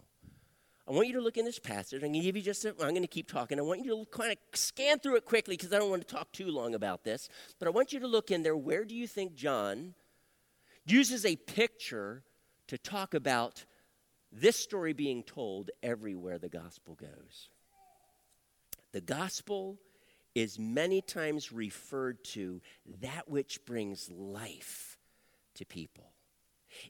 I 0.88 0.92
want 0.92 1.08
you 1.08 1.14
to 1.14 1.22
look 1.22 1.38
in 1.38 1.46
this 1.46 1.60
passage. 1.60 2.04
I'm 2.04 2.12
going 2.12 2.14
to 2.14 2.20
give 2.20 2.36
you 2.36 2.42
just, 2.42 2.66
I'm 2.66 2.76
going 2.76 3.02
to 3.02 3.08
keep 3.08 3.32
talking. 3.32 3.58
I 3.58 3.62
want 3.62 3.86
you 3.86 4.06
to 4.06 4.18
kind 4.18 4.32
of 4.32 4.38
scan 4.54 5.00
through 5.00 5.16
it 5.16 5.26
quickly 5.26 5.56
because 5.56 5.72
I 5.72 5.80
don't 5.80 5.90
want 5.90 6.06
to 6.06 6.14
talk 6.14 6.32
too 6.34 6.48
long 6.48 6.76
about 6.76 7.06
this. 7.06 7.30
But 7.58 7.70
I 7.70 7.72
want 7.72 7.94
you 7.94 8.02
to 8.02 8.08
look 8.08 8.32
in 8.32 8.44
there. 8.44 8.58
Where 8.58 8.84
do 8.84 8.94
you 8.94 9.08
think 9.08 9.34
John 9.34 9.94
uses 10.86 11.26
a 11.26 11.38
picture 11.38 12.24
to 12.68 12.78
talk 12.78 13.14
about 13.14 13.64
this 14.30 14.58
story 14.58 14.92
being 14.92 15.24
told 15.24 15.72
everywhere 15.82 16.38
the 16.38 16.50
gospel 16.50 16.96
goes? 16.96 17.50
The 18.92 19.02
gospel 19.02 19.80
is 20.36 20.58
many 20.58 21.02
times 21.02 21.52
referred 21.52 22.24
to 22.24 22.62
that 23.02 23.30
which 23.30 23.64
brings 23.66 24.10
life 24.12 24.98
to 25.56 25.66
people. 25.66 26.12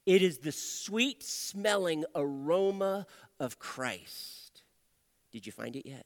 It 0.06 0.22
is 0.22 0.40
the 0.40 0.52
sweet 0.52 1.24
smelling 1.24 2.06
aroma 2.16 3.06
of 3.40 3.60
Christ. 3.60 4.64
Did 5.32 5.46
you 5.46 5.52
find 5.52 5.76
it 5.76 5.86
yet? 5.86 6.06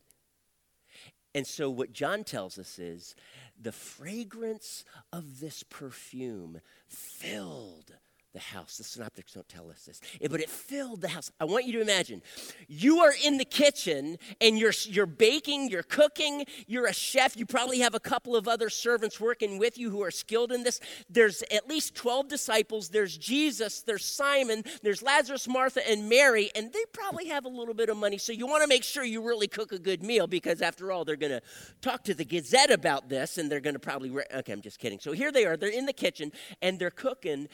And 1.35 1.45
so, 1.45 1.69
what 1.69 1.93
John 1.93 2.23
tells 2.23 2.57
us 2.57 2.79
is 2.79 3.13
the 3.61 3.71
fragrance 3.71 4.83
of 5.13 5.39
this 5.39 5.61
perfume 5.61 6.61
filled 6.87 7.93
the 8.37 8.43
house. 8.55 8.77
The 8.77 8.83
synoptics 8.83 9.33
don't 9.33 9.49
tell 9.49 9.71
us 9.71 9.85
this, 9.85 9.99
eh, 10.21 10.27
but 10.29 10.39
it 10.39 10.49
filled 10.49 11.01
the 11.01 11.07
house. 11.07 11.31
I 11.39 11.45
want 11.45 11.65
you 11.65 11.73
to 11.73 11.81
imagine 11.81 12.21
you 12.67 12.99
are 12.99 13.13
in 13.25 13.39
the 13.39 13.45
kitchen 13.45 14.19
and 14.39 14.59
you're, 14.59 14.73
you're 14.83 15.07
baking, 15.07 15.69
you're 15.71 15.81
cooking, 15.81 16.45
you're 16.67 16.85
a 16.85 16.93
chef. 16.93 17.35
You 17.35 17.47
probably 17.47 17.79
have 17.79 17.95
a 17.95 17.99
couple 17.99 18.35
of 18.35 18.47
other 18.47 18.69
servants 18.69 19.19
working 19.19 19.57
with 19.57 19.75
you 19.75 19.89
who 19.89 20.03
are 20.03 20.11
skilled 20.11 20.51
in 20.51 20.61
this. 20.61 20.79
There's 21.09 21.41
at 21.49 21.67
least 21.67 21.95
12 21.95 22.27
disciples. 22.27 22.89
There's 22.89 23.17
Jesus, 23.17 23.81
there's 23.81 24.05
Simon, 24.05 24.63
there's 24.83 25.01
Lazarus, 25.01 25.47
Martha, 25.47 25.89
and 25.89 26.07
Mary, 26.07 26.51
and 26.53 26.71
they 26.71 26.85
probably 26.93 27.29
have 27.29 27.45
a 27.45 27.49
little 27.49 27.73
bit 27.73 27.89
of 27.89 27.97
money. 27.97 28.19
So 28.19 28.33
you 28.33 28.45
want 28.45 28.61
to 28.61 28.67
make 28.67 28.83
sure 28.83 29.03
you 29.03 29.25
really 29.25 29.47
cook 29.47 29.71
a 29.71 29.79
good 29.79 30.03
meal 30.03 30.27
because, 30.27 30.61
after 30.61 30.91
all, 30.91 31.05
they're 31.05 31.15
going 31.15 31.31
to 31.31 31.41
talk 31.81 32.03
to 32.03 32.13
the 32.13 32.25
Gazette 32.25 32.69
about 32.69 33.09
this 33.09 33.39
and 33.39 33.51
they're 33.51 33.61
going 33.61 33.73
to 33.73 33.79
probably. 33.79 34.11
Re- 34.11 34.25
okay, 34.31 34.53
I'm 34.53 34.61
just 34.61 34.77
kidding. 34.77 34.99
So 34.99 35.11
here 35.11 35.31
they 35.31 35.45
are. 35.45 35.57
They're 35.57 35.69
in 35.69 35.87
the 35.87 35.93
kitchen 35.93 36.31
and 36.61 36.77
they're 36.77 36.91
cooking 36.91 37.47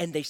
and 0.00 0.12
they, 0.12 0.24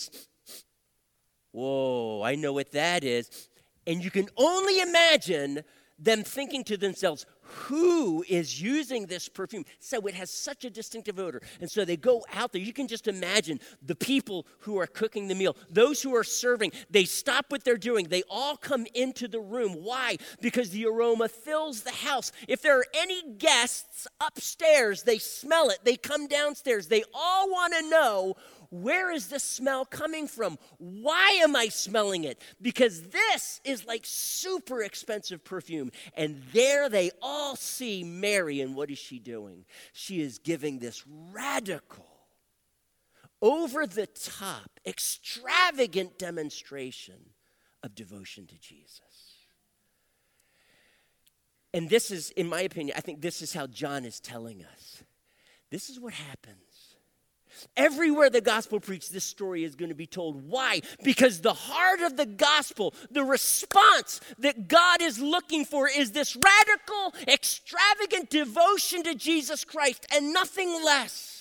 whoa, 1.52 2.22
I 2.22 2.34
know 2.34 2.52
what 2.52 2.72
that 2.72 3.04
is. 3.04 3.48
And 3.86 4.04
you 4.04 4.10
can 4.10 4.28
only 4.36 4.80
imagine 4.80 5.62
them 5.98 6.24
thinking 6.24 6.64
to 6.64 6.76
themselves, 6.76 7.26
who 7.42 8.24
is 8.28 8.60
using 8.60 9.06
this 9.06 9.28
perfume? 9.28 9.64
So 9.80 10.00
it 10.06 10.14
has 10.14 10.30
such 10.30 10.64
a 10.64 10.70
distinctive 10.70 11.18
odor. 11.18 11.42
And 11.60 11.70
so 11.70 11.84
they 11.84 11.96
go 11.96 12.24
out 12.32 12.52
there. 12.52 12.62
You 12.62 12.72
can 12.72 12.88
just 12.88 13.06
imagine 13.06 13.60
the 13.82 13.94
people 13.94 14.46
who 14.60 14.78
are 14.78 14.86
cooking 14.86 15.28
the 15.28 15.34
meal, 15.34 15.56
those 15.68 16.00
who 16.00 16.14
are 16.14 16.24
serving, 16.24 16.72
they 16.88 17.04
stop 17.04 17.46
what 17.48 17.64
they're 17.64 17.76
doing. 17.76 18.08
They 18.08 18.22
all 18.30 18.56
come 18.56 18.86
into 18.94 19.28
the 19.28 19.40
room. 19.40 19.72
Why? 19.72 20.16
Because 20.40 20.70
the 20.70 20.86
aroma 20.86 21.28
fills 21.28 21.82
the 21.82 21.90
house. 21.90 22.32
If 22.48 22.62
there 22.62 22.78
are 22.78 22.86
any 22.94 23.22
guests 23.34 24.06
upstairs, 24.20 25.02
they 25.02 25.18
smell 25.18 25.70
it. 25.70 25.80
They 25.84 25.96
come 25.96 26.28
downstairs. 26.28 26.88
They 26.88 27.04
all 27.12 27.50
want 27.50 27.74
to 27.74 27.90
know 27.90 28.36
where 28.70 29.10
is 29.10 29.28
this 29.28 29.42
smell 29.42 29.84
coming 29.84 30.28
from? 30.28 30.58
Why 30.78 31.40
am 31.42 31.56
I 31.56 31.68
smelling 31.68 32.24
it? 32.24 32.40
Because 32.62 33.02
this 33.08 33.60
is 33.64 33.84
like 33.84 34.02
super 34.04 34.82
expensive 34.82 35.44
perfume. 35.44 35.90
And 36.14 36.42
there 36.52 36.88
they 36.88 37.10
all 37.20 37.56
see 37.56 38.04
Mary, 38.04 38.60
and 38.60 38.74
what 38.76 38.90
is 38.90 38.98
she 38.98 39.18
doing? 39.18 39.64
She 39.92 40.20
is 40.20 40.38
giving 40.38 40.78
this 40.78 41.04
radical, 41.32 42.06
over 43.42 43.86
the 43.86 44.06
top, 44.06 44.78
extravagant 44.86 46.18
demonstration 46.18 47.16
of 47.82 47.94
devotion 47.94 48.46
to 48.46 48.58
Jesus. 48.58 49.00
And 51.72 51.88
this 51.88 52.10
is, 52.10 52.30
in 52.32 52.48
my 52.48 52.60
opinion, 52.62 52.94
I 52.96 53.00
think 53.00 53.20
this 53.20 53.42
is 53.42 53.52
how 53.52 53.66
John 53.66 54.04
is 54.04 54.20
telling 54.20 54.62
us. 54.62 55.02
This 55.70 55.88
is 55.88 55.98
what 55.98 56.12
happens 56.12 56.69
Everywhere 57.76 58.30
the 58.30 58.40
gospel 58.40 58.80
preached, 58.80 59.12
this 59.12 59.24
story 59.24 59.64
is 59.64 59.74
going 59.74 59.88
to 59.88 59.94
be 59.94 60.06
told. 60.06 60.48
Why? 60.48 60.80
Because 61.02 61.40
the 61.40 61.54
heart 61.54 62.00
of 62.00 62.16
the 62.16 62.26
gospel, 62.26 62.94
the 63.10 63.24
response 63.24 64.20
that 64.38 64.68
God 64.68 65.02
is 65.02 65.18
looking 65.18 65.64
for, 65.64 65.88
is 65.88 66.12
this 66.12 66.36
radical, 66.36 67.14
extravagant 67.26 68.30
devotion 68.30 69.02
to 69.04 69.14
Jesus 69.14 69.64
Christ 69.64 70.06
and 70.12 70.32
nothing 70.32 70.84
less. 70.84 71.36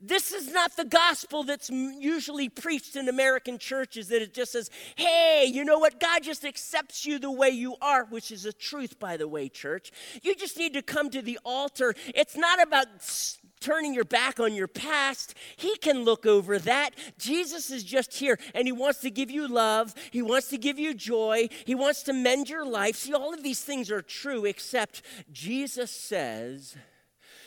This 0.00 0.32
is 0.32 0.52
not 0.52 0.76
the 0.76 0.84
gospel 0.84 1.42
that's 1.42 1.70
usually 1.70 2.50
preached 2.50 2.96
in 2.96 3.08
American 3.08 3.58
churches 3.58 4.08
that 4.08 4.20
it 4.20 4.34
just 4.34 4.52
says, 4.52 4.70
hey, 4.94 5.50
you 5.50 5.64
know 5.64 5.78
what? 5.78 5.98
God 5.98 6.22
just 6.22 6.44
accepts 6.44 7.06
you 7.06 7.18
the 7.18 7.30
way 7.30 7.48
you 7.48 7.76
are, 7.80 8.04
which 8.04 8.30
is 8.30 8.44
a 8.44 8.52
truth, 8.52 8.98
by 8.98 9.16
the 9.16 9.26
way, 9.26 9.48
church. 9.48 9.90
You 10.22 10.34
just 10.34 10.58
need 10.58 10.74
to 10.74 10.82
come 10.82 11.08
to 11.10 11.22
the 11.22 11.38
altar. 11.44 11.94
It's 12.14 12.36
not 12.36 12.62
about 12.62 12.88
turning 13.60 13.94
your 13.94 14.04
back 14.04 14.40
on 14.40 14.54
your 14.54 14.68
past. 14.68 15.34
He 15.56 15.76
can 15.76 16.04
look 16.04 16.26
over 16.26 16.58
that. 16.60 16.90
Jesus 17.18 17.70
is 17.70 17.84
just 17.84 18.14
here 18.14 18.38
and 18.54 18.66
He 18.66 18.72
wants 18.72 19.00
to 19.00 19.10
give 19.10 19.30
you 19.30 19.48
love. 19.48 19.94
He 20.10 20.22
wants 20.22 20.48
to 20.48 20.58
give 20.58 20.78
you 20.78 20.94
joy. 20.94 21.48
He 21.64 21.74
wants 21.74 22.02
to 22.04 22.12
mend 22.12 22.48
your 22.48 22.66
life. 22.66 22.96
See, 22.96 23.14
all 23.14 23.34
of 23.34 23.42
these 23.42 23.62
things 23.62 23.90
are 23.90 24.02
true, 24.02 24.44
except 24.44 25.02
Jesus 25.32 25.90
says, 25.90 26.76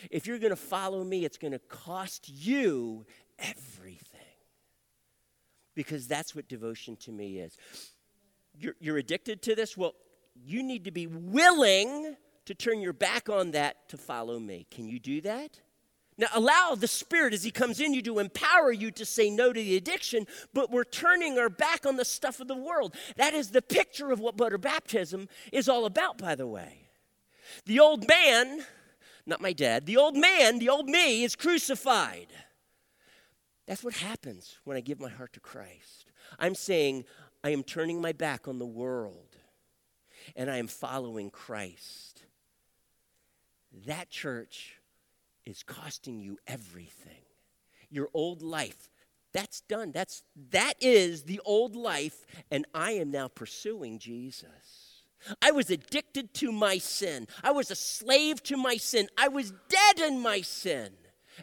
if 0.10 0.26
you're 0.28 0.40
going 0.40 0.52
to 0.52 0.56
follow 0.56 1.04
me, 1.04 1.26
it's 1.26 1.38
going 1.38 1.52
to 1.52 1.60
cost 1.60 2.30
you 2.30 3.06
everything. 3.38 4.06
Because 5.76 6.08
that's 6.08 6.36
what 6.36 6.48
devotion 6.48 6.96
to 6.98 7.12
me 7.12 7.40
is. 7.40 7.58
You're, 8.58 8.76
you're 8.80 8.98
addicted 8.98 9.42
to 9.44 9.56
this? 9.56 9.78
Well, 9.78 9.96
you 10.36 10.64
need 10.64 10.86
to 10.86 10.92
be 10.92 11.08
willing 11.08 12.16
to 12.46 12.54
turn 12.54 12.82
your 12.82 12.94
back 12.94 13.30
on 13.30 13.52
that 13.52 13.88
to 13.90 13.98
follow 13.98 14.40
me. 14.40 14.66
Can 14.72 14.88
you 14.88 15.00
do 15.00 15.22
that? 15.22 15.60
Now, 16.20 16.28
allow 16.34 16.76
the 16.76 16.88
Spirit 16.88 17.34
as 17.34 17.44
He 17.44 17.50
comes 17.50 17.80
in 17.80 17.94
you 17.94 18.02
to 18.02 18.20
empower 18.20 18.74
you 18.74 18.92
to 18.92 19.06
say 19.06 19.30
no 19.30 19.54
to 19.54 19.60
the 19.60 19.78
addiction, 19.78 20.28
but 20.54 20.70
we're 20.70 20.84
turning 20.84 21.40
our 21.40 21.50
back 21.50 21.86
on 21.86 21.96
the 21.96 22.04
stuff 22.04 22.42
of 22.42 22.50
the 22.50 22.58
world. 22.58 22.94
That 23.16 23.34
is 23.34 23.52
the 23.52 23.62
picture 23.62 24.12
of 24.12 24.20
what 24.20 24.38
water 24.38 24.58
baptism 24.58 25.30
is 25.54 25.70
all 25.70 25.86
about, 25.86 26.18
by 26.18 26.36
the 26.36 26.46
way. 26.46 26.90
The 27.66 27.80
old 27.80 28.06
man, 28.06 28.66
not 29.26 29.40
my 29.40 29.54
dad, 29.54 29.86
the 29.86 29.96
old 29.96 30.18
man, 30.18 30.60
the 30.60 30.68
old 30.68 30.90
me 30.90 31.24
is 31.24 31.38
crucified. 31.38 32.28
That's 33.66 33.84
what 33.84 33.94
happens 33.94 34.58
when 34.66 34.76
I 34.76 34.82
give 34.82 35.00
my 35.00 35.10
heart 35.10 35.32
to 35.34 35.40
Christ. 35.40 36.12
I'm 36.38 36.54
saying, 36.54 37.06
I 37.46 37.52
am 37.52 37.64
turning 37.64 38.02
my 38.02 38.12
back 38.12 38.46
on 38.46 38.60
the 38.60 38.66
world 38.66 39.38
and 40.36 40.52
I 40.52 40.58
am 40.58 40.68
following 40.68 41.30
Christ. 41.30 42.26
That 43.86 44.10
church 44.10 44.79
is 45.50 45.64
costing 45.64 46.20
you 46.20 46.38
everything. 46.48 47.24
Your 47.90 48.10
old 48.14 48.42
life, 48.42 48.90
that's 49.34 49.62
done. 49.62 49.92
That's 49.92 50.24
that 50.52 50.74
is 50.80 51.24
the 51.24 51.42
old 51.46 51.76
life 51.76 52.26
and 52.52 52.66
I 52.74 52.92
am 52.92 53.12
now 53.12 53.28
pursuing 53.28 54.00
Jesus. 54.00 55.04
I 55.42 55.52
was 55.52 55.70
addicted 55.70 56.34
to 56.36 56.52
my 56.52 56.78
sin. 56.78 57.28
I 57.44 57.52
was 57.52 57.72
a 57.72 57.76
slave 57.76 58.42
to 58.44 58.58
my 58.58 58.78
sin. 58.78 59.10
I 59.18 59.28
was 59.28 59.52
dead 59.68 60.08
in 60.08 60.22
my 60.22 60.42
sin. 60.42 60.92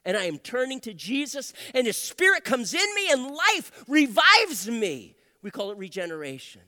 And 0.05 0.17
I 0.17 0.25
am 0.25 0.39
turning 0.39 0.81
to 0.81 0.93
Jesus, 0.93 1.55
and 1.73 1.87
His 1.87 1.97
Spirit 1.97 2.45
comes 2.45 2.75
in 2.75 2.95
me, 2.95 3.11
and 3.11 3.35
life 3.35 3.85
revives 3.89 4.69
me. 4.69 5.17
We 5.43 5.51
call 5.51 5.71
it 5.71 5.79
regeneration. 5.79 6.61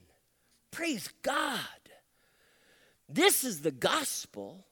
Praise 0.71 1.11
God. 1.23 1.61
This 3.07 3.45
is 3.45 3.61
the 3.61 3.71
gospel, 3.71 4.65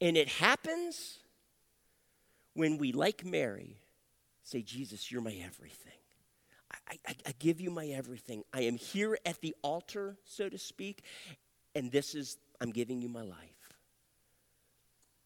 and 0.00 0.16
it 0.16 0.28
happens 0.28 1.18
when 2.54 2.78
we, 2.78 2.92
like 2.92 3.24
Mary, 3.24 3.80
say, 4.42 4.62
Jesus, 4.62 5.10
you're 5.10 5.22
my 5.22 5.34
everything. 5.44 5.92
I, 6.88 6.98
I, 7.06 7.14
I, 7.26 7.32
give 7.38 7.60
you 7.60 7.70
my 7.70 7.86
everything. 7.86 8.44
I 8.52 8.62
am 8.62 8.76
here 8.76 9.18
at 9.26 9.40
the 9.40 9.54
altar, 9.62 10.16
so 10.24 10.48
to 10.48 10.58
speak, 10.58 11.02
and 11.74 11.90
this 11.90 12.14
is, 12.14 12.38
I'm 12.60 12.70
giving 12.70 13.02
you 13.02 13.08
my 13.08 13.22
life. 13.22 13.38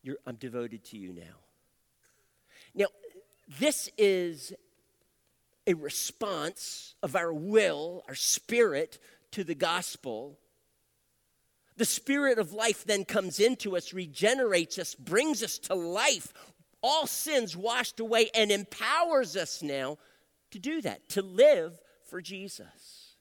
You're, 0.03 0.17
I'm 0.27 0.37
devoted 0.37 0.85
to 0.87 0.99
you 0.99 1.13
now. 1.13 1.37
Now, 2.75 2.87
this 3.59 3.91
is 3.97 4.53
a 5.67 5.75
response 5.75 6.95
of 7.03 7.17
our 7.17 7.33
will, 7.33 8.05
our 8.09 8.15
spirit, 8.15 8.99
to 9.33 9.45
the 9.45 9.55
gospel. 9.55 10.39
The 11.77 11.85
spirit 11.85 12.39
of 12.39 12.53
life 12.53 12.85
then 12.85 13.05
comes 13.05 13.41
into 13.41 13.77
us, 13.77 13.93
regenerates 13.93 14.79
us, 14.79 14.95
brings 14.95 15.43
us 15.43 15.59
to 15.59 15.75
life, 15.75 16.33
all 16.83 17.07
sins 17.07 17.57
washed 17.57 18.01
away 18.01 18.31
and 18.35 18.51
empowers 18.51 19.37
us 19.37 19.63
now 19.63 19.99
to 20.51 20.59
do 20.59 20.81
that, 20.83 21.09
to 21.11 21.23
live 21.23 21.79
for 22.09 22.21
Jesus. 22.21 23.15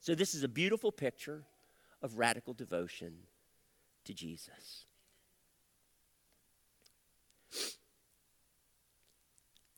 So, 0.00 0.14
this 0.14 0.34
is 0.34 0.42
a 0.42 0.48
beautiful 0.48 0.92
picture 0.92 1.44
of 2.02 2.18
radical 2.18 2.54
devotion 2.54 3.14
to 4.04 4.14
Jesus. 4.14 4.86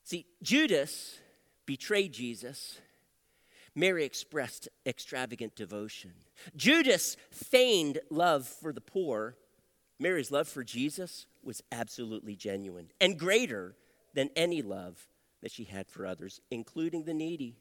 See, 0.04 0.26
Judas 0.42 1.18
betrayed 1.66 2.12
Jesus. 2.12 2.80
Mary 3.76 4.04
expressed 4.04 4.68
extravagant 4.84 5.54
devotion. 5.54 6.12
Judas 6.56 7.16
feigned 7.30 8.00
love 8.10 8.46
for 8.46 8.72
the 8.72 8.80
poor. 8.80 9.36
Mary's 10.00 10.30
love 10.30 10.48
for 10.48 10.64
Jesus 10.64 11.26
was 11.42 11.62
absolutely 11.70 12.34
genuine 12.34 12.88
and 13.00 13.18
greater 13.18 13.76
than 14.14 14.30
any 14.34 14.62
love 14.62 15.06
that 15.42 15.52
she 15.52 15.64
had 15.64 15.88
for 15.88 16.06
others, 16.06 16.40
including 16.50 17.04
the 17.04 17.14
needy. 17.14 17.56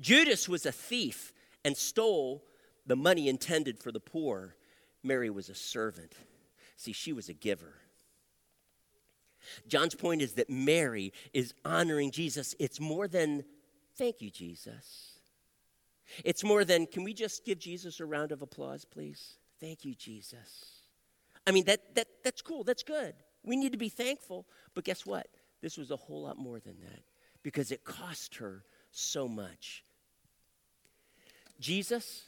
Judas 0.00 0.48
was 0.48 0.64
a 0.64 0.72
thief 0.72 1.32
and 1.64 1.76
stole 1.76 2.42
the 2.86 2.96
money 2.96 3.28
intended 3.28 3.78
for 3.78 3.92
the 3.92 4.00
poor. 4.00 4.56
Mary 5.02 5.30
was 5.30 5.48
a 5.48 5.54
servant. 5.54 6.14
See, 6.76 6.92
she 6.92 7.12
was 7.12 7.28
a 7.28 7.34
giver. 7.34 7.74
John's 9.68 9.94
point 9.94 10.22
is 10.22 10.34
that 10.34 10.48
Mary 10.48 11.12
is 11.32 11.52
honoring 11.64 12.10
Jesus. 12.10 12.54
It's 12.58 12.80
more 12.80 13.06
than, 13.06 13.44
thank 13.96 14.22
you, 14.22 14.30
Jesus. 14.30 15.18
It's 16.24 16.44
more 16.44 16.64
than, 16.64 16.86
can 16.86 17.04
we 17.04 17.12
just 17.12 17.44
give 17.44 17.58
Jesus 17.58 18.00
a 18.00 18.06
round 18.06 18.32
of 18.32 18.42
applause, 18.42 18.84
please? 18.84 19.34
Thank 19.60 19.84
you, 19.84 19.94
Jesus. 19.94 20.81
I 21.46 21.50
mean, 21.50 21.64
that, 21.64 21.94
that, 21.94 22.08
that's 22.22 22.42
cool, 22.42 22.64
that's 22.64 22.82
good. 22.82 23.14
We 23.44 23.56
need 23.56 23.72
to 23.72 23.78
be 23.78 23.88
thankful. 23.88 24.46
But 24.74 24.84
guess 24.84 25.04
what? 25.04 25.26
This 25.60 25.76
was 25.76 25.90
a 25.90 25.96
whole 25.96 26.22
lot 26.22 26.38
more 26.38 26.60
than 26.60 26.76
that 26.80 27.02
because 27.42 27.72
it 27.72 27.84
cost 27.84 28.36
her 28.36 28.64
so 28.90 29.28
much. 29.28 29.84
Jesus 31.60 32.24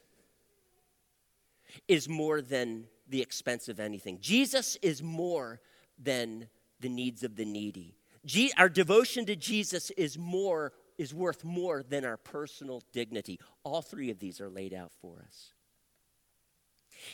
is 1.89 2.09
more 2.09 2.41
than 2.41 2.87
the 3.09 3.21
expense 3.21 3.69
of 3.69 3.81
anything, 3.81 4.19
Jesus 4.21 4.77
is 4.83 5.03
more 5.03 5.61
than 6.03 6.49
the 6.81 6.89
needs 6.89 7.23
of 7.23 7.37
the 7.37 7.45
needy. 7.45 7.97
Je- 8.25 8.53
our 8.57 8.69
devotion 8.69 9.27
to 9.27 9.37
Jesus 9.37 9.91
is 9.91 10.19
more 10.19 10.73
is 10.97 11.13
worth 11.13 11.45
more 11.45 11.83
than 11.83 12.05
our 12.05 12.17
personal 12.17 12.83
dignity. 12.93 13.41
All 13.65 13.83
three 13.83 14.11
of 14.11 14.21
these 14.21 14.41
are 14.41 14.49
laid 14.49 14.73
out 14.73 14.93
for 15.01 15.25
us. 15.27 15.53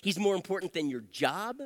He's 0.03 0.18
more 0.18 0.34
important 0.34 0.72
than 0.72 0.90
your 0.90 1.01
job. 1.01 1.57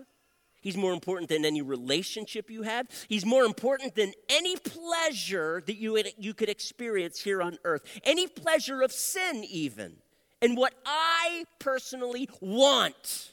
He's 0.65 0.77
more 0.77 0.93
important 0.93 1.29
than 1.29 1.45
any 1.45 1.63
relationship 1.63 2.51
you 2.51 2.63
have. 2.63 2.89
He's 3.09 3.25
more 3.25 3.45
important 3.45 3.95
than 3.95 4.13
any 4.29 4.57
pleasure 4.57 5.63
that 5.67 5.77
you, 5.77 6.03
you 6.19 6.35
could 6.35 6.49
experience 6.49 7.21
here 7.21 7.41
on 7.41 7.59
earth. 7.65 7.83
Any 8.03 8.27
pleasure 8.27 8.83
of 8.83 8.91
sin, 8.91 9.45
even. 9.45 9.99
and 10.45 10.57
what 10.59 10.75
I 10.85 11.45
personally 11.59 12.29
want. 12.41 13.33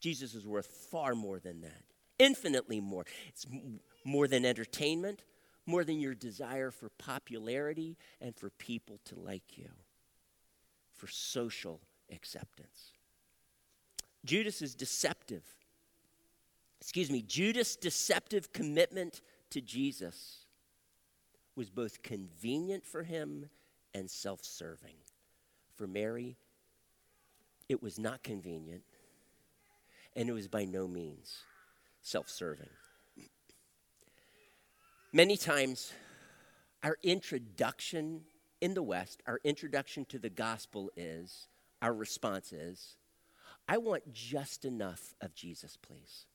Jesus 0.00 0.34
is 0.34 0.46
worth 0.46 0.66
far 0.66 1.14
more 1.14 1.38
than 1.40 1.62
that, 1.62 1.82
infinitely 2.18 2.80
more. 2.80 3.06
It's 3.28 3.46
more 4.04 4.28
than 4.28 4.44
entertainment, 4.44 5.22
more 5.64 5.84
than 5.84 5.98
your 5.98 6.14
desire 6.14 6.70
for 6.70 6.90
popularity 6.90 7.96
and 8.20 8.36
for 8.36 8.50
people 8.50 9.00
to 9.06 9.18
like 9.18 9.56
you, 9.56 9.70
for 10.92 11.08
social 11.08 11.80
acceptance. 12.12 12.92
Judas 14.24 14.60
is 14.60 14.74
deceptive. 14.74 15.44
Excuse 16.86 17.10
me, 17.10 17.20
Judas' 17.20 17.74
deceptive 17.74 18.52
commitment 18.52 19.20
to 19.50 19.60
Jesus 19.60 20.44
was 21.56 21.68
both 21.68 22.00
convenient 22.00 22.86
for 22.86 23.02
him 23.02 23.50
and 23.92 24.08
self 24.08 24.44
serving. 24.44 24.94
For 25.74 25.88
Mary, 25.88 26.36
it 27.68 27.82
was 27.82 27.98
not 27.98 28.22
convenient, 28.22 28.84
and 30.14 30.28
it 30.28 30.32
was 30.32 30.46
by 30.46 30.64
no 30.64 30.86
means 30.86 31.38
self 32.02 32.28
serving. 32.28 32.70
Many 35.12 35.36
times, 35.36 35.92
our 36.84 36.98
introduction 37.02 38.20
in 38.60 38.74
the 38.74 38.82
West, 38.84 39.24
our 39.26 39.40
introduction 39.42 40.04
to 40.04 40.20
the 40.20 40.30
gospel 40.30 40.92
is, 40.96 41.48
our 41.82 41.92
response 41.92 42.52
is, 42.52 42.94
I 43.68 43.78
want 43.78 44.12
just 44.12 44.64
enough 44.64 45.16
of 45.20 45.34
Jesus, 45.34 45.76
please. 45.76 46.26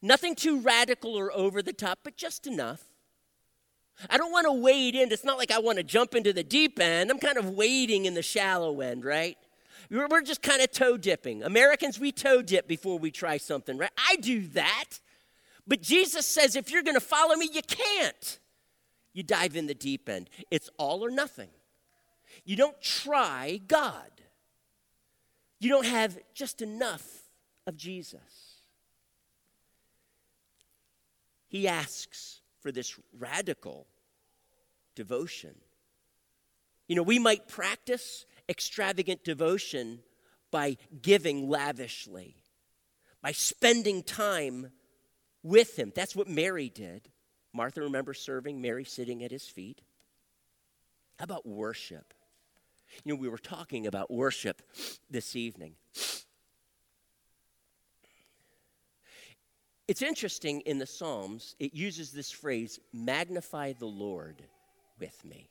Nothing 0.00 0.34
too 0.34 0.60
radical 0.60 1.16
or 1.16 1.32
over 1.32 1.62
the 1.62 1.72
top, 1.72 2.00
but 2.02 2.16
just 2.16 2.46
enough. 2.46 2.82
I 4.10 4.16
don't 4.16 4.32
want 4.32 4.46
to 4.46 4.52
wade 4.52 4.94
in. 4.94 5.12
It's 5.12 5.24
not 5.24 5.38
like 5.38 5.50
I 5.50 5.58
want 5.58 5.78
to 5.78 5.84
jump 5.84 6.14
into 6.14 6.32
the 6.32 6.42
deep 6.42 6.80
end. 6.80 7.10
I'm 7.10 7.18
kind 7.18 7.36
of 7.36 7.50
wading 7.50 8.06
in 8.06 8.14
the 8.14 8.22
shallow 8.22 8.80
end, 8.80 9.04
right? 9.04 9.36
We're 9.90 10.22
just 10.22 10.42
kind 10.42 10.62
of 10.62 10.70
toe 10.70 10.96
dipping. 10.96 11.42
Americans, 11.42 12.00
we 12.00 12.12
toe 12.12 12.42
dip 12.42 12.66
before 12.66 12.98
we 12.98 13.10
try 13.10 13.36
something, 13.36 13.76
right? 13.76 13.90
I 13.96 14.16
do 14.16 14.46
that. 14.48 15.00
But 15.66 15.82
Jesus 15.82 16.26
says 16.26 16.56
if 16.56 16.70
you're 16.70 16.82
going 16.82 16.96
to 16.96 17.00
follow 17.00 17.36
me, 17.36 17.48
you 17.52 17.62
can't. 17.62 18.38
You 19.12 19.22
dive 19.22 19.54
in 19.56 19.66
the 19.66 19.74
deep 19.74 20.08
end. 20.08 20.30
It's 20.50 20.70
all 20.78 21.04
or 21.04 21.10
nothing. 21.10 21.50
You 22.44 22.56
don't 22.56 22.80
try 22.80 23.60
God, 23.66 24.10
you 25.60 25.68
don't 25.68 25.86
have 25.86 26.18
just 26.34 26.62
enough 26.62 27.06
of 27.66 27.76
Jesus. 27.76 28.41
He 31.52 31.68
asks 31.68 32.40
for 32.60 32.72
this 32.72 32.98
radical 33.18 33.86
devotion. 34.94 35.54
You 36.88 36.96
know, 36.96 37.02
we 37.02 37.18
might 37.18 37.46
practice 37.46 38.24
extravagant 38.48 39.22
devotion 39.22 40.00
by 40.50 40.78
giving 41.02 41.50
lavishly, 41.50 42.36
by 43.20 43.32
spending 43.32 44.02
time 44.02 44.72
with 45.42 45.78
him. 45.78 45.92
That's 45.94 46.16
what 46.16 46.26
Mary 46.26 46.70
did. 46.70 47.10
Martha, 47.52 47.82
remember 47.82 48.14
serving, 48.14 48.62
Mary 48.62 48.84
sitting 48.84 49.22
at 49.22 49.30
his 49.30 49.46
feet. 49.46 49.82
How 51.18 51.24
about 51.24 51.46
worship? 51.46 52.14
You 53.04 53.12
know, 53.12 53.20
we 53.20 53.28
were 53.28 53.36
talking 53.36 53.86
about 53.86 54.10
worship 54.10 54.62
this 55.10 55.36
evening. 55.36 55.74
It's 59.88 60.02
interesting 60.02 60.60
in 60.60 60.78
the 60.78 60.86
Psalms, 60.86 61.56
it 61.58 61.74
uses 61.74 62.12
this 62.12 62.30
phrase, 62.30 62.78
magnify 62.92 63.72
the 63.72 63.86
Lord 63.86 64.42
with 64.98 65.24
me. 65.24 65.48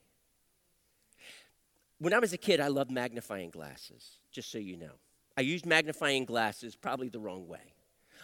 When 2.00 2.14
I 2.14 2.20
was 2.20 2.34
a 2.34 2.38
kid, 2.38 2.60
I 2.60 2.70
loved 2.70 2.90
magnifying 2.90 3.52
glasses, 3.52 4.18
just 4.32 4.52
so 4.52 4.58
you 4.58 4.78
know. 4.78 4.94
I 5.38 5.42
used 5.42 5.66
magnifying 5.66 6.26
glasses 6.26 6.76
probably 6.76 7.10
the 7.10 7.20
wrong 7.20 7.48
way. 7.48 7.74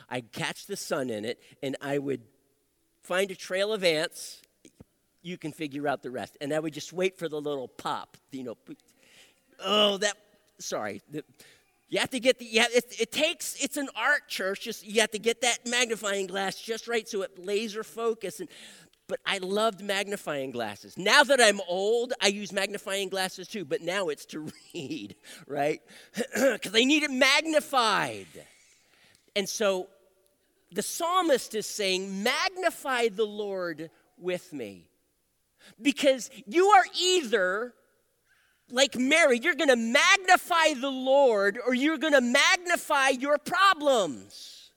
I'd 0.09 0.31
catch 0.31 0.65
the 0.65 0.77
sun 0.77 1.09
in 1.09 1.25
it, 1.25 1.39
and 1.61 1.75
I 1.81 1.97
would 1.97 2.21
find 3.03 3.29
a 3.29 3.35
trail 3.35 3.73
of 3.73 3.83
ants. 3.83 4.41
You 5.21 5.37
can 5.37 5.51
figure 5.51 5.87
out 5.87 6.03
the 6.03 6.11
rest. 6.11 6.37
And 6.41 6.53
I 6.53 6.59
would 6.59 6.73
just 6.73 6.93
wait 6.93 7.17
for 7.17 7.29
the 7.29 7.39
little 7.39 7.67
pop, 7.67 8.17
you 8.31 8.43
know. 8.43 8.57
Oh, 9.63 9.97
that, 9.97 10.15
sorry. 10.59 11.01
The, 11.11 11.23
you 11.89 11.99
have 11.99 12.09
to 12.09 12.19
get 12.19 12.39
the, 12.39 12.45
yeah, 12.45 12.65
it, 12.69 12.83
it, 12.99 13.11
takes, 13.11 13.55
it's 13.63 13.77
an 13.77 13.87
art, 13.95 14.27
church. 14.27 14.61
Just, 14.61 14.85
you 14.85 14.99
have 15.01 15.11
to 15.11 15.19
get 15.19 15.41
that 15.41 15.59
magnifying 15.65 16.27
glass 16.27 16.59
just 16.59 16.87
right 16.87 17.07
so 17.07 17.21
it 17.21 17.39
laser 17.39 17.83
focus. 17.83 18.41
And, 18.41 18.49
but 19.07 19.21
I 19.25 19.37
loved 19.37 19.81
magnifying 19.81 20.51
glasses. 20.51 20.97
Now 20.97 21.23
that 21.23 21.39
I'm 21.41 21.61
old, 21.67 22.13
I 22.21 22.27
use 22.27 22.51
magnifying 22.51 23.07
glasses 23.07 23.47
too, 23.47 23.63
but 23.63 23.81
now 23.81 24.09
it's 24.09 24.25
to 24.27 24.49
read, 24.73 25.15
right? 25.47 25.81
Because 26.33 26.75
I 26.75 26.83
need 26.83 27.03
it 27.03 27.11
magnified. 27.11 28.27
And 29.35 29.47
so 29.47 29.87
the 30.73 30.81
psalmist 30.81 31.55
is 31.55 31.65
saying, 31.65 32.21
Magnify 32.21 33.09
the 33.09 33.25
Lord 33.25 33.89
with 34.17 34.51
me. 34.51 34.89
Because 35.81 36.29
you 36.45 36.67
are 36.67 36.83
either 36.99 37.73
like 38.69 38.97
Mary, 38.97 39.39
you're 39.39 39.55
going 39.55 39.69
to 39.69 39.75
magnify 39.75 40.73
the 40.79 40.89
Lord 40.89 41.57
or 41.65 41.73
you're 41.73 41.97
going 41.97 42.13
to 42.13 42.21
magnify 42.21 43.09
your 43.09 43.37
problems. 43.37 44.71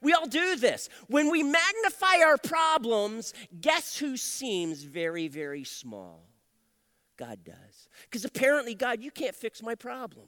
We 0.00 0.12
all 0.12 0.26
do 0.26 0.56
this. 0.56 0.88
When 1.08 1.30
we 1.30 1.42
magnify 1.42 2.24
our 2.24 2.36
problems, 2.36 3.34
guess 3.60 3.96
who 3.96 4.16
seems 4.16 4.82
very, 4.82 5.28
very 5.28 5.64
small? 5.64 6.24
God 7.16 7.44
does. 7.44 7.88
Because 8.04 8.24
apparently, 8.24 8.74
God, 8.74 9.00
you 9.00 9.10
can't 9.10 9.34
fix 9.34 9.62
my 9.62 9.74
problem. 9.74 10.26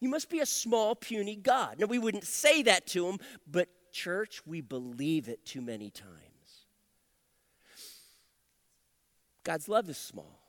You 0.00 0.10
must 0.10 0.28
be 0.28 0.40
a 0.40 0.46
small, 0.46 0.94
puny 0.94 1.36
God. 1.36 1.78
Now, 1.78 1.86
we 1.86 1.98
wouldn't 1.98 2.24
say 2.24 2.62
that 2.62 2.86
to 2.88 3.06
him, 3.06 3.18
but 3.50 3.68
church, 3.92 4.42
we 4.44 4.60
believe 4.60 5.28
it 5.28 5.44
too 5.46 5.62
many 5.62 5.90
times. 5.90 6.12
God's 9.42 9.68
love 9.68 9.88
is 9.88 9.96
small. 9.96 10.45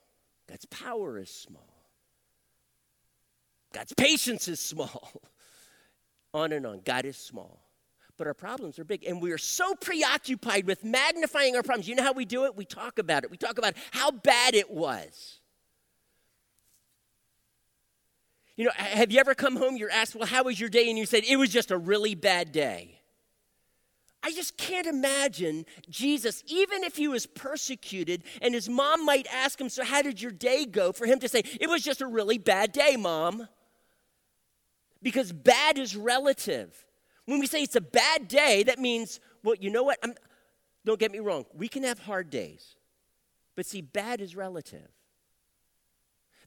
God's 0.48 0.64
power 0.66 1.18
is 1.18 1.30
small. 1.30 1.68
God's 3.72 3.92
patience 3.92 4.48
is 4.48 4.60
small. 4.60 5.12
on 6.34 6.52
and 6.52 6.66
on. 6.66 6.80
God 6.84 7.04
is 7.04 7.16
small. 7.16 7.64
But 8.16 8.26
our 8.26 8.34
problems 8.34 8.78
are 8.78 8.84
big. 8.84 9.04
And 9.04 9.22
we 9.22 9.30
are 9.30 9.38
so 9.38 9.74
preoccupied 9.74 10.66
with 10.66 10.84
magnifying 10.84 11.54
our 11.54 11.62
problems. 11.62 11.88
You 11.88 11.94
know 11.94 12.02
how 12.02 12.12
we 12.12 12.24
do 12.24 12.46
it? 12.46 12.56
We 12.56 12.64
talk 12.64 12.98
about 12.98 13.24
it. 13.24 13.30
We 13.30 13.36
talk 13.36 13.58
about 13.58 13.74
how 13.92 14.10
bad 14.10 14.54
it 14.54 14.70
was. 14.70 15.38
You 18.56 18.64
know, 18.64 18.72
have 18.74 19.12
you 19.12 19.20
ever 19.20 19.36
come 19.36 19.54
home, 19.54 19.76
you're 19.76 19.90
asked, 19.90 20.16
well, 20.16 20.26
how 20.26 20.42
was 20.44 20.58
your 20.58 20.68
day? 20.68 20.88
And 20.88 20.98
you 20.98 21.06
said, 21.06 21.22
it 21.22 21.36
was 21.36 21.50
just 21.50 21.70
a 21.70 21.78
really 21.78 22.16
bad 22.16 22.50
day. 22.50 22.97
I 24.22 24.32
just 24.32 24.56
can't 24.56 24.86
imagine 24.86 25.64
Jesus, 25.88 26.42
even 26.46 26.82
if 26.82 26.96
he 26.96 27.06
was 27.06 27.26
persecuted 27.26 28.24
and 28.42 28.52
his 28.52 28.68
mom 28.68 29.04
might 29.04 29.26
ask 29.32 29.60
him, 29.60 29.68
So, 29.68 29.84
how 29.84 30.02
did 30.02 30.20
your 30.20 30.32
day 30.32 30.64
go? 30.64 30.92
for 30.92 31.06
him 31.06 31.20
to 31.20 31.28
say, 31.28 31.42
It 31.60 31.68
was 31.68 31.82
just 31.82 32.00
a 32.00 32.06
really 32.06 32.38
bad 32.38 32.72
day, 32.72 32.96
mom. 32.96 33.48
Because 35.00 35.32
bad 35.32 35.78
is 35.78 35.94
relative. 35.94 36.84
When 37.26 37.38
we 37.38 37.46
say 37.46 37.62
it's 37.62 37.76
a 37.76 37.80
bad 37.80 38.26
day, 38.26 38.64
that 38.64 38.80
means, 38.80 39.20
well, 39.44 39.54
you 39.54 39.70
know 39.70 39.84
what? 39.84 39.98
I'm, 40.02 40.14
don't 40.84 40.98
get 40.98 41.12
me 41.12 41.20
wrong, 41.20 41.44
we 41.54 41.68
can 41.68 41.84
have 41.84 42.00
hard 42.00 42.30
days. 42.30 42.74
But 43.54 43.66
see, 43.66 43.82
bad 43.82 44.20
is 44.20 44.34
relative 44.34 44.88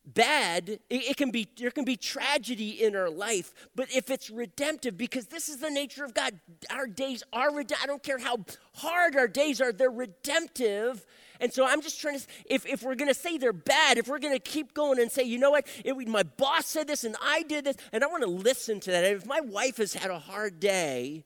bad 0.05 0.67
it, 0.67 0.81
it, 0.89 1.17
can 1.17 1.29
be 1.29 1.47
there 1.57 1.69
can 1.69 1.85
be 1.85 1.95
tragedy 1.95 2.83
in 2.83 2.95
our 2.95 3.09
life 3.09 3.53
but 3.75 3.93
if 3.95 4.09
it's 4.09 4.31
redemptive 4.31 4.97
because 4.97 5.27
this 5.27 5.47
is 5.47 5.57
the 5.57 5.69
nature 5.69 6.03
of 6.03 6.13
god 6.13 6.39
our 6.71 6.87
days 6.87 7.21
are 7.31 7.49
redemptive 7.53 7.77
i 7.83 7.85
don't 7.85 8.01
care 8.01 8.17
how 8.17 8.37
hard 8.75 9.15
our 9.15 9.27
days 9.27 9.61
are 9.61 9.71
they're 9.71 9.89
redemptive. 9.89 11.05
And 11.39 11.51
so 11.51 11.65
i'm 11.65 11.81
just 11.81 11.99
trying 11.99 12.19
to 12.19 12.25
if, 12.45 12.65
if 12.65 12.83
we're 12.83 12.95
going 12.95 13.07
to 13.07 13.19
say 13.19 13.37
they're 13.37 13.53
bad 13.53 13.97
if 13.97 14.07
we're 14.07 14.19
going 14.19 14.33
to 14.33 14.39
keep 14.39 14.73
going 14.73 14.99
and 14.99 15.11
say 15.11 15.23
you 15.23 15.39
know 15.39 15.51
what? 15.51 15.67
It, 15.83 15.95
my 16.07 16.23
boss 16.23 16.67
said 16.67 16.87
this 16.87 17.03
and 17.03 17.15
i 17.21 17.43
did 17.43 17.65
this 17.65 17.77
and 17.91 18.03
i 18.03 18.07
want 18.07 18.23
to 18.23 18.29
listen 18.29 18.79
to 18.81 18.91
that. 18.91 19.03
If 19.03 19.25
my 19.25 19.41
wife 19.41 19.77
has 19.77 19.93
had 19.93 20.11
a 20.11 20.19
hard 20.19 20.59
day 20.59 21.25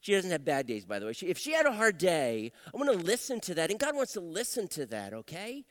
she 0.00 0.12
doesn't 0.12 0.30
have 0.30 0.44
bad 0.44 0.66
days 0.66 0.84
by 0.84 0.98
the 0.98 1.06
way 1.06 1.12
she, 1.12 1.26
if 1.26 1.38
she 1.38 1.52
had 1.52 1.66
a 1.66 1.72
hard 1.72 1.98
day 1.98 2.52
i 2.72 2.76
want 2.76 2.90
to 2.90 2.98
listen 2.98 3.40
to 3.40 3.54
that 3.54 3.70
and 3.70 3.80
god 3.80 3.94
wants 3.94 4.12
to 4.12 4.20
listen 4.20 4.68
to 4.68 4.86
that 4.86 5.12
okay 5.12 5.64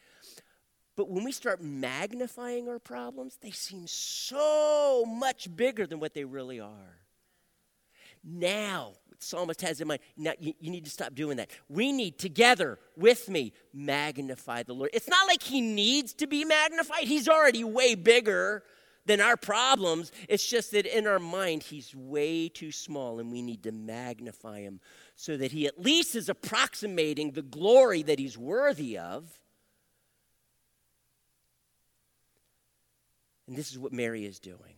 but 0.95 1.09
when 1.09 1.23
we 1.23 1.31
start 1.31 1.61
magnifying 1.61 2.69
our 2.69 2.79
problems, 2.79 3.37
they 3.41 3.51
seem 3.51 3.87
so 3.87 5.05
much 5.05 5.53
bigger 5.55 5.85
than 5.85 5.99
what 5.99 6.13
they 6.13 6.23
really 6.23 6.59
are. 6.59 6.99
Now, 8.23 8.93
psalmist 9.19 9.61
has 9.61 9.81
in 9.81 9.87
mind, 9.87 10.01
now 10.17 10.33
you, 10.39 10.53
you, 10.59 10.71
need 10.71 10.85
to 10.85 10.89
stop 10.89 11.13
doing 11.13 11.37
that. 11.37 11.51
We 11.69 11.91
need 11.91 12.17
together 12.17 12.79
with 12.97 13.29
me 13.29 13.53
magnify 13.73 14.63
the 14.63 14.73
Lord. 14.73 14.89
It's 14.93 15.07
not 15.07 15.27
like 15.27 15.43
he 15.43 15.61
needs 15.61 16.13
to 16.15 16.27
be 16.27 16.43
magnified, 16.45 17.03
he's 17.03 17.29
already 17.29 17.63
way 17.63 17.95
bigger 17.95 18.63
than 19.05 19.21
our 19.21 19.37
problems. 19.37 20.11
It's 20.27 20.47
just 20.47 20.71
that 20.71 20.85
in 20.85 21.05
our 21.05 21.19
mind, 21.19 21.63
he's 21.63 21.93
way 21.95 22.49
too 22.49 22.71
small 22.71 23.19
and 23.19 23.31
we 23.31 23.41
need 23.41 23.63
to 23.63 23.71
magnify 23.71 24.61
him 24.61 24.79
so 25.15 25.37
that 25.37 25.51
he 25.51 25.67
at 25.67 25.79
least 25.79 26.15
is 26.15 26.27
approximating 26.27 27.31
the 27.31 27.43
glory 27.43 28.01
that 28.03 28.17
he's 28.17 28.37
worthy 28.37 28.97
of. 28.97 29.39
And 33.47 33.55
this 33.55 33.71
is 33.71 33.77
what 33.77 33.93
Mary 33.93 34.25
is 34.25 34.39
doing. 34.39 34.75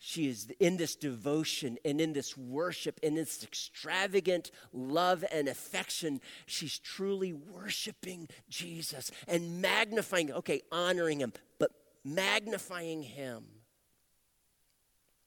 She 0.00 0.28
is 0.28 0.48
in 0.60 0.76
this 0.76 0.94
devotion 0.94 1.76
and 1.84 2.00
in 2.00 2.12
this 2.12 2.36
worship 2.36 3.00
and 3.02 3.16
this 3.16 3.42
extravagant 3.42 4.52
love 4.72 5.24
and 5.32 5.48
affection. 5.48 6.20
She's 6.46 6.78
truly 6.78 7.32
worshiping 7.32 8.28
Jesus 8.48 9.10
and 9.26 9.60
magnifying, 9.60 10.30
okay, 10.30 10.62
honoring 10.70 11.18
him, 11.18 11.32
but 11.58 11.72
magnifying 12.04 13.02
him 13.02 13.44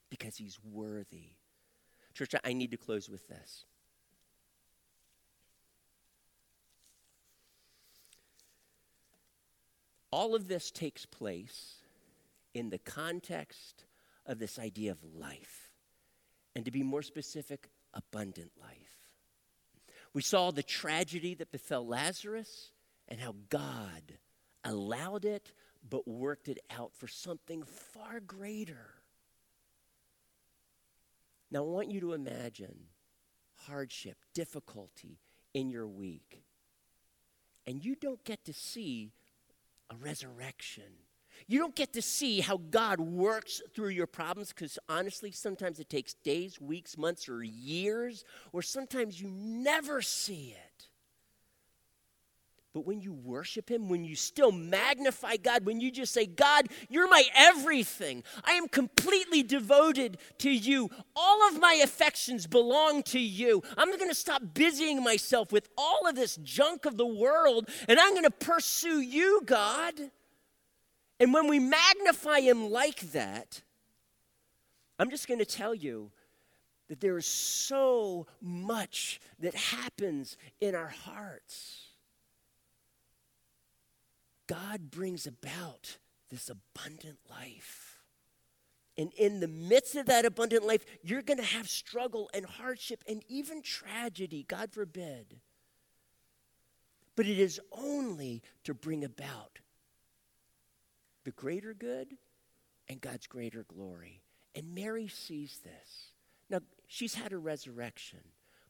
because 0.08 0.36
he's 0.36 0.58
worthy. 0.64 1.32
Church, 2.14 2.34
I 2.42 2.54
need 2.54 2.70
to 2.70 2.78
close 2.78 3.10
with 3.10 3.28
this. 3.28 3.66
All 10.10 10.34
of 10.34 10.48
this 10.48 10.70
takes 10.70 11.06
place 11.06 11.81
in 12.54 12.70
the 12.70 12.78
context 12.78 13.84
of 14.26 14.38
this 14.38 14.58
idea 14.58 14.90
of 14.92 14.98
life. 15.14 15.70
And 16.54 16.64
to 16.64 16.70
be 16.70 16.82
more 16.82 17.02
specific, 17.02 17.70
abundant 17.94 18.52
life. 18.60 19.00
We 20.14 20.22
saw 20.22 20.50
the 20.50 20.62
tragedy 20.62 21.34
that 21.34 21.50
befell 21.50 21.86
Lazarus 21.86 22.70
and 23.08 23.20
how 23.20 23.34
God 23.48 24.18
allowed 24.64 25.24
it 25.24 25.52
but 25.88 26.06
worked 26.06 26.48
it 26.48 26.58
out 26.70 26.92
for 26.94 27.08
something 27.08 27.64
far 27.64 28.20
greater. 28.20 28.94
Now, 31.50 31.60
I 31.60 31.68
want 31.68 31.90
you 31.90 32.00
to 32.00 32.12
imagine 32.12 32.86
hardship, 33.66 34.16
difficulty 34.32 35.18
in 35.52 35.70
your 35.70 35.86
week, 35.86 36.42
and 37.66 37.84
you 37.84 37.94
don't 37.94 38.24
get 38.24 38.44
to 38.46 38.52
see 38.52 39.12
a 39.90 39.96
resurrection. 39.96 40.84
You 41.46 41.58
don't 41.58 41.74
get 41.74 41.92
to 41.94 42.02
see 42.02 42.40
how 42.40 42.56
God 42.56 43.00
works 43.00 43.60
through 43.74 43.90
your 43.90 44.06
problems 44.06 44.48
because 44.48 44.78
honestly, 44.88 45.30
sometimes 45.32 45.78
it 45.80 45.88
takes 45.88 46.14
days, 46.14 46.60
weeks, 46.60 46.96
months, 46.96 47.28
or 47.28 47.42
years, 47.42 48.24
or 48.52 48.62
sometimes 48.62 49.20
you 49.20 49.28
never 49.28 50.02
see 50.02 50.54
it. 50.56 50.88
But 52.74 52.86
when 52.86 53.02
you 53.02 53.12
worship 53.12 53.70
Him, 53.70 53.90
when 53.90 54.02
you 54.04 54.16
still 54.16 54.50
magnify 54.50 55.36
God, 55.36 55.66
when 55.66 55.80
you 55.80 55.90
just 55.90 56.12
say, 56.12 56.24
God, 56.24 56.68
you're 56.88 57.08
my 57.08 57.24
everything, 57.34 58.24
I 58.44 58.52
am 58.52 58.66
completely 58.66 59.42
devoted 59.42 60.16
to 60.38 60.50
you, 60.50 60.90
all 61.14 61.46
of 61.48 61.60
my 61.60 61.74
affections 61.82 62.46
belong 62.46 63.02
to 63.04 63.18
you. 63.18 63.62
I'm 63.76 63.94
going 63.96 64.08
to 64.08 64.14
stop 64.14 64.42
busying 64.54 65.04
myself 65.04 65.52
with 65.52 65.68
all 65.76 66.06
of 66.06 66.14
this 66.14 66.36
junk 66.36 66.86
of 66.86 66.96
the 66.96 67.06
world, 67.06 67.68
and 67.88 68.00
I'm 68.00 68.12
going 68.12 68.24
to 68.24 68.30
pursue 68.30 69.00
you, 69.00 69.42
God. 69.44 70.10
And 71.22 71.32
when 71.32 71.46
we 71.46 71.60
magnify 71.60 72.40
Him 72.40 72.68
like 72.68 72.98
that, 73.12 73.62
I'm 74.98 75.08
just 75.08 75.28
going 75.28 75.38
to 75.38 75.44
tell 75.44 75.72
you 75.72 76.10
that 76.88 76.98
there 76.98 77.16
is 77.16 77.26
so 77.26 78.26
much 78.40 79.20
that 79.38 79.54
happens 79.54 80.36
in 80.60 80.74
our 80.74 80.88
hearts 80.88 81.90
God 84.48 84.90
brings 84.90 85.28
about 85.28 85.96
this 86.28 86.50
abundant 86.50 87.18
life. 87.30 88.00
And 88.98 89.12
in 89.14 89.38
the 89.38 89.46
midst 89.46 89.94
of 89.94 90.06
that 90.06 90.24
abundant 90.24 90.66
life, 90.66 90.84
you're 91.04 91.22
going 91.22 91.38
to 91.38 91.44
have 91.44 91.68
struggle 91.68 92.28
and 92.34 92.44
hardship 92.44 93.04
and 93.08 93.22
even 93.28 93.62
tragedy, 93.62 94.44
God 94.48 94.72
forbid. 94.72 95.38
But 97.14 97.26
it 97.26 97.38
is 97.38 97.60
only 97.70 98.42
to 98.64 98.74
bring 98.74 99.04
about 99.04 99.60
the 101.24 101.30
greater 101.32 101.74
good 101.74 102.16
and 102.88 103.00
God's 103.00 103.26
greater 103.26 103.64
glory. 103.64 104.22
And 104.54 104.74
Mary 104.74 105.08
sees 105.08 105.60
this. 105.64 106.12
Now, 106.50 106.60
she's 106.86 107.14
had 107.14 107.32
a 107.32 107.38
resurrection, 107.38 108.20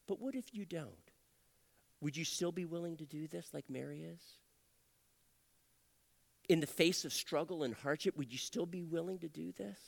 but 0.07 0.20
what 0.20 0.34
if 0.34 0.55
you 0.55 0.64
don't? 0.64 0.90
Would 2.00 2.16
you 2.16 2.24
still 2.24 2.53
be 2.53 2.64
willing 2.64 2.96
to 2.98 3.07
do 3.07 3.26
this 3.26 3.48
like 3.53 3.68
Mary 3.68 4.03
is? 4.03 4.20
in 6.48 6.61
the 6.61 6.66
face 6.66 7.05
of 7.05 7.12
struggle 7.12 7.62
and 7.62 7.74
hardship, 7.74 8.16
would 8.16 8.30
you 8.30 8.38
still 8.38 8.66
be 8.66 8.82
willing 8.82 9.18
to 9.20 9.28
do 9.28 9.53
this? 9.53 9.78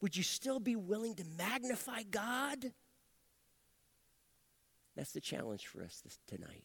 Would 0.00 0.16
you 0.16 0.22
still 0.22 0.60
be 0.60 0.76
willing 0.76 1.14
to 1.16 1.24
magnify 1.36 2.04
God? 2.04 2.72
That's 4.96 5.12
the 5.12 5.20
challenge 5.20 5.66
for 5.66 5.82
us 5.82 6.00
this, 6.04 6.18
tonight. 6.28 6.64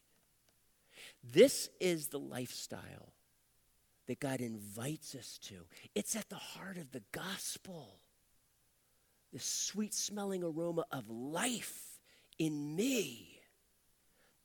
This 1.24 1.70
is 1.80 2.10
the 2.10 2.20
lifestyle 2.20 3.14
that 4.08 4.20
God 4.20 4.42
invites 4.42 5.16
us 5.16 5.40
to. 5.44 5.66
It's 5.96 6.16
at 6.16 6.30
the 6.30 6.36
heart 6.36 6.78
of 6.78 6.92
the 6.92 7.04
gospel. 7.12 8.00
The 9.32 9.40
sweet 9.40 9.94
smelling 9.94 10.44
aroma 10.44 10.86
of 10.92 11.10
life 11.10 12.00
in 12.38 12.76
me 12.76 13.40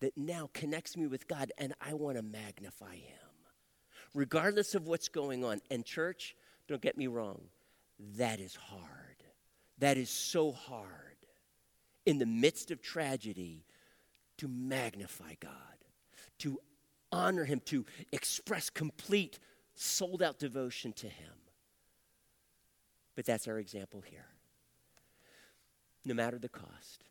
that 0.00 0.16
now 0.16 0.48
connects 0.54 0.96
me 0.96 1.06
with 1.06 1.26
God, 1.28 1.52
and 1.58 1.74
I 1.80 1.94
want 1.94 2.16
to 2.16 2.22
magnify 2.22 2.94
Him 2.94 3.28
regardless 4.14 4.74
of 4.74 4.86
what's 4.86 5.08
going 5.08 5.44
on. 5.44 5.60
And, 5.70 5.84
church, 5.84 6.36
don't 6.66 6.82
get 6.82 6.96
me 6.98 7.06
wrong, 7.06 7.42
that 8.16 8.40
is 8.40 8.54
hard. 8.54 8.82
That 9.78 9.96
is 9.96 10.10
so 10.10 10.52
hard 10.52 11.16
in 12.04 12.18
the 12.18 12.26
midst 12.26 12.70
of 12.70 12.82
tragedy 12.82 13.64
to 14.38 14.48
magnify 14.48 15.34
God, 15.40 15.52
to 16.40 16.58
honor 17.12 17.44
Him, 17.44 17.60
to 17.66 17.84
express 18.12 18.70
complete, 18.70 19.38
sold 19.74 20.22
out 20.22 20.38
devotion 20.38 20.92
to 20.94 21.06
Him. 21.06 21.32
But 23.16 23.24
that's 23.24 23.48
our 23.48 23.58
example 23.58 24.00
here. 24.00 24.26
No 26.04 26.14
matter 26.14 26.38
the 26.38 26.48
cost, 26.48 27.04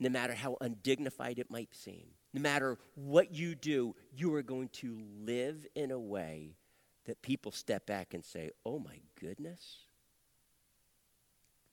no 0.00 0.08
matter 0.08 0.34
how 0.34 0.56
undignified 0.60 1.38
it 1.38 1.50
might 1.50 1.74
seem, 1.74 2.08
no 2.34 2.40
matter 2.40 2.78
what 2.94 3.32
you 3.34 3.54
do, 3.54 3.94
you 4.14 4.34
are 4.34 4.42
going 4.42 4.68
to 4.68 4.98
live 5.24 5.66
in 5.74 5.90
a 5.90 5.98
way 5.98 6.56
that 7.06 7.22
people 7.22 7.52
step 7.52 7.86
back 7.86 8.12
and 8.12 8.24
say, 8.24 8.50
oh 8.66 8.78
my 8.78 9.00
goodness. 9.18 9.78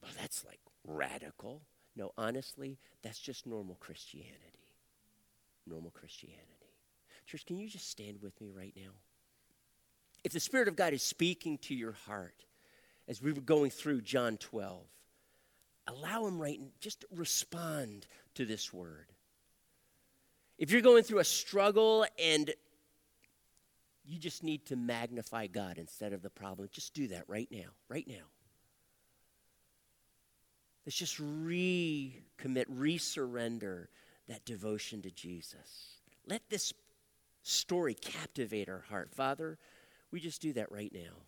Well, 0.01 0.11
that's 0.19 0.45
like 0.45 0.59
radical. 0.85 1.61
No, 1.95 2.11
honestly, 2.17 2.77
that's 3.01 3.19
just 3.19 3.45
normal 3.45 3.75
Christianity. 3.75 4.69
Normal 5.67 5.91
Christianity. 5.91 6.64
Church, 7.25 7.45
can 7.45 7.57
you 7.57 7.67
just 7.67 7.89
stand 7.89 8.21
with 8.21 8.39
me 8.39 8.51
right 8.55 8.73
now? 8.75 8.91
If 10.23 10.31
the 10.31 10.39
Spirit 10.39 10.67
of 10.67 10.75
God 10.75 10.93
is 10.93 11.03
speaking 11.03 11.57
to 11.59 11.75
your 11.75 11.93
heart 12.07 12.45
as 13.07 13.21
we 13.21 13.31
were 13.31 13.41
going 13.41 13.71
through 13.71 14.01
John 14.01 14.37
12, 14.37 14.83
allow 15.87 16.25
Him 16.25 16.39
right 16.39 16.59
and 16.59 16.71
just 16.79 17.05
respond 17.11 18.07
to 18.35 18.45
this 18.45 18.73
word. 18.73 19.07
If 20.57 20.71
you're 20.71 20.81
going 20.81 21.03
through 21.03 21.19
a 21.19 21.25
struggle 21.25 22.05
and 22.17 22.51
you 24.05 24.19
just 24.19 24.43
need 24.43 24.65
to 24.67 24.75
magnify 24.75 25.47
God 25.47 25.77
instead 25.77 26.13
of 26.13 26.21
the 26.21 26.29
problem, 26.29 26.69
just 26.71 26.93
do 26.93 27.07
that 27.09 27.23
right 27.27 27.47
now, 27.51 27.69
right 27.89 28.07
now. 28.07 28.25
Let's 30.85 30.95
just 30.95 31.19
recommit, 31.19 32.65
resurrender 32.71 33.87
that 34.27 34.45
devotion 34.45 35.01
to 35.01 35.11
Jesus. 35.11 35.99
Let 36.27 36.47
this 36.49 36.73
story 37.45 37.93
captivate 37.93 38.69
our 38.69 38.83
heart. 38.89 39.11
Father, 39.13 39.57
we 40.11 40.19
just 40.19 40.41
do 40.41 40.53
that 40.53 40.71
right 40.71 40.91
now. 40.93 41.23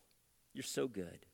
You're 0.54 0.64
so 0.64 0.88
good. 0.88 1.26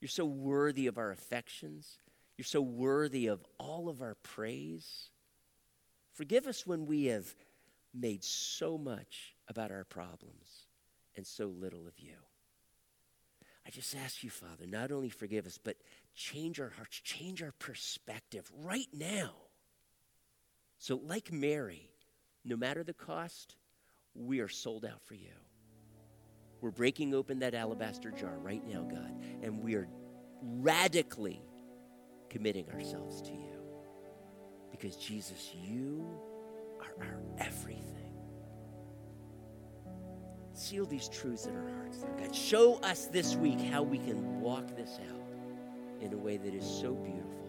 You're 0.00 0.08
so 0.08 0.24
worthy 0.24 0.86
of 0.86 0.96
our 0.96 1.10
affections. 1.10 1.98
You're 2.36 2.44
so 2.44 2.60
worthy 2.60 3.26
of 3.26 3.44
all 3.58 3.88
of 3.88 4.00
our 4.00 4.14
praise. 4.22 5.10
Forgive 6.12 6.46
us 6.46 6.66
when 6.66 6.86
we 6.86 7.06
have 7.06 7.34
made 7.92 8.22
so 8.22 8.78
much 8.78 9.34
about 9.48 9.72
our 9.72 9.84
problems 9.84 10.66
and 11.16 11.26
so 11.26 11.46
little 11.46 11.88
of 11.88 11.98
you. 11.98 12.14
I 13.66 13.70
just 13.70 13.94
ask 13.96 14.22
you, 14.22 14.30
Father, 14.30 14.66
not 14.66 14.92
only 14.92 15.10
forgive 15.10 15.46
us, 15.46 15.58
but 15.58 15.76
change 16.14 16.60
our 16.60 16.70
hearts, 16.70 17.00
change 17.00 17.42
our 17.42 17.52
perspective 17.58 18.50
right 18.62 18.88
now. 18.94 19.32
So, 20.78 21.00
like 21.02 21.32
Mary, 21.32 21.90
no 22.44 22.56
matter 22.56 22.84
the 22.84 22.94
cost, 22.94 23.56
we 24.18 24.40
are 24.40 24.48
sold 24.48 24.84
out 24.84 25.00
for 25.04 25.14
you. 25.14 25.32
We're 26.60 26.70
breaking 26.70 27.14
open 27.14 27.38
that 27.40 27.54
alabaster 27.54 28.10
jar 28.10 28.36
right 28.38 28.66
now, 28.66 28.82
God, 28.82 29.14
and 29.42 29.62
we 29.62 29.74
are 29.76 29.88
radically 30.42 31.40
committing 32.28 32.68
ourselves 32.70 33.22
to 33.22 33.32
you. 33.32 33.62
Because, 34.70 34.96
Jesus, 34.96 35.52
you 35.54 36.06
are 36.80 37.04
our 37.04 37.20
everything. 37.38 38.14
Seal 40.52 40.86
these 40.86 41.08
truths 41.08 41.46
in 41.46 41.54
our 41.54 41.68
hearts, 41.76 42.02
Lord 42.02 42.18
God. 42.18 42.34
Show 42.34 42.74
us 42.80 43.06
this 43.06 43.36
week 43.36 43.60
how 43.60 43.82
we 43.82 43.98
can 43.98 44.40
walk 44.40 44.76
this 44.76 44.98
out 45.08 45.22
in 46.00 46.12
a 46.12 46.16
way 46.16 46.36
that 46.36 46.54
is 46.54 46.64
so 46.64 46.94
beautiful 46.94 47.48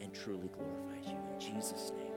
and 0.00 0.12
truly 0.14 0.48
glorifies 0.48 1.06
you. 1.06 1.18
In 1.34 1.40
Jesus' 1.40 1.92
name. 1.96 2.07